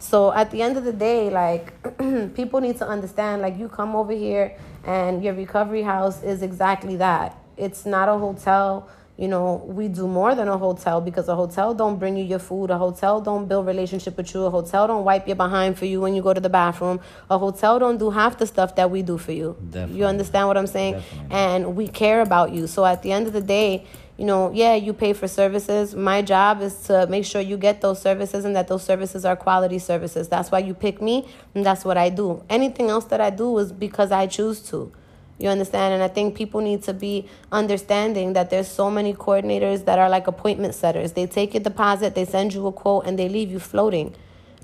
So 0.01 0.33
at 0.33 0.51
the 0.51 0.63
end 0.63 0.77
of 0.77 0.85
the 0.85 0.93
day, 0.93 1.31
like 1.31 1.75
people 2.35 2.61
need 2.61 2.79
to 2.79 2.89
understand, 2.89 3.43
like 3.43 3.59
you 3.59 3.69
come 3.69 3.95
over 3.95 4.13
here 4.13 4.57
and 4.85 5.23
your 5.23 5.35
recovery 5.35 5.83
house 5.83 6.23
is 6.23 6.43
exactly 6.43 6.97
that. 6.97 7.37
It's 7.57 7.87
not 7.87 8.09
a 8.09 8.19
hotel. 8.19 8.89
You 9.17 9.29
know, 9.29 9.63
we 9.67 9.89
do 9.89 10.09
more 10.09 10.35
than 10.35 10.49
a 10.49 10.57
hotel 10.57 11.03
because 11.03 11.29
a 11.29 11.37
hotel 11.37 11.75
don't 11.75 11.99
bring 11.99 12.17
you 12.17 12.25
your 12.25 12.39
food. 12.39 12.71
A 12.71 12.79
hotel 12.79 13.21
don't 13.21 13.47
build 13.47 13.67
relationship 13.67 14.17
with 14.17 14.33
you. 14.33 14.45
A 14.45 14.51
hotel 14.51 14.87
don't 14.87 15.05
wipe 15.05 15.27
your 15.27 15.37
behind 15.37 15.79
for 15.79 15.85
you 15.85 16.01
when 16.01 16.15
you 16.15 16.23
go 16.23 16.33
to 16.33 16.41
the 16.41 16.49
bathroom. 16.49 17.01
A 17.29 17.37
hotel 17.37 17.79
don't 17.79 17.99
do 17.99 18.09
half 18.09 18.39
the 18.39 18.47
stuff 18.47 18.77
that 18.77 18.91
we 18.91 19.03
do 19.03 19.19
for 19.19 19.33
you. 19.33 19.59
Definitely. 19.63 19.99
You 19.99 20.07
understand 20.07 20.49
what 20.49 20.57
I'm 20.57 20.67
saying? 20.67 20.95
Definitely. 20.95 21.37
And 21.37 21.77
we 21.77 21.89
care 21.89 22.23
about 22.23 22.53
you. 22.53 22.67
So 22.67 22.87
at 22.87 23.03
the 23.03 23.13
end 23.13 23.27
of 23.27 23.35
the 23.35 23.43
day, 23.43 23.85
you 24.17 24.27
know, 24.27 24.51
yeah, 24.53 24.75
you 24.75 24.93
pay 24.93 25.15
for 25.15 25.27
services. 25.27 25.95
My 25.95 26.21
job 26.21 26.61
is 26.61 26.75
to 26.85 27.07
make 27.07 27.25
sure 27.25 27.41
you 27.41 27.57
get 27.57 27.81
those 27.81 28.01
services 28.03 28.45
and 28.45 28.55
that 28.55 28.69
those 28.69 28.83
services 28.83 29.25
are 29.25 29.35
quality 29.35 29.79
services. 29.79 30.29
That's 30.29 30.51
why 30.51 30.59
you 30.59 30.75
pick 30.75 31.01
me, 31.01 31.27
and 31.55 31.65
that's 31.65 31.87
what 31.87 31.97
I 31.97 32.11
do. 32.11 32.45
Anything 32.51 32.91
else 32.91 33.07
that 33.07 33.21
I 33.21 33.31
do 33.31 33.57
is 33.57 33.73
because 33.73 34.13
I 34.13 34.27
choose 34.27 34.61
to. 34.69 34.93
You 35.41 35.49
understand? 35.49 35.95
And 35.95 36.03
I 36.03 36.09
think 36.09 36.35
people 36.35 36.61
need 36.61 36.83
to 36.85 36.93
be 36.93 37.27
understanding 37.51 38.35
that 38.35 38.51
there's 38.51 38.69
so 38.69 38.91
many 38.91 39.15
coordinators 39.15 39.85
that 39.87 39.99
are 39.99 40.09
like 40.09 40.27
appointment 40.27 40.75
setters. 40.75 41.13
They 41.13 41.27
take 41.27 41.55
a 41.55 41.61
deposit, 41.61 42.15
they 42.15 42.25
send 42.27 42.53
you 42.55 42.67
a 42.67 42.73
quote, 42.73 43.07
and 43.07 43.19
they 43.19 43.29
leave 43.29 43.51
you 43.51 43.59
floating. 43.59 44.15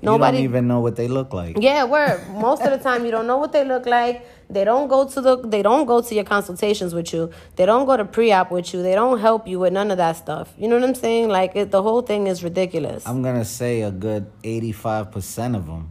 Nobody 0.03 0.37
You 0.37 0.43
don't 0.43 0.51
even 0.53 0.67
know 0.67 0.79
what 0.79 0.95
they 0.95 1.07
look 1.07 1.33
like. 1.33 1.57
yeah, 1.59 1.83
word. 1.83 2.21
Most 2.29 2.61
of 2.61 2.69
the 2.69 2.77
time, 2.77 3.03
you 3.03 3.09
don't 3.09 3.25
know 3.25 3.37
what 3.37 3.51
they 3.51 3.65
look 3.65 3.87
like. 3.87 4.27
They 4.47 4.63
don't 4.63 4.87
go 4.87 5.07
to 5.09 5.19
the. 5.21 5.37
They 5.37 5.63
don't 5.63 5.87
go 5.87 6.01
to 6.01 6.13
your 6.13 6.23
consultations 6.23 6.93
with 6.93 7.11
you. 7.13 7.31
They 7.55 7.65
don't 7.65 7.87
go 7.87 7.97
to 7.97 8.05
pre-op 8.05 8.51
with 8.51 8.75
you. 8.75 8.83
They 8.83 8.93
don't 8.93 9.19
help 9.19 9.47
you 9.47 9.57
with 9.57 9.73
none 9.73 9.89
of 9.89 9.97
that 9.97 10.15
stuff. 10.15 10.53
You 10.55 10.67
know 10.67 10.75
what 10.75 10.87
I'm 10.87 10.93
saying? 10.93 11.29
Like 11.29 11.55
it, 11.55 11.71
the 11.71 11.81
whole 11.81 12.03
thing 12.03 12.27
is 12.27 12.43
ridiculous. 12.43 13.07
I'm 13.07 13.23
gonna 13.23 13.43
say 13.43 13.81
a 13.81 13.89
good 13.89 14.31
85% 14.43 15.55
of 15.55 15.65
them. 15.65 15.89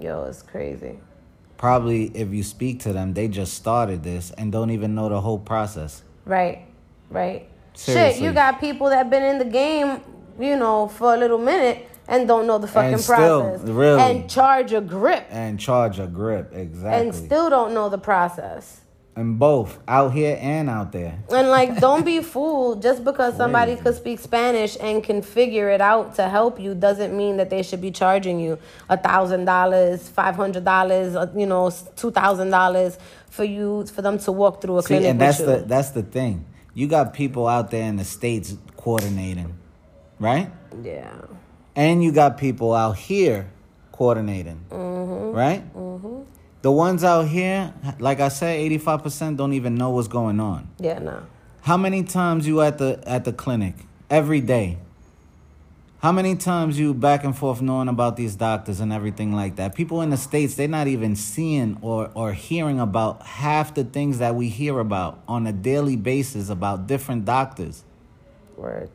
Yo, 0.00 0.24
it's 0.24 0.42
crazy. 0.42 0.98
Probably, 1.58 2.06
if 2.14 2.32
you 2.32 2.42
speak 2.42 2.80
to 2.80 2.92
them, 2.92 3.14
they 3.14 3.28
just 3.28 3.54
started 3.54 4.02
this 4.02 4.30
and 4.32 4.52
don't 4.52 4.70
even 4.70 4.94
know 4.94 5.08
the 5.08 5.20
whole 5.20 5.38
process. 5.38 6.02
Right, 6.24 6.66
right. 7.10 7.48
Shit, 7.76 8.20
you 8.20 8.32
got 8.32 8.60
people 8.60 8.88
that 8.90 9.10
been 9.10 9.22
in 9.22 9.38
the 9.38 9.44
game, 9.44 10.00
you 10.38 10.56
know, 10.56 10.88
for 10.88 11.14
a 11.14 11.16
little 11.16 11.38
minute 11.38 11.88
and 12.08 12.26
don't 12.28 12.46
know 12.46 12.58
the 12.58 12.66
fucking 12.68 12.94
And 12.94 13.00
still, 13.02 13.42
process, 13.42 13.68
really. 13.68 14.00
and 14.00 14.30
charge 14.30 14.72
a 14.72 14.80
grip, 14.80 15.26
And 15.30 15.58
charge 15.58 15.98
a 15.98 16.06
grip, 16.06 16.52
exactly. 16.54 17.08
and 17.08 17.14
still 17.14 17.50
don't 17.50 17.74
know 17.74 17.88
the 17.88 17.98
process. 17.98 18.80
And 19.16 19.38
both 19.38 19.78
out 19.88 20.12
here 20.12 20.38
and 20.40 20.68
out 20.70 20.92
there. 20.92 21.18
And 21.30 21.48
like, 21.48 21.80
don't 21.80 22.04
be 22.04 22.20
fooled. 22.20 22.82
Just 22.82 23.02
because 23.02 23.36
somebody 23.36 23.72
Crazy. 23.72 23.82
could 23.84 23.94
speak 23.96 24.18
Spanish 24.20 24.76
and 24.80 25.02
can 25.02 25.22
figure 25.22 25.70
it 25.70 25.80
out 25.80 26.14
to 26.16 26.28
help 26.28 26.60
you 26.60 26.74
doesn't 26.74 27.16
mean 27.16 27.38
that 27.38 27.48
they 27.50 27.62
should 27.62 27.80
be 27.80 27.90
charging 27.90 28.38
you 28.38 28.58
a 28.90 28.96
thousand 28.96 29.46
dollars, 29.46 30.08
five 30.08 30.36
hundred 30.36 30.64
dollars, 30.64 31.16
uh, 31.16 31.32
you 31.34 31.46
know, 31.46 31.70
two 31.96 32.10
thousand 32.10 32.50
dollars 32.50 32.98
for 33.30 33.44
you 33.44 33.86
for 33.86 34.02
them 34.02 34.18
to 34.18 34.30
walk 34.32 34.60
through 34.60 34.78
a 34.78 34.82
See, 34.82 34.88
clinic 34.88 35.06
and 35.08 35.20
that's 35.20 35.38
the 35.38 35.64
that's 35.66 35.90
the 35.90 36.02
thing. 36.02 36.44
You 36.74 36.86
got 36.86 37.14
people 37.14 37.46
out 37.48 37.70
there 37.70 37.88
in 37.88 37.96
the 37.96 38.04
states 38.04 38.54
coordinating, 38.76 39.56
right? 40.20 40.50
yeah, 40.82 41.22
And 41.74 42.04
you 42.04 42.12
got 42.12 42.36
people 42.36 42.74
out 42.74 42.98
here 42.98 43.48
coordinating, 43.92 44.60
Mm-hmm. 44.70 45.34
right? 45.34 45.62
The 46.66 46.72
ones 46.72 47.04
out 47.04 47.28
here, 47.28 47.72
like 48.00 48.18
I 48.18 48.26
said, 48.26 48.56
eighty 48.56 48.78
five 48.78 49.00
percent 49.00 49.36
don't 49.36 49.52
even 49.52 49.76
know 49.76 49.90
what's 49.90 50.08
going 50.08 50.40
on. 50.40 50.68
Yeah, 50.80 50.98
no. 50.98 51.22
How 51.60 51.76
many 51.76 52.02
times 52.02 52.48
you 52.48 52.60
at 52.60 52.78
the 52.78 53.00
at 53.06 53.24
the 53.24 53.32
clinic 53.32 53.76
every 54.10 54.40
day? 54.40 54.78
How 56.00 56.10
many 56.10 56.34
times 56.34 56.76
you 56.76 56.92
back 56.92 57.22
and 57.22 57.38
forth 57.38 57.62
knowing 57.62 57.86
about 57.86 58.16
these 58.16 58.34
doctors 58.34 58.80
and 58.80 58.92
everything 58.92 59.32
like 59.32 59.54
that? 59.54 59.76
People 59.76 60.02
in 60.02 60.10
the 60.10 60.16
states, 60.16 60.56
they're 60.56 60.66
not 60.66 60.88
even 60.88 61.14
seeing 61.14 61.78
or 61.82 62.10
or 62.14 62.32
hearing 62.32 62.80
about 62.80 63.24
half 63.24 63.72
the 63.72 63.84
things 63.84 64.18
that 64.18 64.34
we 64.34 64.48
hear 64.48 64.80
about 64.80 65.22
on 65.28 65.46
a 65.46 65.52
daily 65.52 65.94
basis 65.94 66.48
about 66.48 66.88
different 66.88 67.24
doctors. 67.24 67.84
Word. 68.56 68.90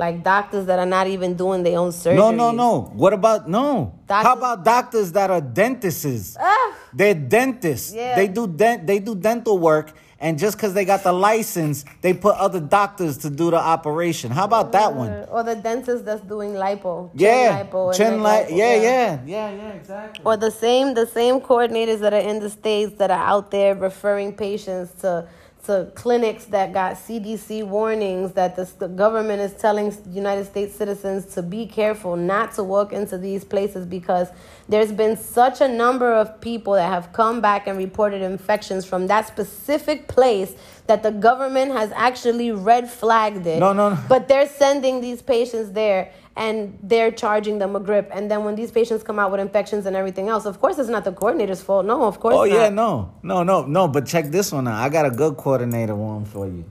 Like 0.00 0.24
doctors 0.24 0.64
that 0.64 0.78
are 0.78 0.86
not 0.86 1.08
even 1.08 1.34
doing 1.34 1.62
their 1.62 1.78
own 1.78 1.92
surgery. 1.92 2.16
No, 2.16 2.30
no, 2.30 2.52
no. 2.52 2.90
What 2.94 3.12
about 3.12 3.50
no? 3.50 3.92
How 4.08 4.32
about 4.32 4.64
doctors 4.64 5.12
that 5.12 5.30
are 5.30 5.42
dentists? 5.42 6.38
Ah, 6.40 6.74
They're 6.94 7.12
dentists. 7.12 7.92
Yeah. 7.92 8.16
They 8.16 8.26
do 8.26 8.46
dent. 8.46 8.86
They 8.86 8.98
do 8.98 9.14
dental 9.14 9.58
work, 9.58 9.92
and 10.18 10.38
just 10.38 10.56
because 10.56 10.72
they 10.72 10.86
got 10.86 11.02
the 11.02 11.12
license, 11.12 11.84
they 12.00 12.14
put 12.14 12.34
other 12.36 12.60
doctors 12.60 13.18
to 13.18 13.28
do 13.28 13.50
the 13.50 13.58
operation. 13.58 14.30
How 14.30 14.44
about 14.44 14.72
that 14.72 14.94
one? 14.94 15.12
or 15.28 15.42
the 15.42 15.56
dentist 15.56 16.06
that's 16.06 16.22
doing 16.22 16.52
lipo. 16.52 17.10
chin 17.10 17.20
Yeah, 17.20 17.62
lipo 17.62 17.94
chin 17.94 18.22
li- 18.22 18.30
lipo, 18.30 18.56
yeah, 18.56 18.74
yeah, 18.76 19.18
yeah, 19.26 19.50
yeah, 19.50 19.68
exactly. 19.72 20.24
Or 20.24 20.38
the 20.38 20.50
same 20.50 20.94
the 20.94 21.06
same 21.06 21.42
coordinators 21.42 21.98
that 22.00 22.14
are 22.14 22.26
in 22.32 22.38
the 22.40 22.48
states 22.48 22.96
that 22.96 23.10
are 23.10 23.26
out 23.34 23.50
there 23.50 23.74
referring 23.74 24.32
patients 24.32 24.92
to 25.02 25.28
to 25.66 25.90
clinics 25.94 26.46
that 26.46 26.72
got 26.72 26.96
CDC 26.96 27.66
warnings 27.66 28.32
that 28.32 28.56
the, 28.56 28.68
the 28.78 28.88
government 28.88 29.40
is 29.40 29.52
telling 29.54 29.94
United 30.10 30.46
States 30.46 30.74
citizens 30.74 31.26
to 31.34 31.42
be 31.42 31.66
careful 31.66 32.16
not 32.16 32.54
to 32.54 32.64
walk 32.64 32.92
into 32.92 33.18
these 33.18 33.44
places 33.44 33.84
because 33.86 34.28
there's 34.68 34.92
been 34.92 35.16
such 35.16 35.60
a 35.60 35.68
number 35.68 36.12
of 36.12 36.40
people 36.40 36.72
that 36.74 36.88
have 36.88 37.12
come 37.12 37.40
back 37.40 37.66
and 37.66 37.76
reported 37.76 38.22
infections 38.22 38.84
from 38.84 39.06
that 39.08 39.26
specific 39.26 40.08
place 40.08 40.54
that 40.86 41.02
the 41.02 41.10
government 41.10 41.72
has 41.72 41.92
actually 41.94 42.50
red 42.50 42.90
flagged 42.90 43.46
it. 43.46 43.60
No, 43.60 43.72
no, 43.72 43.90
no. 43.90 43.98
But 44.08 44.28
they're 44.28 44.48
sending 44.48 45.00
these 45.00 45.22
patients 45.22 45.72
there 45.72 46.12
and 46.40 46.78
they're 46.82 47.10
charging 47.10 47.58
them 47.58 47.76
a 47.76 47.80
grip. 47.80 48.10
And 48.14 48.30
then 48.30 48.44
when 48.44 48.54
these 48.54 48.72
patients 48.72 49.02
come 49.02 49.18
out 49.18 49.30
with 49.30 49.40
infections 49.40 49.84
and 49.84 49.94
everything 49.94 50.28
else, 50.28 50.46
of 50.46 50.58
course 50.58 50.78
it's 50.78 50.88
not 50.88 51.04
the 51.04 51.12
coordinator's 51.12 51.60
fault. 51.60 51.84
No, 51.84 52.04
of 52.04 52.18
course 52.18 52.34
Oh 52.34 52.44
not. 52.44 52.50
Oh 52.50 52.62
yeah, 52.62 52.68
no, 52.70 53.14
no, 53.22 53.42
no, 53.42 53.66
no. 53.66 53.86
But 53.88 54.06
check 54.06 54.24
this 54.24 54.50
one 54.50 54.66
out. 54.66 54.82
I 54.82 54.88
got 54.88 55.04
a 55.04 55.10
good 55.10 55.36
coordinator 55.36 55.94
one 55.94 56.24
for 56.24 56.46
you. 56.46 56.64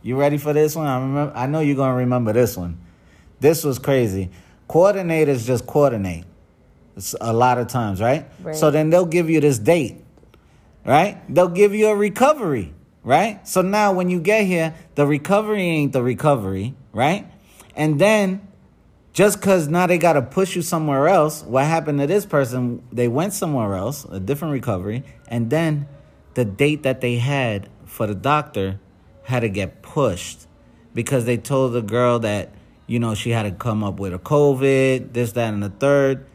You 0.00 0.16
ready 0.16 0.38
for 0.38 0.54
this 0.54 0.74
one? 0.74 0.86
I 0.86 0.98
remember. 0.98 1.32
I 1.36 1.46
know 1.46 1.60
you're 1.60 1.76
gonna 1.76 1.94
remember 1.94 2.32
this 2.32 2.56
one. 2.56 2.80
This 3.38 3.64
was 3.64 3.78
crazy. 3.78 4.30
Coordinators 4.66 5.44
just 5.46 5.66
coordinate. 5.66 6.24
It's 6.96 7.14
a 7.20 7.34
lot 7.34 7.58
of 7.58 7.68
times, 7.68 8.00
right? 8.00 8.26
Right. 8.42 8.56
So 8.56 8.70
then 8.70 8.88
they'll 8.88 9.04
give 9.04 9.28
you 9.28 9.40
this 9.40 9.58
date, 9.58 10.02
right? 10.86 11.20
They'll 11.28 11.48
give 11.48 11.74
you 11.74 11.88
a 11.88 11.94
recovery, 11.96 12.72
right? 13.02 13.46
So 13.46 13.60
now 13.60 13.92
when 13.92 14.08
you 14.08 14.20
get 14.20 14.46
here, 14.46 14.74
the 14.94 15.06
recovery 15.06 15.62
ain't 15.62 15.92
the 15.92 16.02
recovery, 16.02 16.74
right? 16.92 17.30
And 17.76 17.98
then 17.98 18.48
just 19.12 19.40
because 19.40 19.68
now 19.68 19.86
they 19.86 19.98
got 19.98 20.14
to 20.14 20.22
push 20.22 20.56
you 20.56 20.62
somewhere 20.62 21.08
else, 21.08 21.42
what 21.42 21.66
happened 21.66 21.98
to 22.00 22.06
this 22.06 22.24
person? 22.24 22.82
They 22.90 23.08
went 23.08 23.34
somewhere 23.34 23.74
else, 23.74 24.04
a 24.06 24.18
different 24.18 24.52
recovery, 24.52 25.04
and 25.28 25.50
then 25.50 25.86
the 26.34 26.44
date 26.44 26.82
that 26.84 27.00
they 27.02 27.16
had 27.16 27.68
for 27.84 28.06
the 28.06 28.14
doctor 28.14 28.80
had 29.24 29.40
to 29.40 29.48
get 29.48 29.82
pushed 29.82 30.46
because 30.94 31.26
they 31.26 31.36
told 31.36 31.74
the 31.74 31.82
girl 31.82 32.18
that, 32.20 32.54
you 32.86 32.98
know, 32.98 33.14
she 33.14 33.30
had 33.30 33.42
to 33.42 33.50
come 33.52 33.84
up 33.84 34.00
with 34.00 34.14
a 34.14 34.18
COVID, 34.18 35.12
this, 35.12 35.32
that, 35.32 35.52
and 35.52 35.62
the 35.62 35.70
third. 35.70 36.26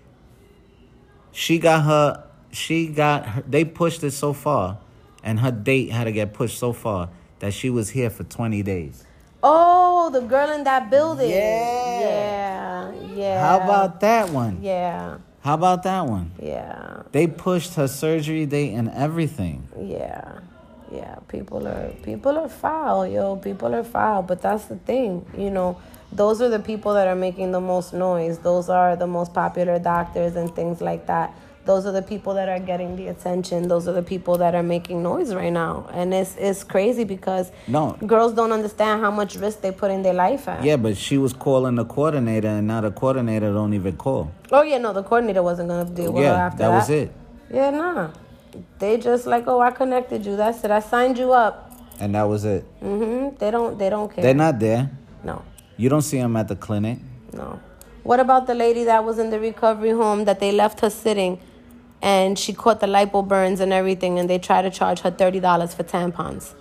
She 1.32 1.58
got 1.58 1.84
her, 1.84 2.24
she 2.52 2.88
got 2.88 3.26
her, 3.26 3.44
they 3.48 3.66
pushed 3.66 4.04
it 4.04 4.12
so 4.12 4.34
far, 4.34 4.80
and 5.24 5.40
her 5.40 5.52
date 5.52 5.92
had 5.92 6.04
to 6.04 6.12
get 6.12 6.34
pushed 6.34 6.60
so 6.60 6.74
far 6.74 7.10
that 7.40 7.54
she 7.54 7.72
was 7.72 7.90
here 7.90 8.10
for 8.10 8.24
20 8.24 8.62
days. 8.62 9.04
Oh, 9.42 10.10
the 10.12 10.22
girl 10.22 10.52
in 10.52 10.64
that 10.64 10.90
building. 10.90 11.30
Yeah. 11.30 12.00
Yeah. 12.00 12.47
Yeah. 13.18 13.42
How 13.42 13.64
about 13.64 14.00
that 14.02 14.30
one? 14.30 14.60
Yeah. 14.62 15.18
How 15.42 15.56
about 15.56 15.84
that 15.84 16.06
one? 16.06 16.32
Yeah. 16.42 17.04
They 17.12 17.28
pushed 17.28 17.76
her 17.76 17.88
surgery 17.88 18.46
date 18.46 18.74
and 18.74 18.90
everything. 18.90 19.68
Yeah. 19.80 20.40
Yeah. 20.92 21.16
People 21.28 21.68
are 21.68 21.90
people 22.04 22.38
are 22.38 22.50
foul, 22.50 23.08
yo. 23.08 23.36
People 23.38 23.74
are 23.74 23.84
foul. 23.84 24.22
But 24.24 24.42
that's 24.42 24.66
the 24.66 24.76
thing, 24.76 25.26
you 25.38 25.50
know. 25.50 25.82
Those 26.12 26.42
are 26.42 26.50
the 26.50 26.60
people 26.60 26.94
that 26.94 27.08
are 27.08 27.16
making 27.16 27.52
the 27.52 27.60
most 27.60 27.94
noise. 27.94 28.40
Those 28.40 28.70
are 28.70 28.96
the 28.96 29.08
most 29.08 29.34
popular 29.34 29.80
doctors 29.80 30.36
and 30.36 30.54
things 30.56 30.80
like 30.80 31.08
that. 31.08 31.34
Those 31.68 31.86
are 31.86 31.92
the 31.92 32.02
people 32.02 32.34
that 32.36 32.48
are 32.48 32.60
getting 32.60 32.96
the 32.96 33.08
attention. 33.10 33.68
Those 33.68 33.88
are 33.90 33.94
the 33.94 34.02
people 34.14 34.38
that 34.38 34.56
are 34.56 34.64
making 34.64 35.04
noise 35.04 35.36
right 35.36 35.52
now. 35.52 35.74
And 35.94 36.14
it's 36.14 36.36
it's 36.38 36.64
crazy 36.64 37.04
because 37.04 37.52
No. 37.68 37.98
girls 38.14 38.34
don't 38.34 38.54
understand 38.54 39.02
how 39.02 39.12
much 39.12 39.36
risk 39.36 39.62
they 39.62 39.72
put 39.72 39.92
in 39.92 40.02
their 40.02 40.14
life 40.14 40.48
at. 40.48 40.64
Yeah, 40.64 40.78
but 40.78 40.96
she 40.96 41.18
was 41.18 41.34
calling 41.34 41.76
the 41.76 41.84
coordinator, 41.86 42.48
and 42.48 42.66
now 42.68 42.80
the 42.82 42.92
coordinator 42.92 43.52
don't 43.54 43.74
even 43.74 43.98
call. 43.98 44.32
Oh 44.52 44.62
yeah, 44.64 44.78
no, 44.78 44.94
the 44.94 45.04
coordinator 45.04 45.44
wasn't 45.44 45.68
gonna 45.70 45.90
deal 45.90 46.14
with 46.14 46.24
her 46.26 46.32
after 46.32 46.58
that 46.60 46.70
that. 46.70 46.78
was 46.78 46.90
it. 46.90 47.12
Yeah, 47.54 47.70
nah. 47.72 48.10
They 48.80 48.98
just 48.98 49.28
like, 49.28 49.46
oh, 49.48 49.60
I 49.60 49.72
connected 49.72 50.26
you. 50.26 50.36
That's 50.38 50.64
it. 50.64 50.72
I 50.72 50.80
signed 50.80 51.18
you 51.18 51.34
up. 51.34 51.54
And 52.00 52.16
that 52.16 52.24
was 52.24 52.46
it. 52.46 52.64
hmm 52.80 53.30
They 53.40 53.52
don't. 53.52 53.78
They 53.78 53.90
don't 53.90 54.10
care. 54.14 54.24
They're 54.24 54.34
not 54.46 54.58
there. 54.60 54.90
No, 55.24 55.42
You 55.76 55.90
don't 55.90 56.02
see 56.04 56.18
them 56.20 56.38
at 56.38 56.48
the 56.48 56.56
clinic. 56.56 57.00
no. 57.34 57.60
What 58.04 58.22
about 58.22 58.48
the 58.48 58.56
lady 58.56 58.86
that 58.86 59.04
was 59.04 59.20
in 59.20 59.32
the 59.32 59.40
recovery 59.40 59.90
home 59.92 60.24
that 60.26 60.40
they 60.40 60.54
left 60.54 60.80
her 60.80 60.90
sitting, 60.90 61.40
and 62.02 62.38
she 62.38 62.54
caught 62.54 62.80
the 62.80 62.88
lipo 62.88 63.28
burns 63.28 63.60
and 63.60 63.74
everything, 63.74 64.20
and 64.20 64.30
they 64.30 64.38
tried 64.40 64.64
to 64.64 64.70
charge 64.72 65.00
her 65.02 65.12
thirty 65.12 65.40
dollars 65.40 65.74
for 65.74 65.84
tampons. 65.84 66.54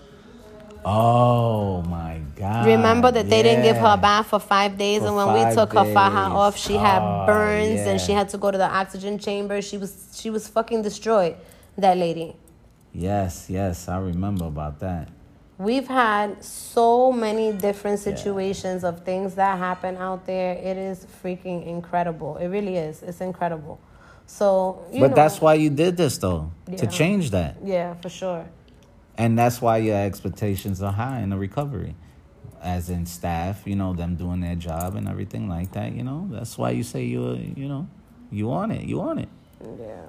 Oh 0.85 1.83
my 1.83 2.21
God. 2.37 2.65
Remember 2.67 3.11
that 3.11 3.29
they 3.29 3.43
didn't 3.43 3.65
give 3.65 3.77
her 3.77 3.95
a 3.95 3.97
bath 3.97 4.29
for 4.29 4.39
five 4.39 4.79
days, 4.79 5.01
For 5.01 5.09
and 5.09 5.17
when 5.17 5.33
we 5.49 5.55
took 5.55 5.73
her 5.73 5.85
faja 5.85 6.29
days. 6.29 6.37
off, 6.37 6.57
she 6.57 6.75
had 6.75 7.03
Oh, 7.03 7.27
burns 7.27 7.81
and 7.81 8.01
she 8.01 8.13
had 8.13 8.29
to 8.31 8.39
go 8.39 8.53
to 8.53 8.59
the 8.59 8.69
oxygen 8.69 9.19
chamber. 9.19 9.61
She 9.61 9.79
was 9.79 10.17
she 10.21 10.31
was 10.31 10.47
fucking 10.49 10.83
destroyed. 10.83 11.37
That 11.77 11.99
lady. 11.99 12.37
Yes, 12.95 13.47
yes, 13.51 13.89
I 13.89 13.99
remember 13.99 14.47
about 14.47 14.79
that. 14.81 15.09
We've 15.59 15.89
had 15.89 16.43
so 16.43 17.13
many 17.13 17.53
different 17.53 17.99
situations 17.99 18.85
of 18.85 19.05
things 19.05 19.35
that 19.35 19.59
happen 19.59 19.97
out 19.97 20.25
there. 20.25 20.53
It 20.55 20.77
is 20.79 21.07
freaking 21.23 21.67
incredible. 21.67 22.37
It 22.37 22.47
really 22.49 22.77
is. 22.77 23.03
It's 23.03 23.21
incredible. 23.21 23.79
So, 24.27 24.85
you 24.93 25.01
But 25.01 25.11
know, 25.11 25.17
that's 25.17 25.41
why 25.41 25.55
you 25.55 25.71
did 25.71 25.97
this, 25.97 26.19
though, 26.19 26.51
to 26.77 26.87
change 26.87 27.31
that. 27.31 27.57
yeah, 27.65 27.95
for 27.95 28.09
sure. 28.09 28.47
And 29.17 29.39
that's 29.39 29.63
why 29.63 29.79
your 29.79 29.97
expectations 29.97 30.83
are 30.83 30.93
high 30.93 31.21
in 31.21 31.31
the 31.31 31.39
recovery. 31.39 31.95
As 32.61 32.91
in 32.91 33.07
staff, 33.07 33.63
you 33.65 33.77
know, 33.77 33.95
them 33.95 34.17
doing 34.17 34.41
their 34.41 34.57
job 34.57 34.97
and 34.97 35.09
everything 35.09 35.49
like 35.49 35.73
that, 35.73 35.93
you 35.93 36.03
know. 36.03 36.29
That's 36.31 36.59
why 36.59 36.71
you 36.71 36.83
say 36.83 37.05
you 37.05 37.35
you 37.57 37.69
know, 37.69 37.87
you 38.31 38.49
want 38.49 38.73
it. 38.73 38.83
You 38.83 38.99
want 38.99 39.21
it. 39.21 39.29
Yeah. 39.79 40.03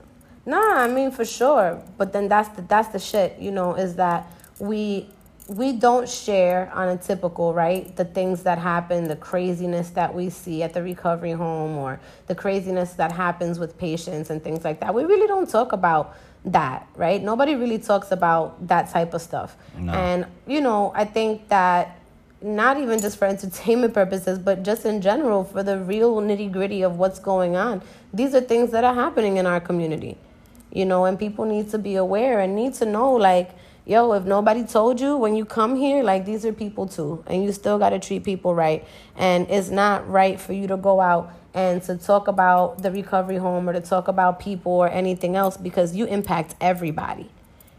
Nah, 0.45 0.77
I 0.79 0.87
mean 0.87 1.11
for 1.11 1.23
sure. 1.25 1.81
But 1.97 2.13
then 2.13 2.27
that's 2.29 2.49
the 2.49 2.63
that's 2.63 2.87
the 2.89 2.99
shit, 2.99 3.37
you 3.39 3.51
know, 3.51 3.75
is 3.75 3.95
that 3.95 4.31
we 4.59 5.07
we 5.47 5.71
don't 5.71 6.09
share 6.09 6.71
on 6.73 6.89
a 6.89 6.97
typical, 6.97 7.53
right? 7.53 7.95
The 7.95 8.05
things 8.05 8.43
that 8.43 8.57
happen, 8.57 9.07
the 9.07 9.15
craziness 9.15 9.91
that 9.91 10.13
we 10.13 10.29
see 10.29 10.61
at 10.61 10.73
the 10.73 10.83
recovery 10.83 11.31
home 11.31 11.77
or 11.77 11.99
the 12.27 12.35
craziness 12.35 12.93
that 12.93 13.11
happens 13.11 13.57
with 13.57 13.77
patients 13.77 14.29
and 14.29 14.43
things 14.43 14.65
like 14.65 14.81
that. 14.81 14.93
We 14.93 15.05
really 15.05 15.27
don't 15.27 15.49
talk 15.49 15.71
about 15.71 16.17
that, 16.45 16.87
right? 16.95 17.21
Nobody 17.21 17.55
really 17.55 17.79
talks 17.79 18.11
about 18.11 18.67
that 18.67 18.89
type 18.89 19.13
of 19.13 19.21
stuff. 19.21 19.55
No. 19.77 19.93
And 19.93 20.25
you 20.45 20.59
know, 20.59 20.91
I 20.93 21.05
think 21.05 21.47
that 21.47 21.97
not 22.41 22.77
even 22.77 22.99
just 22.99 23.17
for 23.17 23.25
entertainment 23.25 23.93
purposes, 23.93 24.39
but 24.39 24.63
just 24.63 24.85
in 24.85 25.01
general 25.01 25.45
for 25.45 25.63
the 25.63 25.77
real 25.79 26.17
nitty 26.17 26.51
gritty 26.51 26.81
of 26.81 26.97
what's 26.97 27.19
going 27.19 27.55
on. 27.55 27.81
These 28.13 28.35
are 28.35 28.41
things 28.41 28.71
that 28.71 28.83
are 28.83 28.93
happening 28.93 29.37
in 29.37 29.45
our 29.45 29.59
community, 29.59 30.17
you 30.71 30.85
know, 30.85 31.05
and 31.05 31.17
people 31.17 31.45
need 31.45 31.71
to 31.71 31.77
be 31.77 31.95
aware 31.95 32.39
and 32.41 32.55
need 32.55 32.73
to 32.75 32.85
know, 32.85 33.13
like, 33.13 33.51
yo, 33.87 34.11
if 34.11 34.25
nobody 34.25 34.65
told 34.65 34.99
you 34.99 35.15
when 35.15 35.35
you 35.35 35.45
come 35.45 35.75
here, 35.75 36.03
like, 36.03 36.25
these 36.25 36.45
are 36.45 36.51
people 36.51 36.87
too, 36.87 37.23
and 37.25 37.43
you 37.43 37.51
still 37.53 37.79
got 37.79 37.91
to 37.91 37.99
treat 37.99 38.23
people 38.23 38.53
right. 38.53 38.85
And 39.15 39.49
it's 39.49 39.69
not 39.69 40.07
right 40.09 40.39
for 40.39 40.53
you 40.53 40.67
to 40.67 40.77
go 40.77 40.99
out 40.99 41.31
and 41.53 41.81
to 41.83 41.95
talk 41.95 42.27
about 42.27 42.83
the 42.83 42.91
recovery 42.91 43.37
home 43.37 43.67
or 43.67 43.73
to 43.73 43.81
talk 43.81 44.09
about 44.09 44.39
people 44.39 44.73
or 44.73 44.89
anything 44.89 45.35
else 45.35 45.55
because 45.55 45.95
you 45.95 46.05
impact 46.05 46.53
everybody. 46.59 47.29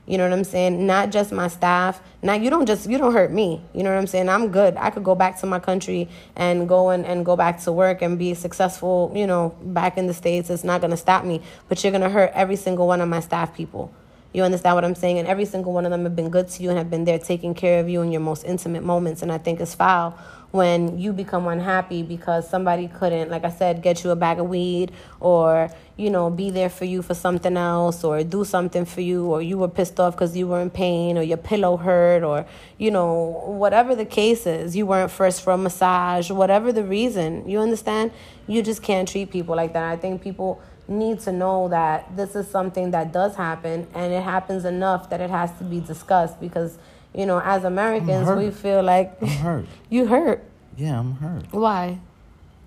You 0.06 0.16
know 0.16 0.24
what 0.24 0.32
I'm 0.32 0.44
saying? 0.44 0.86
Not 0.86 1.12
just 1.12 1.32
my 1.32 1.48
staff. 1.48 2.00
Now 2.22 2.32
you 2.32 2.48
don't 2.48 2.64
just 2.64 2.88
you 2.88 2.96
don't 2.96 3.12
hurt 3.12 3.30
me. 3.30 3.60
You 3.74 3.82
know 3.82 3.90
what 3.90 3.98
I'm 3.98 4.06
saying? 4.06 4.30
I'm 4.30 4.50
good. 4.50 4.74
I 4.78 4.88
could 4.88 5.04
go 5.04 5.14
back 5.14 5.38
to 5.40 5.46
my 5.46 5.58
country 5.58 6.08
and 6.34 6.66
go 6.66 6.88
and, 6.88 7.04
and 7.04 7.26
go 7.26 7.36
back 7.36 7.60
to 7.64 7.72
work 7.72 8.00
and 8.00 8.18
be 8.18 8.32
successful, 8.32 9.12
you 9.14 9.26
know, 9.26 9.54
back 9.60 9.98
in 9.98 10.06
the 10.06 10.14
States. 10.14 10.48
It's 10.48 10.64
not 10.64 10.80
gonna 10.80 10.96
stop 10.96 11.26
me. 11.26 11.42
But 11.68 11.84
you're 11.84 11.92
gonna 11.92 12.08
hurt 12.08 12.32
every 12.34 12.56
single 12.56 12.86
one 12.86 13.02
of 13.02 13.08
my 13.10 13.20
staff 13.20 13.54
people. 13.54 13.92
You 14.32 14.42
understand 14.42 14.74
what 14.74 14.84
I'm 14.84 14.94
saying? 14.94 15.18
And 15.18 15.26
every 15.26 15.46
single 15.46 15.72
one 15.72 15.86
of 15.86 15.90
them 15.90 16.04
have 16.04 16.14
been 16.14 16.28
good 16.28 16.48
to 16.48 16.62
you 16.62 16.68
and 16.68 16.78
have 16.78 16.90
been 16.90 17.04
there 17.04 17.18
taking 17.18 17.54
care 17.54 17.80
of 17.80 17.88
you 17.88 18.02
in 18.02 18.12
your 18.12 18.20
most 18.20 18.44
intimate 18.44 18.84
moments. 18.84 19.22
And 19.22 19.32
I 19.32 19.38
think 19.38 19.58
it's 19.60 19.74
foul 19.74 20.18
when 20.50 20.98
you 20.98 21.12
become 21.12 21.46
unhappy 21.46 22.02
because 22.02 22.48
somebody 22.48 22.88
couldn't, 22.88 23.30
like 23.30 23.44
I 23.44 23.50
said, 23.50 23.82
get 23.82 24.02
you 24.02 24.10
a 24.10 24.16
bag 24.16 24.38
of 24.38 24.48
weed 24.48 24.92
or, 25.20 25.70
you 25.96 26.08
know, 26.08 26.30
be 26.30 26.50
there 26.50 26.70
for 26.70 26.86
you 26.86 27.02
for 27.02 27.14
something 27.14 27.56
else 27.56 28.02
or 28.02 28.24
do 28.24 28.44
something 28.44 28.84
for 28.84 29.02
you 29.02 29.26
or 29.26 29.42
you 29.42 29.58
were 29.58 29.68
pissed 29.68 30.00
off 30.00 30.14
because 30.14 30.36
you 30.36 30.46
were 30.46 30.60
in 30.60 30.70
pain 30.70 31.18
or 31.18 31.22
your 31.22 31.36
pillow 31.36 31.76
hurt 31.76 32.22
or, 32.22 32.46
you 32.78 32.90
know, 32.90 33.42
whatever 33.46 33.94
the 33.94 34.06
case 34.06 34.46
is, 34.46 34.74
you 34.74 34.86
weren't 34.86 35.10
first 35.10 35.42
for 35.42 35.52
a 35.52 35.58
massage, 35.58 36.30
whatever 36.30 36.72
the 36.72 36.84
reason, 36.84 37.48
you 37.48 37.58
understand? 37.58 38.10
You 38.46 38.62
just 38.62 38.82
can't 38.82 39.06
treat 39.06 39.30
people 39.30 39.54
like 39.54 39.74
that. 39.74 39.84
I 39.84 39.96
think 39.96 40.22
people 40.22 40.62
need 40.88 41.20
to 41.20 41.32
know 41.32 41.68
that 41.68 42.16
this 42.16 42.34
is 42.34 42.48
something 42.48 42.90
that 42.92 43.12
does 43.12 43.36
happen 43.36 43.86
and 43.94 44.12
it 44.12 44.22
happens 44.22 44.64
enough 44.64 45.10
that 45.10 45.20
it 45.20 45.30
has 45.30 45.52
to 45.58 45.64
be 45.64 45.80
discussed 45.80 46.40
because 46.40 46.78
you 47.14 47.26
know, 47.26 47.40
as 47.40 47.64
Americans, 47.64 48.30
we 48.30 48.50
feel 48.50 48.82
like 48.82 49.20
I'm 49.20 49.28
hurt. 49.28 49.66
you 49.90 50.06
hurt. 50.06 50.44
Yeah, 50.76 51.00
I'm 51.00 51.16
hurt. 51.16 51.46
Why? 51.50 51.98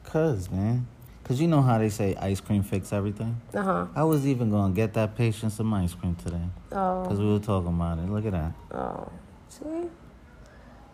Cause 0.04 0.50
man, 0.52 0.88
cause 1.24 1.40
you 1.40 1.48
know 1.48 1.62
how 1.62 1.78
they 1.78 1.90
say 1.90 2.16
ice 2.16 2.42
cream 2.42 2.64
fix 2.64 2.92
everything. 2.92 3.40
Uh 3.54 3.62
huh. 3.62 3.88
I 3.96 4.04
was 4.04 4.28
even 4.28 4.50
gonna 4.52 4.74
get 4.74 4.94
that 4.96 5.16
patient 5.16 5.54
some 5.54 5.74
ice 5.74 5.94
cream 5.94 6.16
today. 6.16 6.44
Oh. 6.72 7.06
Cause 7.08 7.20
we 7.20 7.32
were 7.32 7.40
talking 7.40 7.70
about 7.70 8.00
it. 8.00 8.10
Look 8.10 8.26
at 8.26 8.34
that. 8.34 8.52
Oh. 8.72 9.10
See. 9.48 9.88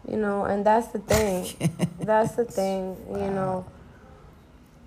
You 0.08 0.18
know, 0.18 0.46
and 0.46 0.66
that's 0.66 0.88
the 0.90 1.00
thing. 1.00 1.70
that's 2.00 2.36
the 2.36 2.46
thing. 2.46 2.96
You 3.10 3.32
know. 3.32 3.66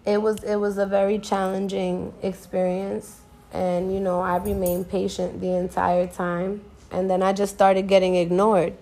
It 0.06 0.22
was 0.22 0.42
it 0.42 0.56
was 0.56 0.78
a 0.78 0.86
very 0.86 1.18
challenging 1.18 2.12
experience, 2.22 3.20
and 3.52 3.92
you 3.92 4.00
know 4.00 4.20
I 4.20 4.36
remained 4.36 4.88
patient 4.88 5.40
the 5.40 5.56
entire 5.56 6.06
time. 6.06 6.62
And 6.90 7.08
then 7.08 7.22
I 7.22 7.32
just 7.32 7.54
started 7.54 7.86
getting 7.86 8.16
ignored 8.16 8.74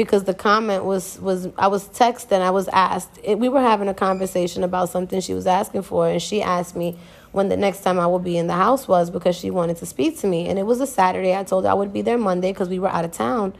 because 0.00 0.24
the 0.24 0.32
comment 0.32 0.84
was 0.84 1.18
was 1.20 1.48
I 1.58 1.66
was 1.66 1.86
texting 1.88 2.40
I 2.40 2.50
was 2.50 2.68
asked 2.68 3.18
it, 3.22 3.38
we 3.38 3.50
were 3.50 3.60
having 3.60 3.86
a 3.86 3.92
conversation 3.92 4.64
about 4.64 4.88
something 4.88 5.20
she 5.20 5.34
was 5.34 5.46
asking 5.46 5.82
for. 5.82 6.08
And 6.08 6.22
she 6.22 6.40
asked 6.40 6.74
me 6.74 6.96
when 7.32 7.50
the 7.50 7.56
next 7.58 7.82
time 7.82 8.00
I 8.00 8.06
would 8.06 8.24
be 8.24 8.38
in 8.38 8.46
the 8.46 8.54
house 8.54 8.88
was 8.88 9.10
because 9.10 9.36
she 9.36 9.50
wanted 9.50 9.76
to 9.76 9.86
speak 9.86 10.18
to 10.20 10.26
me. 10.26 10.48
And 10.48 10.58
it 10.58 10.62
was 10.62 10.80
a 10.80 10.86
Saturday. 10.86 11.36
I 11.36 11.44
told 11.44 11.64
her 11.64 11.70
I 11.70 11.74
would 11.74 11.92
be 11.92 12.00
there 12.00 12.16
Monday 12.16 12.50
because 12.50 12.70
we 12.70 12.78
were 12.78 12.88
out 12.88 13.04
of 13.04 13.12
town. 13.12 13.52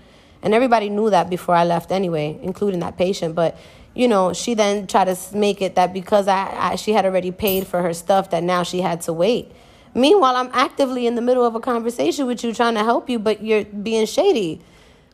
And 0.42 0.54
everybody 0.54 0.88
knew 0.88 1.10
that 1.10 1.28
before 1.28 1.54
I 1.54 1.64
left 1.64 1.92
anyway 1.92 2.38
including 2.42 2.80
that 2.80 2.96
patient. 2.96 3.34
But 3.34 3.58
you 3.94 4.08
know 4.08 4.32
she 4.32 4.54
then 4.54 4.86
tried 4.86 5.06
to 5.06 5.16
make 5.36 5.62
it 5.62 5.74
that 5.76 5.92
because 5.92 6.28
I, 6.28 6.72
I 6.72 6.76
she 6.76 6.92
had 6.92 7.04
already 7.04 7.30
paid 7.30 7.66
for 7.66 7.82
her 7.82 7.94
stuff 7.94 8.30
that 8.30 8.42
now 8.42 8.62
she 8.62 8.80
had 8.80 9.00
to 9.02 9.12
wait 9.12 9.52
Meanwhile, 9.94 10.36
I'm 10.36 10.50
actively 10.52 11.06
in 11.06 11.16
the 11.16 11.22
middle 11.22 11.44
of 11.44 11.54
a 11.54 11.60
conversation 11.60 12.26
with 12.26 12.44
you 12.44 12.54
trying 12.54 12.74
to 12.74 12.84
help 12.84 13.10
you, 13.10 13.18
but 13.18 13.42
you're 13.42 13.64
being 13.64 14.06
shady. 14.06 14.60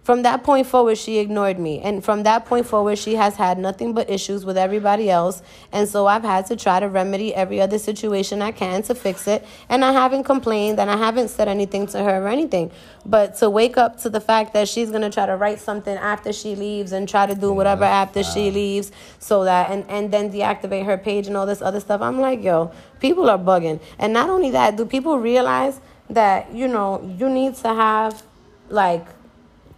From 0.07 0.23
that 0.23 0.45
point 0.45 0.69
forward, 0.69 0.99
she 0.99 1.19
ignored 1.19 1.59
me. 1.59 1.81
And 1.81 2.05
from 2.05 2.23
that 2.23 2.47
point 2.47 2.65
forward, 2.65 2.97
she 2.97 3.17
has 3.17 3.35
had 3.35 3.59
nothing 3.59 3.93
but 3.93 4.09
issues 4.09 4.45
with 4.45 4.57
everybody 4.57 5.11
else. 5.11 5.43
And 5.73 5.89
so 5.89 6.07
I've 6.07 6.23
had 6.23 6.47
to 6.47 6.55
try 6.55 6.79
to 6.79 6.89
remedy 6.89 7.35
every 7.35 7.61
other 7.61 7.77
situation 7.77 8.41
I 8.41 8.53
can 8.53 8.85
to 8.85 8.95
fix 8.95 9.27
it. 9.27 9.45
And 9.69 9.85
I 9.85 9.91
haven't 9.91 10.23
complained 10.23 10.79
and 10.79 10.89
I 10.89 10.97
haven't 10.97 11.27
said 11.27 11.49
anything 11.49 11.89
to 11.89 12.05
her 12.05 12.23
or 12.23 12.29
anything. 12.29 12.71
But 13.05 13.39
to 13.39 13.51
wake 13.51 13.77
up 13.77 13.99
to 14.03 14.09
the 14.09 14.21
fact 14.21 14.53
that 14.53 14.69
she's 14.69 14.91
going 14.91 15.03
to 15.03 15.11
try 15.11 15.27
to 15.27 15.35
write 15.35 15.59
something 15.59 15.97
after 15.97 16.33
she 16.33 16.55
leaves 16.55 16.93
and 16.93 17.09
try 17.09 17.27
to 17.27 17.35
do 17.35 17.53
whatever 17.53 17.83
after 17.83 18.23
she 18.23 18.53
leaves 18.53 18.93
so 19.19 19.43
that, 19.43 19.73
and, 19.73 19.85
and 19.89 20.13
then 20.13 20.31
deactivate 20.31 20.85
her 20.85 20.97
page 20.97 21.27
and 21.27 21.37
all 21.37 21.47
this 21.47 21.61
other 21.61 21.81
stuff, 21.81 22.01
I'm 22.01 22.21
like, 22.21 22.45
yo, 22.45 22.71
people 23.01 23.29
are 23.29 23.39
bugging. 23.39 23.81
And 23.99 24.13
not 24.13 24.31
only 24.31 24.53
that, 24.53 24.77
do 24.77 24.87
people 24.87 25.19
realize 25.19 25.81
that, 26.11 26.55
you 26.55 26.69
know, 26.69 27.03
you 27.19 27.29
need 27.29 27.57
to 27.57 27.75
have 27.75 28.23
like, 28.69 29.05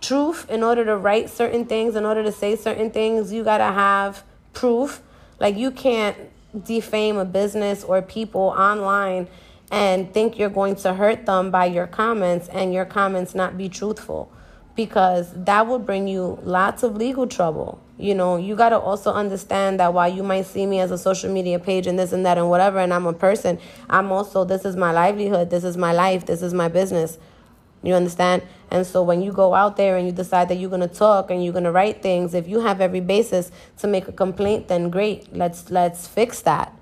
truth. 0.00 0.48
In 0.50 0.62
order 0.62 0.84
to 0.84 0.96
write 0.96 1.30
certain 1.30 1.64
things 1.64 1.96
in 1.96 2.04
order 2.04 2.22
to 2.22 2.32
say 2.32 2.56
certain 2.56 2.90
things 2.90 3.32
you 3.32 3.44
got 3.44 3.58
to 3.58 3.64
have 3.64 4.24
proof. 4.52 5.02
Like 5.40 5.56
you 5.56 5.70
can't 5.70 6.16
defame 6.64 7.16
a 7.16 7.24
business 7.24 7.84
or 7.84 8.02
people 8.02 8.54
online 8.56 9.28
and 9.70 10.12
think 10.12 10.38
you're 10.38 10.48
going 10.48 10.74
to 10.74 10.94
hurt 10.94 11.26
them 11.26 11.50
by 11.50 11.66
your 11.66 11.86
comments 11.86 12.48
and 12.48 12.72
your 12.72 12.84
comments 12.84 13.34
not 13.34 13.58
be 13.58 13.68
truthful 13.68 14.32
because 14.74 15.32
that 15.34 15.66
will 15.66 15.78
bring 15.78 16.08
you 16.08 16.38
lots 16.42 16.82
of 16.82 16.96
legal 16.96 17.26
trouble. 17.26 17.80
You 17.98 18.14
know 18.14 18.36
you 18.36 18.54
got 18.54 18.68
to 18.68 18.78
also 18.78 19.12
understand 19.12 19.80
that 19.80 19.92
while 19.92 20.08
you 20.08 20.22
might 20.22 20.46
see 20.46 20.66
me 20.66 20.78
as 20.78 20.92
a 20.92 20.98
social 20.98 21.32
media 21.32 21.58
page 21.58 21.88
and 21.88 21.98
this 21.98 22.12
and 22.12 22.24
that 22.24 22.38
and 22.38 22.48
whatever 22.48 22.78
and 22.78 22.94
i'm 22.94 23.06
a 23.06 23.12
person 23.12 23.58
i'm 23.90 24.12
also 24.12 24.44
this 24.44 24.64
is 24.64 24.76
my 24.76 24.92
livelihood 24.92 25.50
this 25.50 25.64
is 25.64 25.76
my 25.76 25.92
life 25.92 26.24
this 26.24 26.40
is 26.40 26.54
my 26.54 26.68
business 26.68 27.18
you 27.82 27.94
understand? 27.94 28.42
And 28.70 28.86
so 28.86 29.02
when 29.02 29.22
you 29.22 29.32
go 29.32 29.54
out 29.54 29.76
there 29.76 29.96
and 29.96 30.06
you 30.06 30.12
decide 30.12 30.48
that 30.48 30.56
you're 30.56 30.70
going 30.70 30.86
to 30.86 30.94
talk 30.94 31.30
and 31.30 31.42
you're 31.42 31.52
going 31.52 31.64
to 31.64 31.72
write 31.72 32.02
things, 32.02 32.34
if 32.34 32.48
you 32.48 32.60
have 32.60 32.80
every 32.80 33.00
basis 33.00 33.50
to 33.78 33.86
make 33.86 34.08
a 34.08 34.12
complaint, 34.12 34.68
then 34.68 34.90
great. 34.90 35.34
Let's 35.34 35.70
let's 35.70 36.06
fix 36.06 36.42
that. 36.42 36.74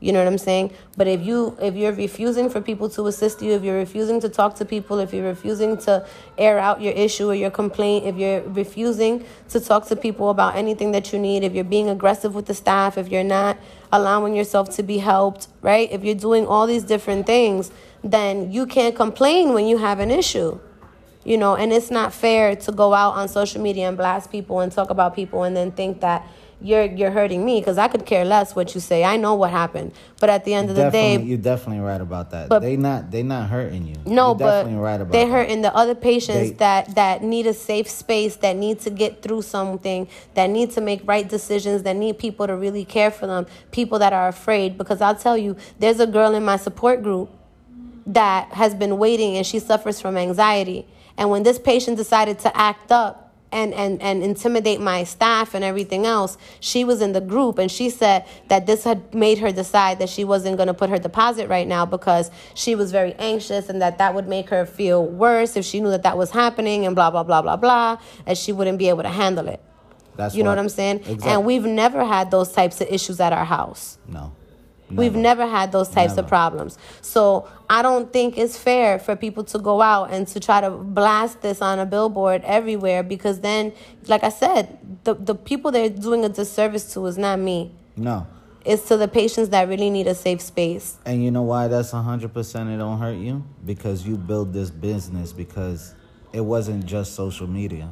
You 0.00 0.12
know 0.12 0.18
what 0.18 0.28
I'm 0.28 0.38
saying? 0.38 0.72
But 0.96 1.08
if 1.08 1.22
you 1.22 1.56
if 1.60 1.74
you're 1.74 1.92
refusing 1.92 2.48
for 2.48 2.62
people 2.62 2.88
to 2.90 3.06
assist 3.06 3.42
you, 3.42 3.52
if 3.52 3.62
you're 3.62 3.76
refusing 3.76 4.18
to 4.22 4.30
talk 4.30 4.54
to 4.56 4.64
people, 4.64 4.98
if 4.98 5.12
you're 5.12 5.26
refusing 5.26 5.76
to 5.78 6.06
air 6.38 6.58
out 6.58 6.80
your 6.80 6.94
issue 6.94 7.28
or 7.28 7.34
your 7.34 7.50
complaint, 7.50 8.06
if 8.06 8.16
you're 8.16 8.40
refusing 8.40 9.24
to 9.50 9.60
talk 9.60 9.86
to 9.88 9.96
people 9.96 10.30
about 10.30 10.56
anything 10.56 10.92
that 10.92 11.12
you 11.12 11.18
need, 11.18 11.44
if 11.44 11.52
you're 11.52 11.64
being 11.64 11.90
aggressive 11.90 12.34
with 12.34 12.46
the 12.46 12.54
staff, 12.54 12.96
if 12.96 13.08
you're 13.08 13.22
not 13.22 13.58
allowing 13.92 14.34
yourself 14.34 14.70
to 14.76 14.82
be 14.82 14.98
helped, 14.98 15.48
right? 15.60 15.92
If 15.92 16.02
you're 16.02 16.14
doing 16.14 16.46
all 16.46 16.66
these 16.66 16.84
different 16.84 17.26
things, 17.26 17.70
then 18.02 18.50
you 18.52 18.66
can't 18.66 18.94
complain 18.94 19.52
when 19.52 19.66
you 19.66 19.78
have 19.78 20.00
an 20.00 20.10
issue. 20.10 20.58
You 21.22 21.36
know, 21.36 21.54
and 21.54 21.70
it's 21.70 21.90
not 21.90 22.14
fair 22.14 22.56
to 22.56 22.72
go 22.72 22.94
out 22.94 23.12
on 23.14 23.28
social 23.28 23.60
media 23.60 23.86
and 23.88 23.96
blast 23.96 24.32
people 24.32 24.60
and 24.60 24.72
talk 24.72 24.88
about 24.88 25.14
people 25.14 25.42
and 25.42 25.54
then 25.54 25.70
think 25.70 26.00
that 26.00 26.26
you're 26.62 26.84
you're 26.84 27.10
hurting 27.10 27.44
me 27.44 27.60
because 27.60 27.78
I 27.78 27.88
could 27.88 28.04
care 28.06 28.24
less 28.24 28.54
what 28.56 28.74
you 28.74 28.80
say. 28.80 29.04
I 29.04 29.16
know 29.16 29.34
what 29.34 29.50
happened, 29.50 29.92
but 30.18 30.28
at 30.30 30.44
the 30.44 30.54
end 30.54 30.70
of 30.70 30.76
the 30.76 30.90
day, 30.90 31.18
you're 31.20 31.38
definitely 31.38 31.82
right 31.82 32.00
about 32.00 32.30
that. 32.30 32.48
But- 32.48 32.60
they 32.60 32.76
not 32.76 33.10
they 33.10 33.22
not 33.22 33.48
hurting 33.48 33.86
you. 33.86 33.96
no, 34.06 34.28
you're 34.28 34.34
but 34.36 34.44
definitely 34.62 34.80
right 34.80 35.00
about 35.00 35.12
they're 35.12 35.26
that. 35.26 35.32
hurting 35.32 35.62
the 35.62 35.74
other 35.74 35.94
patients 35.94 36.50
They- 36.50 36.56
that 36.56 36.94
that 36.94 37.22
need 37.22 37.46
a 37.46 37.54
safe 37.54 37.88
space, 37.88 38.36
that 38.36 38.56
need 38.56 38.80
to 38.80 38.90
get 38.90 39.22
through 39.22 39.42
something, 39.42 40.06
that 40.34 40.48
need 40.50 40.70
to 40.72 40.80
make 40.80 41.00
right 41.06 41.26
decisions, 41.28 41.82
that 41.84 41.96
need 41.96 42.18
people 42.18 42.46
to 42.46 42.56
really 42.56 42.84
care 42.84 43.10
for 43.10 43.26
them, 43.26 43.46
people 43.72 43.98
that 43.98 44.12
are 44.12 44.28
afraid. 44.28 44.76
Because 44.76 45.00
I'll 45.00 45.14
tell 45.14 45.36
you, 45.38 45.56
there's 45.78 46.00
a 46.00 46.06
girl 46.06 46.34
in 46.34 46.44
my 46.44 46.56
support 46.56 47.02
group 47.02 47.30
that 48.06 48.52
has 48.52 48.74
been 48.74 48.98
waiting 48.98 49.36
and 49.36 49.46
she 49.46 49.58
suffers 49.58 50.00
from 50.00 50.16
anxiety. 50.16 50.86
And 51.16 51.30
when 51.30 51.42
this 51.42 51.58
patient 51.58 51.96
decided 51.96 52.38
to 52.40 52.56
act 52.56 52.90
up 52.90 53.34
and, 53.52 53.74
and, 53.74 54.00
and 54.00 54.22
intimidate 54.22 54.80
my 54.80 55.04
staff 55.04 55.54
and 55.54 55.64
everything 55.64 56.06
else, 56.06 56.38
she 56.60 56.84
was 56.84 57.02
in 57.02 57.12
the 57.12 57.20
group 57.20 57.58
and 57.58 57.70
she 57.70 57.90
said 57.90 58.24
that 58.48 58.66
this 58.66 58.84
had 58.84 59.12
made 59.14 59.38
her 59.38 59.50
decide 59.52 59.98
that 59.98 60.08
she 60.08 60.24
wasn't 60.24 60.56
going 60.56 60.68
to 60.68 60.74
put 60.74 60.88
her 60.88 60.98
deposit 60.98 61.48
right 61.48 61.66
now 61.66 61.84
because 61.84 62.30
she 62.54 62.74
was 62.74 62.92
very 62.92 63.12
anxious 63.14 63.68
and 63.68 63.82
that 63.82 63.98
that 63.98 64.14
would 64.14 64.28
make 64.28 64.48
her 64.50 64.64
feel 64.64 65.04
worse 65.04 65.56
if 65.56 65.64
she 65.64 65.80
knew 65.80 65.90
that 65.90 66.04
that 66.04 66.16
was 66.16 66.30
happening 66.30 66.86
and 66.86 66.94
blah, 66.94 67.10
blah, 67.10 67.22
blah, 67.24 67.42
blah, 67.42 67.56
blah, 67.56 67.98
and 68.26 68.38
she 68.38 68.52
wouldn't 68.52 68.78
be 68.78 68.88
able 68.88 69.02
to 69.02 69.08
handle 69.08 69.48
it. 69.48 69.60
That's 70.16 70.34
You 70.34 70.42
know 70.42 70.50
what 70.50 70.58
I'm 70.58 70.68
saying? 70.68 70.98
Exactly. 70.98 71.30
And 71.30 71.44
we've 71.44 71.64
never 71.64 72.04
had 72.04 72.30
those 72.30 72.52
types 72.52 72.80
of 72.80 72.88
issues 72.88 73.20
at 73.20 73.32
our 73.32 73.44
house. 73.44 73.98
no. 74.08 74.32
We've 74.90 75.14
never 75.14 75.46
had 75.46 75.72
those 75.72 75.88
types 75.88 76.16
Never. 76.16 76.22
of 76.22 76.28
problems. 76.28 76.78
So 77.00 77.48
I 77.68 77.82
don't 77.82 78.12
think 78.12 78.36
it's 78.36 78.58
fair 78.58 78.98
for 78.98 79.16
people 79.16 79.44
to 79.44 79.58
go 79.58 79.80
out 79.80 80.10
and 80.10 80.26
to 80.28 80.40
try 80.40 80.60
to 80.60 80.70
blast 80.70 81.42
this 81.42 81.62
on 81.62 81.78
a 81.78 81.86
billboard 81.86 82.42
everywhere 82.44 83.02
because 83.02 83.40
then, 83.40 83.72
like 84.08 84.24
I 84.24 84.30
said, 84.30 84.78
the, 85.04 85.14
the 85.14 85.34
people 85.34 85.70
they're 85.70 85.88
doing 85.88 86.24
a 86.24 86.28
disservice 86.28 86.92
to 86.94 87.06
is 87.06 87.16
not 87.16 87.38
me. 87.38 87.72
No. 87.96 88.26
It's 88.64 88.88
to 88.88 88.96
the 88.96 89.08
patients 89.08 89.48
that 89.50 89.68
really 89.68 89.88
need 89.88 90.06
a 90.06 90.14
safe 90.14 90.40
space. 90.40 90.98
And 91.06 91.24
you 91.24 91.30
know 91.30 91.42
why 91.42 91.68
that's 91.68 91.92
100% 91.92 92.74
it 92.74 92.76
don't 92.76 92.98
hurt 92.98 93.16
you? 93.16 93.44
Because 93.64 94.06
you 94.06 94.16
build 94.16 94.52
this 94.52 94.70
business 94.70 95.32
because 95.32 95.94
it 96.32 96.42
wasn't 96.42 96.84
just 96.84 97.14
social 97.14 97.46
media. 97.46 97.90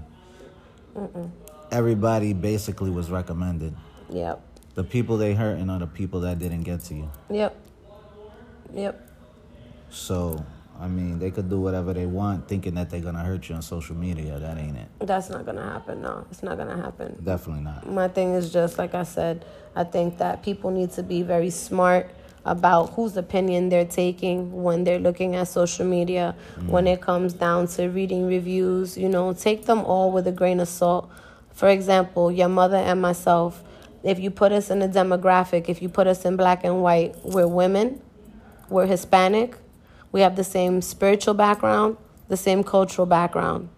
Everybody 1.70 2.32
basically 2.32 2.90
was 2.90 3.10
recommended. 3.10 3.74
Yep. 4.10 4.42
The 4.78 4.84
people 4.84 5.16
they 5.16 5.34
hurting 5.34 5.68
are 5.70 5.80
the 5.80 5.88
people 5.88 6.20
that 6.20 6.38
didn't 6.38 6.62
get 6.62 6.84
to 6.84 6.94
you. 6.94 7.10
Yep. 7.30 7.56
Yep. 8.72 9.10
So, 9.90 10.46
I 10.78 10.86
mean, 10.86 11.18
they 11.18 11.32
could 11.32 11.50
do 11.50 11.60
whatever 11.60 11.92
they 11.92 12.06
want 12.06 12.46
thinking 12.46 12.74
that 12.76 12.88
they're 12.88 13.00
going 13.00 13.16
to 13.16 13.22
hurt 13.22 13.48
you 13.48 13.56
on 13.56 13.62
social 13.62 13.96
media. 13.96 14.38
That 14.38 14.56
ain't 14.56 14.76
it. 14.76 14.86
That's 15.00 15.30
not 15.30 15.44
going 15.44 15.56
to 15.56 15.64
happen. 15.64 16.00
No, 16.00 16.24
it's 16.30 16.44
not 16.44 16.58
going 16.58 16.68
to 16.68 16.80
happen. 16.80 17.20
Definitely 17.24 17.64
not. 17.64 17.90
My 17.90 18.06
thing 18.06 18.34
is 18.34 18.52
just 18.52 18.78
like 18.78 18.94
I 18.94 19.02
said, 19.02 19.44
I 19.74 19.82
think 19.82 20.18
that 20.18 20.44
people 20.44 20.70
need 20.70 20.92
to 20.92 21.02
be 21.02 21.22
very 21.22 21.50
smart 21.50 22.08
about 22.44 22.90
whose 22.90 23.16
opinion 23.16 23.70
they're 23.70 23.84
taking 23.84 24.62
when 24.62 24.84
they're 24.84 25.00
looking 25.00 25.34
at 25.34 25.48
social 25.48 25.86
media. 25.86 26.36
Mm. 26.56 26.68
When 26.68 26.86
it 26.86 27.00
comes 27.00 27.32
down 27.32 27.66
to 27.66 27.88
reading 27.88 28.28
reviews, 28.28 28.96
you 28.96 29.08
know, 29.08 29.32
take 29.32 29.66
them 29.66 29.80
all 29.80 30.12
with 30.12 30.28
a 30.28 30.32
grain 30.32 30.60
of 30.60 30.68
salt. 30.68 31.10
For 31.52 31.68
example, 31.68 32.30
your 32.30 32.48
mother 32.48 32.76
and 32.76 33.02
myself, 33.02 33.64
if 34.08 34.18
you 34.18 34.30
put 34.30 34.52
us 34.52 34.70
in 34.70 34.82
a 34.82 34.88
demographic, 34.88 35.68
if 35.68 35.82
you 35.82 35.88
put 35.88 36.06
us 36.06 36.24
in 36.24 36.36
black 36.36 36.64
and 36.64 36.82
white, 36.82 37.14
we're 37.24 37.46
women, 37.48 38.00
we're 38.68 38.86
Hispanic, 38.86 39.56
we 40.12 40.20
have 40.20 40.36
the 40.36 40.44
same 40.44 40.80
spiritual 40.82 41.34
background, 41.34 41.96
the 42.28 42.36
same 42.36 42.64
cultural 42.64 43.06
background, 43.06 43.68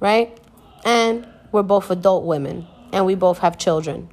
right? 0.00 0.36
And 0.84 1.26
we're 1.52 1.62
both 1.62 1.90
adult 1.90 2.24
women 2.24 2.66
and 2.92 3.06
we 3.06 3.14
both 3.14 3.38
have 3.38 3.58
children. 3.58 4.08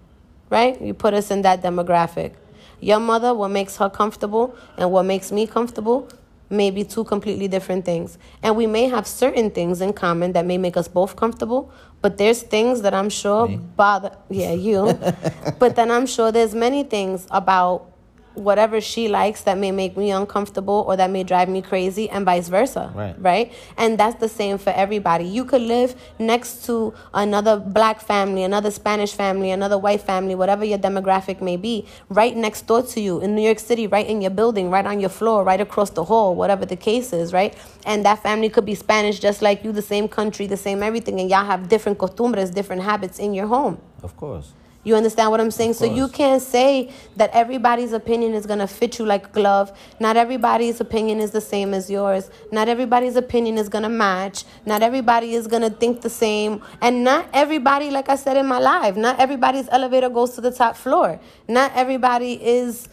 right? 0.50 0.82
You 0.82 0.94
put 0.94 1.14
us 1.14 1.32
in 1.32 1.42
that 1.44 1.62
demographic. 1.62 2.34
Your 2.80 3.00
mother, 3.00 3.34
what 3.34 3.50
makes 3.50 3.78
her 3.78 3.90
comfortable 3.90 4.56
and 4.78 4.92
what 4.92 5.04
makes 5.04 5.32
me 5.32 5.48
comfortable 5.48 6.10
may 6.50 6.72
be 6.72 6.84
two 6.84 7.04
completely 7.04 7.48
different 7.48 7.86
things. 7.86 8.18
And 8.44 8.56
we 8.56 8.68
may 8.68 8.88
have 8.88 9.08
certain 9.08 9.52
things 9.52 9.82
in 9.82 9.94
common 9.94 10.34
that 10.34 10.46
may 10.46 10.58
make 10.58 10.78
us 10.78 10.88
both 10.88 11.16
comfortable, 11.16 11.72
but 12.02 12.18
there's 12.18 12.42
things 12.42 12.82
that 12.82 12.94
I'm 12.94 13.10
sure 13.10 13.48
Me? 13.48 13.58
bother 13.58 14.16
yeah, 14.30 14.54
you. 14.54 14.94
but 15.60 15.76
then 15.76 15.92
I'm 15.92 16.06
sure 16.06 16.32
there's 16.32 16.56
many 16.56 16.84
things 16.84 17.28
about 17.32 17.92
whatever 18.38 18.80
she 18.80 19.08
likes 19.08 19.42
that 19.42 19.58
may 19.58 19.72
make 19.72 19.98
me 19.98 20.12
uncomfortable 20.12 20.86
or 20.88 20.96
that 20.96 21.10
may 21.10 21.24
drive 21.24 21.50
me 21.50 21.62
crazy 21.62 22.10
and 22.10 22.24
vice 22.26 22.48
versa 22.48 22.92
Right. 22.96 23.16
right 23.20 23.54
and 23.78 23.98
that's 23.98 24.20
the 24.20 24.30
same 24.30 24.58
for 24.58 24.70
everybody 24.72 25.26
you 25.26 25.44
could 25.44 25.62
live 25.62 25.96
next 26.20 26.66
to 26.66 26.94
another 27.14 27.58
black 27.58 28.00
family 28.00 28.44
another 28.44 28.72
spanish 28.72 29.14
family 29.14 29.50
another 29.52 29.78
white 29.78 30.02
family 30.02 30.36
whatever 30.36 30.64
your 30.64 30.78
demographic 30.78 31.42
may 31.42 31.58
be 31.58 31.88
right 32.10 32.36
next 32.38 32.68
door 32.68 32.82
to 32.84 33.02
you 33.02 33.20
in 33.22 33.36
new 33.36 33.42
york 33.42 33.60
city 33.60 33.88
right 33.88 34.08
in 34.08 34.22
your 34.22 34.32
building 34.32 34.70
right 34.70 34.86
on 34.86 35.00
your 35.00 35.10
floor 35.10 35.44
right 35.44 35.62
across 35.62 35.90
the 35.92 36.04
hall 36.06 36.36
whatever 36.36 36.66
the 36.66 36.76
case 36.76 37.12
is 37.14 37.34
right 37.34 37.56
and 37.86 38.06
that 38.06 38.20
family 38.22 38.50
could 38.50 38.66
be 38.66 38.76
spanish 38.76 39.20
just 39.20 39.42
like 39.42 39.64
you 39.64 39.72
the 39.72 39.82
same 39.82 40.08
country 40.08 40.46
the 40.48 40.58
same 40.58 40.84
everything 40.84 41.20
and 41.20 41.30
y'all 41.30 41.46
have 41.46 41.68
different 41.68 41.98
costumbres 41.98 42.50
different 42.52 42.84
habits 42.84 43.18
in 43.20 43.34
your 43.34 43.48
home 43.48 43.78
Of 44.04 44.16
course. 44.16 44.54
You 44.88 44.96
understand 44.96 45.32
what 45.32 45.42
I'm 45.42 45.52
saying? 45.52 45.74
So 45.74 45.84
you 45.84 46.08
can't 46.08 46.42
say 46.42 46.94
that 47.18 47.30
everybody's 47.32 47.92
opinion 47.92 48.34
is 48.34 48.46
going 48.46 48.60
to 48.60 48.68
fit 48.68 48.98
you 48.98 49.06
like 49.06 49.26
a 49.28 49.30
glove. 49.32 49.78
Not 50.00 50.16
everybody's 50.16 50.80
opinion 50.80 51.20
is 51.20 51.32
the 51.32 51.42
same 51.42 51.74
as 51.74 51.90
yours. 51.90 52.30
Not 52.54 52.70
everybody's 52.70 53.18
opinion 53.18 53.58
is 53.58 53.68
going 53.68 53.84
to 53.84 53.90
match. 53.90 54.46
Not 54.66 54.82
everybody 54.82 55.34
is 55.34 55.46
going 55.46 55.64
to 55.64 55.70
think 55.70 56.04
the 56.04 56.10
same. 56.10 56.64
And 56.80 57.04
not 57.04 57.28
everybody, 57.34 57.92
like 57.92 58.08
I 58.08 58.16
said 58.16 58.38
in 58.38 58.46
my 58.48 58.60
live, 58.60 58.96
not 58.96 59.20
everybody's 59.20 59.68
elevator 59.68 60.08
goes 60.08 60.36
to 60.36 60.42
the 60.42 60.52
top 60.52 60.78
floor. 60.78 61.20
Not 61.50 61.74
everybody 61.76 62.42
is, 62.42 62.88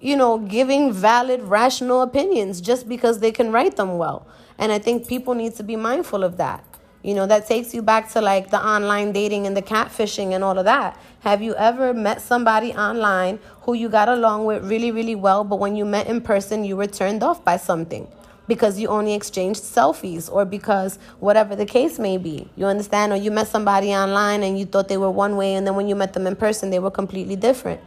you 0.00 0.16
know, 0.16 0.38
giving 0.38 0.94
valid, 0.94 1.42
rational 1.42 2.00
opinions 2.00 2.62
just 2.62 2.88
because 2.88 3.18
they 3.18 3.32
can 3.32 3.52
write 3.52 3.76
them 3.76 3.98
well. 3.98 4.26
And 4.56 4.72
I 4.72 4.78
think 4.78 5.06
people 5.06 5.34
need 5.34 5.56
to 5.56 5.62
be 5.62 5.76
mindful 5.76 6.24
of 6.24 6.38
that. 6.38 6.64
You 7.04 7.12
know, 7.12 7.26
that 7.26 7.46
takes 7.46 7.74
you 7.74 7.82
back 7.82 8.10
to 8.12 8.22
like 8.22 8.48
the 8.48 8.66
online 8.66 9.12
dating 9.12 9.46
and 9.46 9.54
the 9.54 9.60
catfishing 9.60 10.32
and 10.32 10.42
all 10.42 10.58
of 10.58 10.64
that. 10.64 10.98
Have 11.20 11.42
you 11.42 11.54
ever 11.54 11.92
met 11.92 12.22
somebody 12.22 12.72
online 12.72 13.40
who 13.60 13.74
you 13.74 13.90
got 13.90 14.08
along 14.08 14.46
with 14.46 14.64
really, 14.64 14.90
really 14.90 15.14
well, 15.14 15.44
but 15.44 15.56
when 15.58 15.76
you 15.76 15.84
met 15.84 16.06
in 16.06 16.22
person, 16.22 16.64
you 16.64 16.78
were 16.78 16.86
turned 16.86 17.22
off 17.22 17.44
by 17.44 17.58
something? 17.58 18.08
Because 18.48 18.80
you 18.80 18.88
only 18.88 19.12
exchanged 19.12 19.60
selfies 19.60 20.32
or 20.32 20.46
because 20.46 20.98
whatever 21.20 21.54
the 21.54 21.66
case 21.66 21.98
may 21.98 22.16
be. 22.16 22.48
You 22.56 22.64
understand? 22.64 23.12
Or 23.12 23.16
you 23.16 23.30
met 23.30 23.48
somebody 23.48 23.90
online 23.94 24.42
and 24.42 24.58
you 24.58 24.64
thought 24.64 24.88
they 24.88 24.96
were 24.96 25.10
one 25.10 25.36
way, 25.36 25.56
and 25.56 25.66
then 25.66 25.76
when 25.76 25.88
you 25.88 25.94
met 25.94 26.14
them 26.14 26.26
in 26.26 26.36
person, 26.36 26.70
they 26.70 26.78
were 26.78 26.90
completely 26.90 27.36
different. 27.36 27.82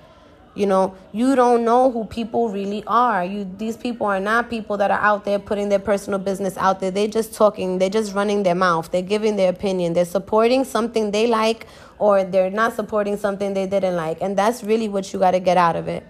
You 0.57 0.65
know, 0.65 0.95
you 1.11 1.35
don't 1.35 1.63
know 1.63 1.91
who 1.91 2.05
people 2.05 2.49
really 2.49 2.83
are. 2.87 3.23
You 3.23 3.47
these 3.57 3.77
people 3.77 4.07
are 4.07 4.19
not 4.19 4.49
people 4.49 4.75
that 4.77 4.89
are 4.89 4.99
out 4.99 5.23
there 5.23 5.37
putting 5.37 5.69
their 5.69 5.79
personal 5.79 6.17
business 6.17 6.57
out 6.57 6.79
there. 6.79 6.89
They're 6.89 7.07
just 7.07 7.35
talking, 7.35 7.77
they're 7.77 7.91
just 7.91 8.15
running 8.15 8.41
their 8.41 8.55
mouth. 8.55 8.89
They're 8.91 9.03
giving 9.03 9.35
their 9.35 9.51
opinion. 9.51 9.93
They're 9.93 10.05
supporting 10.05 10.63
something 10.63 11.11
they 11.11 11.27
like 11.27 11.67
or 11.99 12.23
they're 12.23 12.49
not 12.49 12.73
supporting 12.73 13.17
something 13.17 13.53
they 13.53 13.67
didn't 13.67 13.95
like. 13.95 14.17
And 14.19 14.35
that's 14.35 14.63
really 14.63 14.89
what 14.89 15.13
you 15.13 15.19
got 15.19 15.31
to 15.31 15.39
get 15.39 15.57
out 15.57 15.75
of 15.75 15.87
it. 15.87 16.03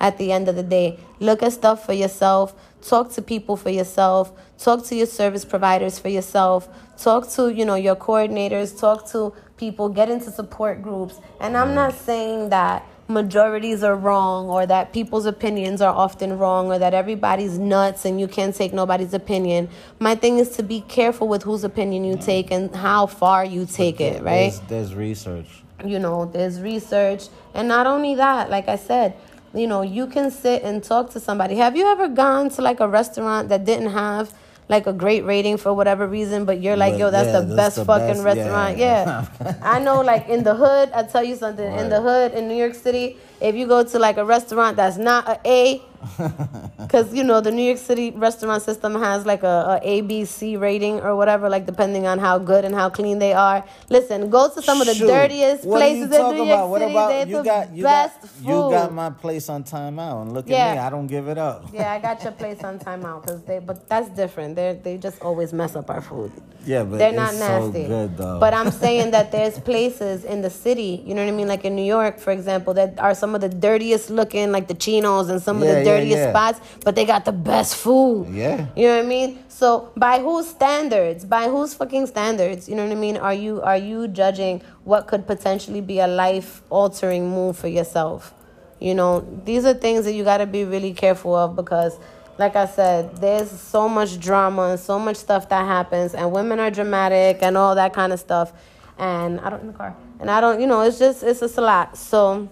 At 0.00 0.18
the 0.18 0.32
end 0.32 0.48
of 0.48 0.56
the 0.56 0.64
day, 0.64 0.98
look 1.20 1.44
at 1.44 1.52
stuff 1.52 1.86
for 1.86 1.92
yourself. 1.92 2.56
Talk 2.82 3.12
to 3.12 3.22
people 3.22 3.56
for 3.56 3.70
yourself. 3.70 4.32
Talk 4.58 4.84
to 4.86 4.96
your 4.96 5.06
service 5.06 5.44
providers 5.44 6.00
for 6.00 6.08
yourself. 6.08 6.68
Talk 6.98 7.30
to, 7.30 7.54
you 7.54 7.64
know, 7.64 7.76
your 7.76 7.94
coordinators. 7.94 8.76
Talk 8.78 9.08
to 9.12 9.32
people. 9.56 9.88
Get 9.88 10.10
into 10.10 10.32
support 10.32 10.82
groups. 10.82 11.20
And 11.40 11.56
I'm 11.56 11.76
not 11.76 11.94
saying 11.94 12.48
that 12.48 12.84
majorities 13.08 13.82
are 13.82 13.96
wrong 13.96 14.48
or 14.48 14.64
that 14.66 14.92
people's 14.92 15.26
opinions 15.26 15.80
are 15.80 15.92
often 15.94 16.38
wrong 16.38 16.68
or 16.72 16.78
that 16.78 16.94
everybody's 16.94 17.58
nuts 17.58 18.04
and 18.04 18.20
you 18.20 18.28
can't 18.28 18.54
take 18.54 18.72
nobody's 18.72 19.12
opinion. 19.14 19.68
My 19.98 20.14
thing 20.14 20.38
is 20.38 20.50
to 20.56 20.62
be 20.62 20.80
careful 20.82 21.28
with 21.28 21.42
whose 21.42 21.64
opinion 21.64 22.04
you 22.04 22.16
take 22.16 22.50
and 22.50 22.74
how 22.74 23.06
far 23.06 23.44
you 23.44 23.66
take 23.66 24.00
it, 24.00 24.22
right? 24.22 24.52
There's, 24.68 24.90
there's 24.90 24.94
research. 24.94 25.62
you 25.84 25.98
know 25.98 26.26
there's 26.26 26.60
research 26.60 27.22
and 27.54 27.66
not 27.66 27.88
only 27.88 28.14
that 28.14 28.48
like 28.48 28.68
i 28.68 28.76
said 28.76 29.08
you 29.52 29.66
know 29.66 29.82
you 29.82 30.06
can 30.06 30.30
sit 30.30 30.62
and 30.62 30.84
talk 30.84 31.10
to 31.10 31.18
somebody 31.18 31.56
have 31.56 31.74
you 31.76 31.84
ever 31.94 32.06
gone 32.06 32.48
to 32.48 32.62
like 32.62 32.78
a 32.78 32.86
restaurant 32.86 33.48
that 33.48 33.64
didn't 33.64 33.90
have 33.90 34.32
like 34.68 34.86
a 34.86 34.92
great 34.92 35.24
rating 35.24 35.56
for 35.56 35.72
whatever 35.74 36.06
reason 36.06 36.44
but 36.44 36.60
you're 36.60 36.76
like 36.76 36.94
But 36.94 37.00
yo 37.00 37.10
that's 37.10 37.26
yeah, 37.28 37.40
the 37.40 37.46
that's 37.46 37.56
best 37.56 37.76
the 37.76 37.84
fucking 37.84 38.22
best, 38.22 38.24
restaurant 38.24 38.78
yeah. 38.78 39.26
yeah, 39.40 39.54
i 39.62 39.78
know 39.78 40.00
like 40.00 40.28
in 40.28 40.44
the 40.44 40.54
hood 40.54 40.90
i 40.94 41.02
tell 41.02 41.24
you 41.24 41.36
something 41.36 41.70
in 41.78 41.88
the 41.88 42.00
hood 42.00 42.32
in 42.32 42.48
new 42.48 42.54
york 42.54 42.74
city 42.74 43.16
if 43.42 43.54
you 43.54 43.66
go 43.66 43.82
to 43.84 43.98
like 43.98 44.16
a 44.16 44.24
restaurant 44.24 44.76
that's 44.76 44.96
not 44.96 45.28
a 45.28 45.38
a 45.46 45.82
because 46.78 47.14
you 47.14 47.22
know 47.22 47.40
the 47.40 47.50
New 47.50 47.62
York 47.62 47.78
City 47.78 48.10
restaurant 48.10 48.62
system 48.62 48.94
has 48.96 49.24
like 49.24 49.42
a, 49.44 49.80
a 49.82 49.88
A 49.88 50.00
B 50.00 50.24
C 50.24 50.56
rating 50.56 51.00
or 51.00 51.14
whatever, 51.16 51.48
like 51.48 51.64
depending 51.66 52.06
on 52.06 52.18
how 52.18 52.38
good 52.38 52.64
and 52.64 52.74
how 52.74 52.88
clean 52.90 53.18
they 53.20 53.32
are. 53.32 53.64
Listen, 53.88 54.28
go 54.30 54.48
to 54.52 54.60
some 54.62 54.80
of 54.80 54.86
the 54.88 54.94
Shoot. 54.94 55.06
dirtiest 55.06 55.64
What 55.64 55.80
are 55.82 55.86
you 55.88 55.94
places 55.94 56.04
in 56.04 56.10
New 56.10 56.18
talking 56.18 56.36
York 56.38 56.58
about? 56.58 56.68
What 56.70 56.80
City. 56.80 56.92
about 56.92 57.28
you 57.28 57.36
the 57.36 57.42
got 57.42 57.72
you 57.76 57.82
best 57.84 58.20
got 58.20 58.30
food. 58.30 58.46
you 58.48 58.70
got 58.70 58.92
my 58.92 59.10
place 59.10 59.48
on 59.48 59.64
timeout 59.64 60.22
and 60.22 60.32
look 60.34 60.48
Yeah. 60.48 60.56
at 60.66 60.72
me, 60.74 60.78
I 60.80 60.90
don't 60.90 61.06
give 61.06 61.28
it 61.28 61.38
up. 61.38 61.66
yeah, 61.72 61.92
I 61.92 61.98
got 62.00 62.22
your 62.24 62.32
place 62.32 62.62
on 62.64 62.78
timeout 62.80 63.22
because 63.22 63.42
they, 63.42 63.58
but 63.60 63.88
that's 63.88 64.08
different. 64.10 64.56
They 64.56 64.80
they 64.82 64.98
just 64.98 65.22
always 65.22 65.52
mess 65.52 65.76
up 65.76 65.88
our 65.88 66.00
food. 66.00 66.32
Yeah, 66.64 66.84
but 66.84 66.98
They're 66.98 67.08
it's 67.08 67.16
not 67.16 67.34
nasty. 67.34 67.82
so 67.82 67.88
good 67.88 68.16
though. 68.16 68.38
But 68.40 68.54
I'm 68.54 68.70
saying 68.70 69.10
that 69.12 69.30
there's 69.32 69.58
places 69.58 70.24
in 70.24 70.42
the 70.42 70.50
city, 70.50 71.02
you 71.06 71.14
know 71.14 71.22
what 71.24 71.32
I 71.32 71.36
mean? 71.36 71.48
Like 71.48 71.64
in 71.64 71.74
New 71.76 71.84
York, 71.96 72.18
for 72.18 72.30
example, 72.32 72.72
that 72.74 72.98
are 73.00 73.14
some 73.14 73.31
of 73.34 73.40
the 73.40 73.48
dirtiest 73.48 74.10
looking, 74.10 74.52
like 74.52 74.68
the 74.68 74.74
chinos 74.74 75.28
and 75.28 75.40
some 75.40 75.62
Yeah, 75.62 75.68
of 75.68 75.74
the 75.74 75.78
yeah, 75.80 75.84
dirtiest 75.84 76.18
yeah. 76.18 76.30
spots, 76.30 76.60
but 76.84 76.94
they 76.94 77.04
got 77.04 77.24
the 77.24 77.32
best 77.32 77.76
food. 77.76 78.28
Yeah. 78.30 78.66
You 78.76 78.88
know 78.88 78.96
what 78.96 79.04
I 79.04 79.08
mean? 79.08 79.38
So 79.48 79.92
by 79.96 80.20
whose 80.20 80.48
standards? 80.48 81.24
By 81.24 81.48
whose 81.48 81.74
fucking 81.74 82.06
standards? 82.06 82.68
You 82.68 82.74
know 82.76 82.84
what 82.84 82.92
I 82.92 83.00
mean? 83.00 83.16
Are 83.16 83.34
you 83.34 83.62
are 83.62 83.76
you 83.76 84.08
judging 84.08 84.62
what 84.84 85.06
could 85.06 85.26
potentially 85.26 85.80
be 85.80 85.98
a 86.00 86.06
life 86.06 86.62
altering 86.70 87.28
move 87.30 87.56
for 87.56 87.68
yourself? 87.68 88.34
You 88.80 88.94
know, 88.94 89.20
these 89.44 89.64
are 89.64 89.74
things 89.74 90.04
that 90.06 90.12
you 90.12 90.24
got 90.24 90.38
to 90.38 90.46
be 90.46 90.64
really 90.64 90.92
careful 90.92 91.34
of 91.36 91.54
because 91.54 91.98
like 92.38 92.56
I 92.56 92.66
said, 92.66 93.16
there's 93.18 93.50
so 93.50 93.88
much 93.88 94.18
drama 94.18 94.70
and 94.70 94.80
so 94.80 94.98
much 94.98 95.16
stuff 95.16 95.48
that 95.50 95.64
happens 95.66 96.14
and 96.14 96.32
women 96.32 96.58
are 96.58 96.70
dramatic 96.70 97.38
and 97.42 97.56
all 97.56 97.74
that 97.76 97.92
kind 97.92 98.12
of 98.12 98.18
stuff. 98.18 98.52
And 98.98 99.38
I 99.40 99.50
don't 99.50 99.60
in 99.60 99.66
the 99.68 99.72
car. 99.72 99.94
And 100.18 100.30
I 100.30 100.40
don't, 100.40 100.60
you 100.60 100.66
know, 100.66 100.80
it's 100.82 100.98
just 100.98 101.22
it's 101.22 101.40
just 101.40 101.58
a 101.58 101.60
lot. 101.60 101.96
So 101.96 102.48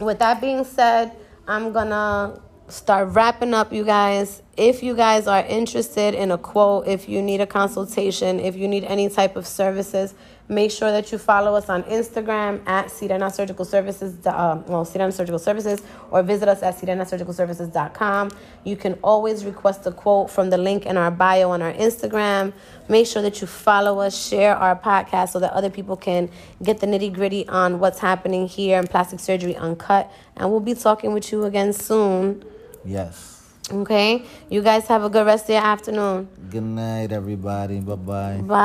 with 0.00 0.18
that 0.18 0.40
being 0.40 0.64
said, 0.64 1.12
I'm 1.46 1.72
gonna 1.72 2.40
start 2.68 3.08
wrapping 3.08 3.54
up, 3.54 3.72
you 3.72 3.84
guys. 3.84 4.42
If 4.56 4.82
you 4.82 4.94
guys 4.94 5.26
are 5.26 5.44
interested 5.44 6.14
in 6.14 6.30
a 6.30 6.38
quote, 6.38 6.86
if 6.86 7.08
you 7.08 7.20
need 7.22 7.40
a 7.40 7.46
consultation, 7.46 8.40
if 8.40 8.56
you 8.56 8.68
need 8.68 8.84
any 8.84 9.08
type 9.08 9.36
of 9.36 9.46
services, 9.46 10.14
make 10.48 10.70
sure 10.70 10.90
that 10.90 11.10
you 11.10 11.18
follow 11.18 11.54
us 11.54 11.68
on 11.68 11.82
Instagram 11.84 12.60
at 12.66 12.86
Sirena 12.86 13.32
Surgical 13.32 13.64
Services, 13.64 14.26
uh, 14.26 14.62
well, 14.66 14.84
Sirena 14.84 15.12
Surgical 15.12 15.38
Services, 15.38 15.82
or 16.10 16.22
visit 16.22 16.48
us 16.48 16.62
at 16.62 16.76
sirenasurgicalservices.com. 16.76 18.30
You 18.64 18.76
can 18.76 18.94
always 19.02 19.44
request 19.44 19.86
a 19.86 19.92
quote 19.92 20.30
from 20.30 20.50
the 20.50 20.58
link 20.58 20.86
in 20.86 20.96
our 20.96 21.10
bio 21.10 21.50
on 21.50 21.62
our 21.62 21.72
Instagram. 21.72 22.52
Make 22.88 23.06
sure 23.06 23.22
that 23.22 23.40
you 23.40 23.46
follow 23.46 24.00
us, 24.00 24.28
share 24.28 24.54
our 24.56 24.76
podcast 24.76 25.30
so 25.30 25.40
that 25.40 25.52
other 25.52 25.70
people 25.70 25.96
can 25.96 26.28
get 26.62 26.80
the 26.80 26.86
nitty 26.86 27.12
gritty 27.12 27.48
on 27.48 27.78
what's 27.78 27.98
happening 27.98 28.46
here 28.46 28.78
in 28.78 28.86
Plastic 28.86 29.20
Surgery 29.20 29.56
Uncut. 29.56 30.12
And 30.36 30.50
we'll 30.50 30.60
be 30.60 30.74
talking 30.74 31.14
with 31.14 31.32
you 31.32 31.44
again 31.44 31.72
soon. 31.72 32.44
yes. 32.84 33.33
Okay? 33.72 34.24
You 34.50 34.62
guys 34.62 34.86
have 34.88 35.04
a 35.04 35.10
good 35.10 35.26
rest 35.26 35.44
of 35.44 35.50
your 35.50 35.62
afternoon. 35.62 36.28
Good 36.50 36.62
night, 36.62 37.12
everybody. 37.12 37.80
Bye 37.80 37.94
bye. 37.94 38.40
Bye. 38.42 38.56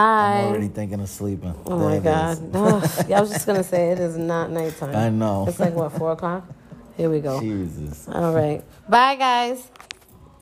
I'm 0.42 0.48
already 0.48 0.68
thinking 0.68 1.00
of 1.00 1.10
sleeping. 1.10 1.56
Oh 1.66 1.78
my 1.78 2.00
There 2.00 2.00
it 2.00 2.04
God. 2.04 3.08
Yeah, 3.08 3.18
I 3.18 3.22
was 3.22 3.32
just 3.32 3.46
to 3.46 3.64
say 3.64 3.92
it 3.92 4.00
is 4.00 4.18
not 4.18 4.52
nighttime. 4.52 4.96
I 4.96 5.10
know. 5.10 5.46
It's 5.48 5.60
like, 5.60 5.74
what, 5.74 5.92
4 5.94 6.12
o'clock? 6.14 6.46
Here 6.98 7.10
we 7.10 7.22
go. 7.22 7.40
Jesus. 7.42 8.08
All 8.10 8.34
right. 8.34 8.62
Bye, 8.90 9.16
guys. 9.16 9.70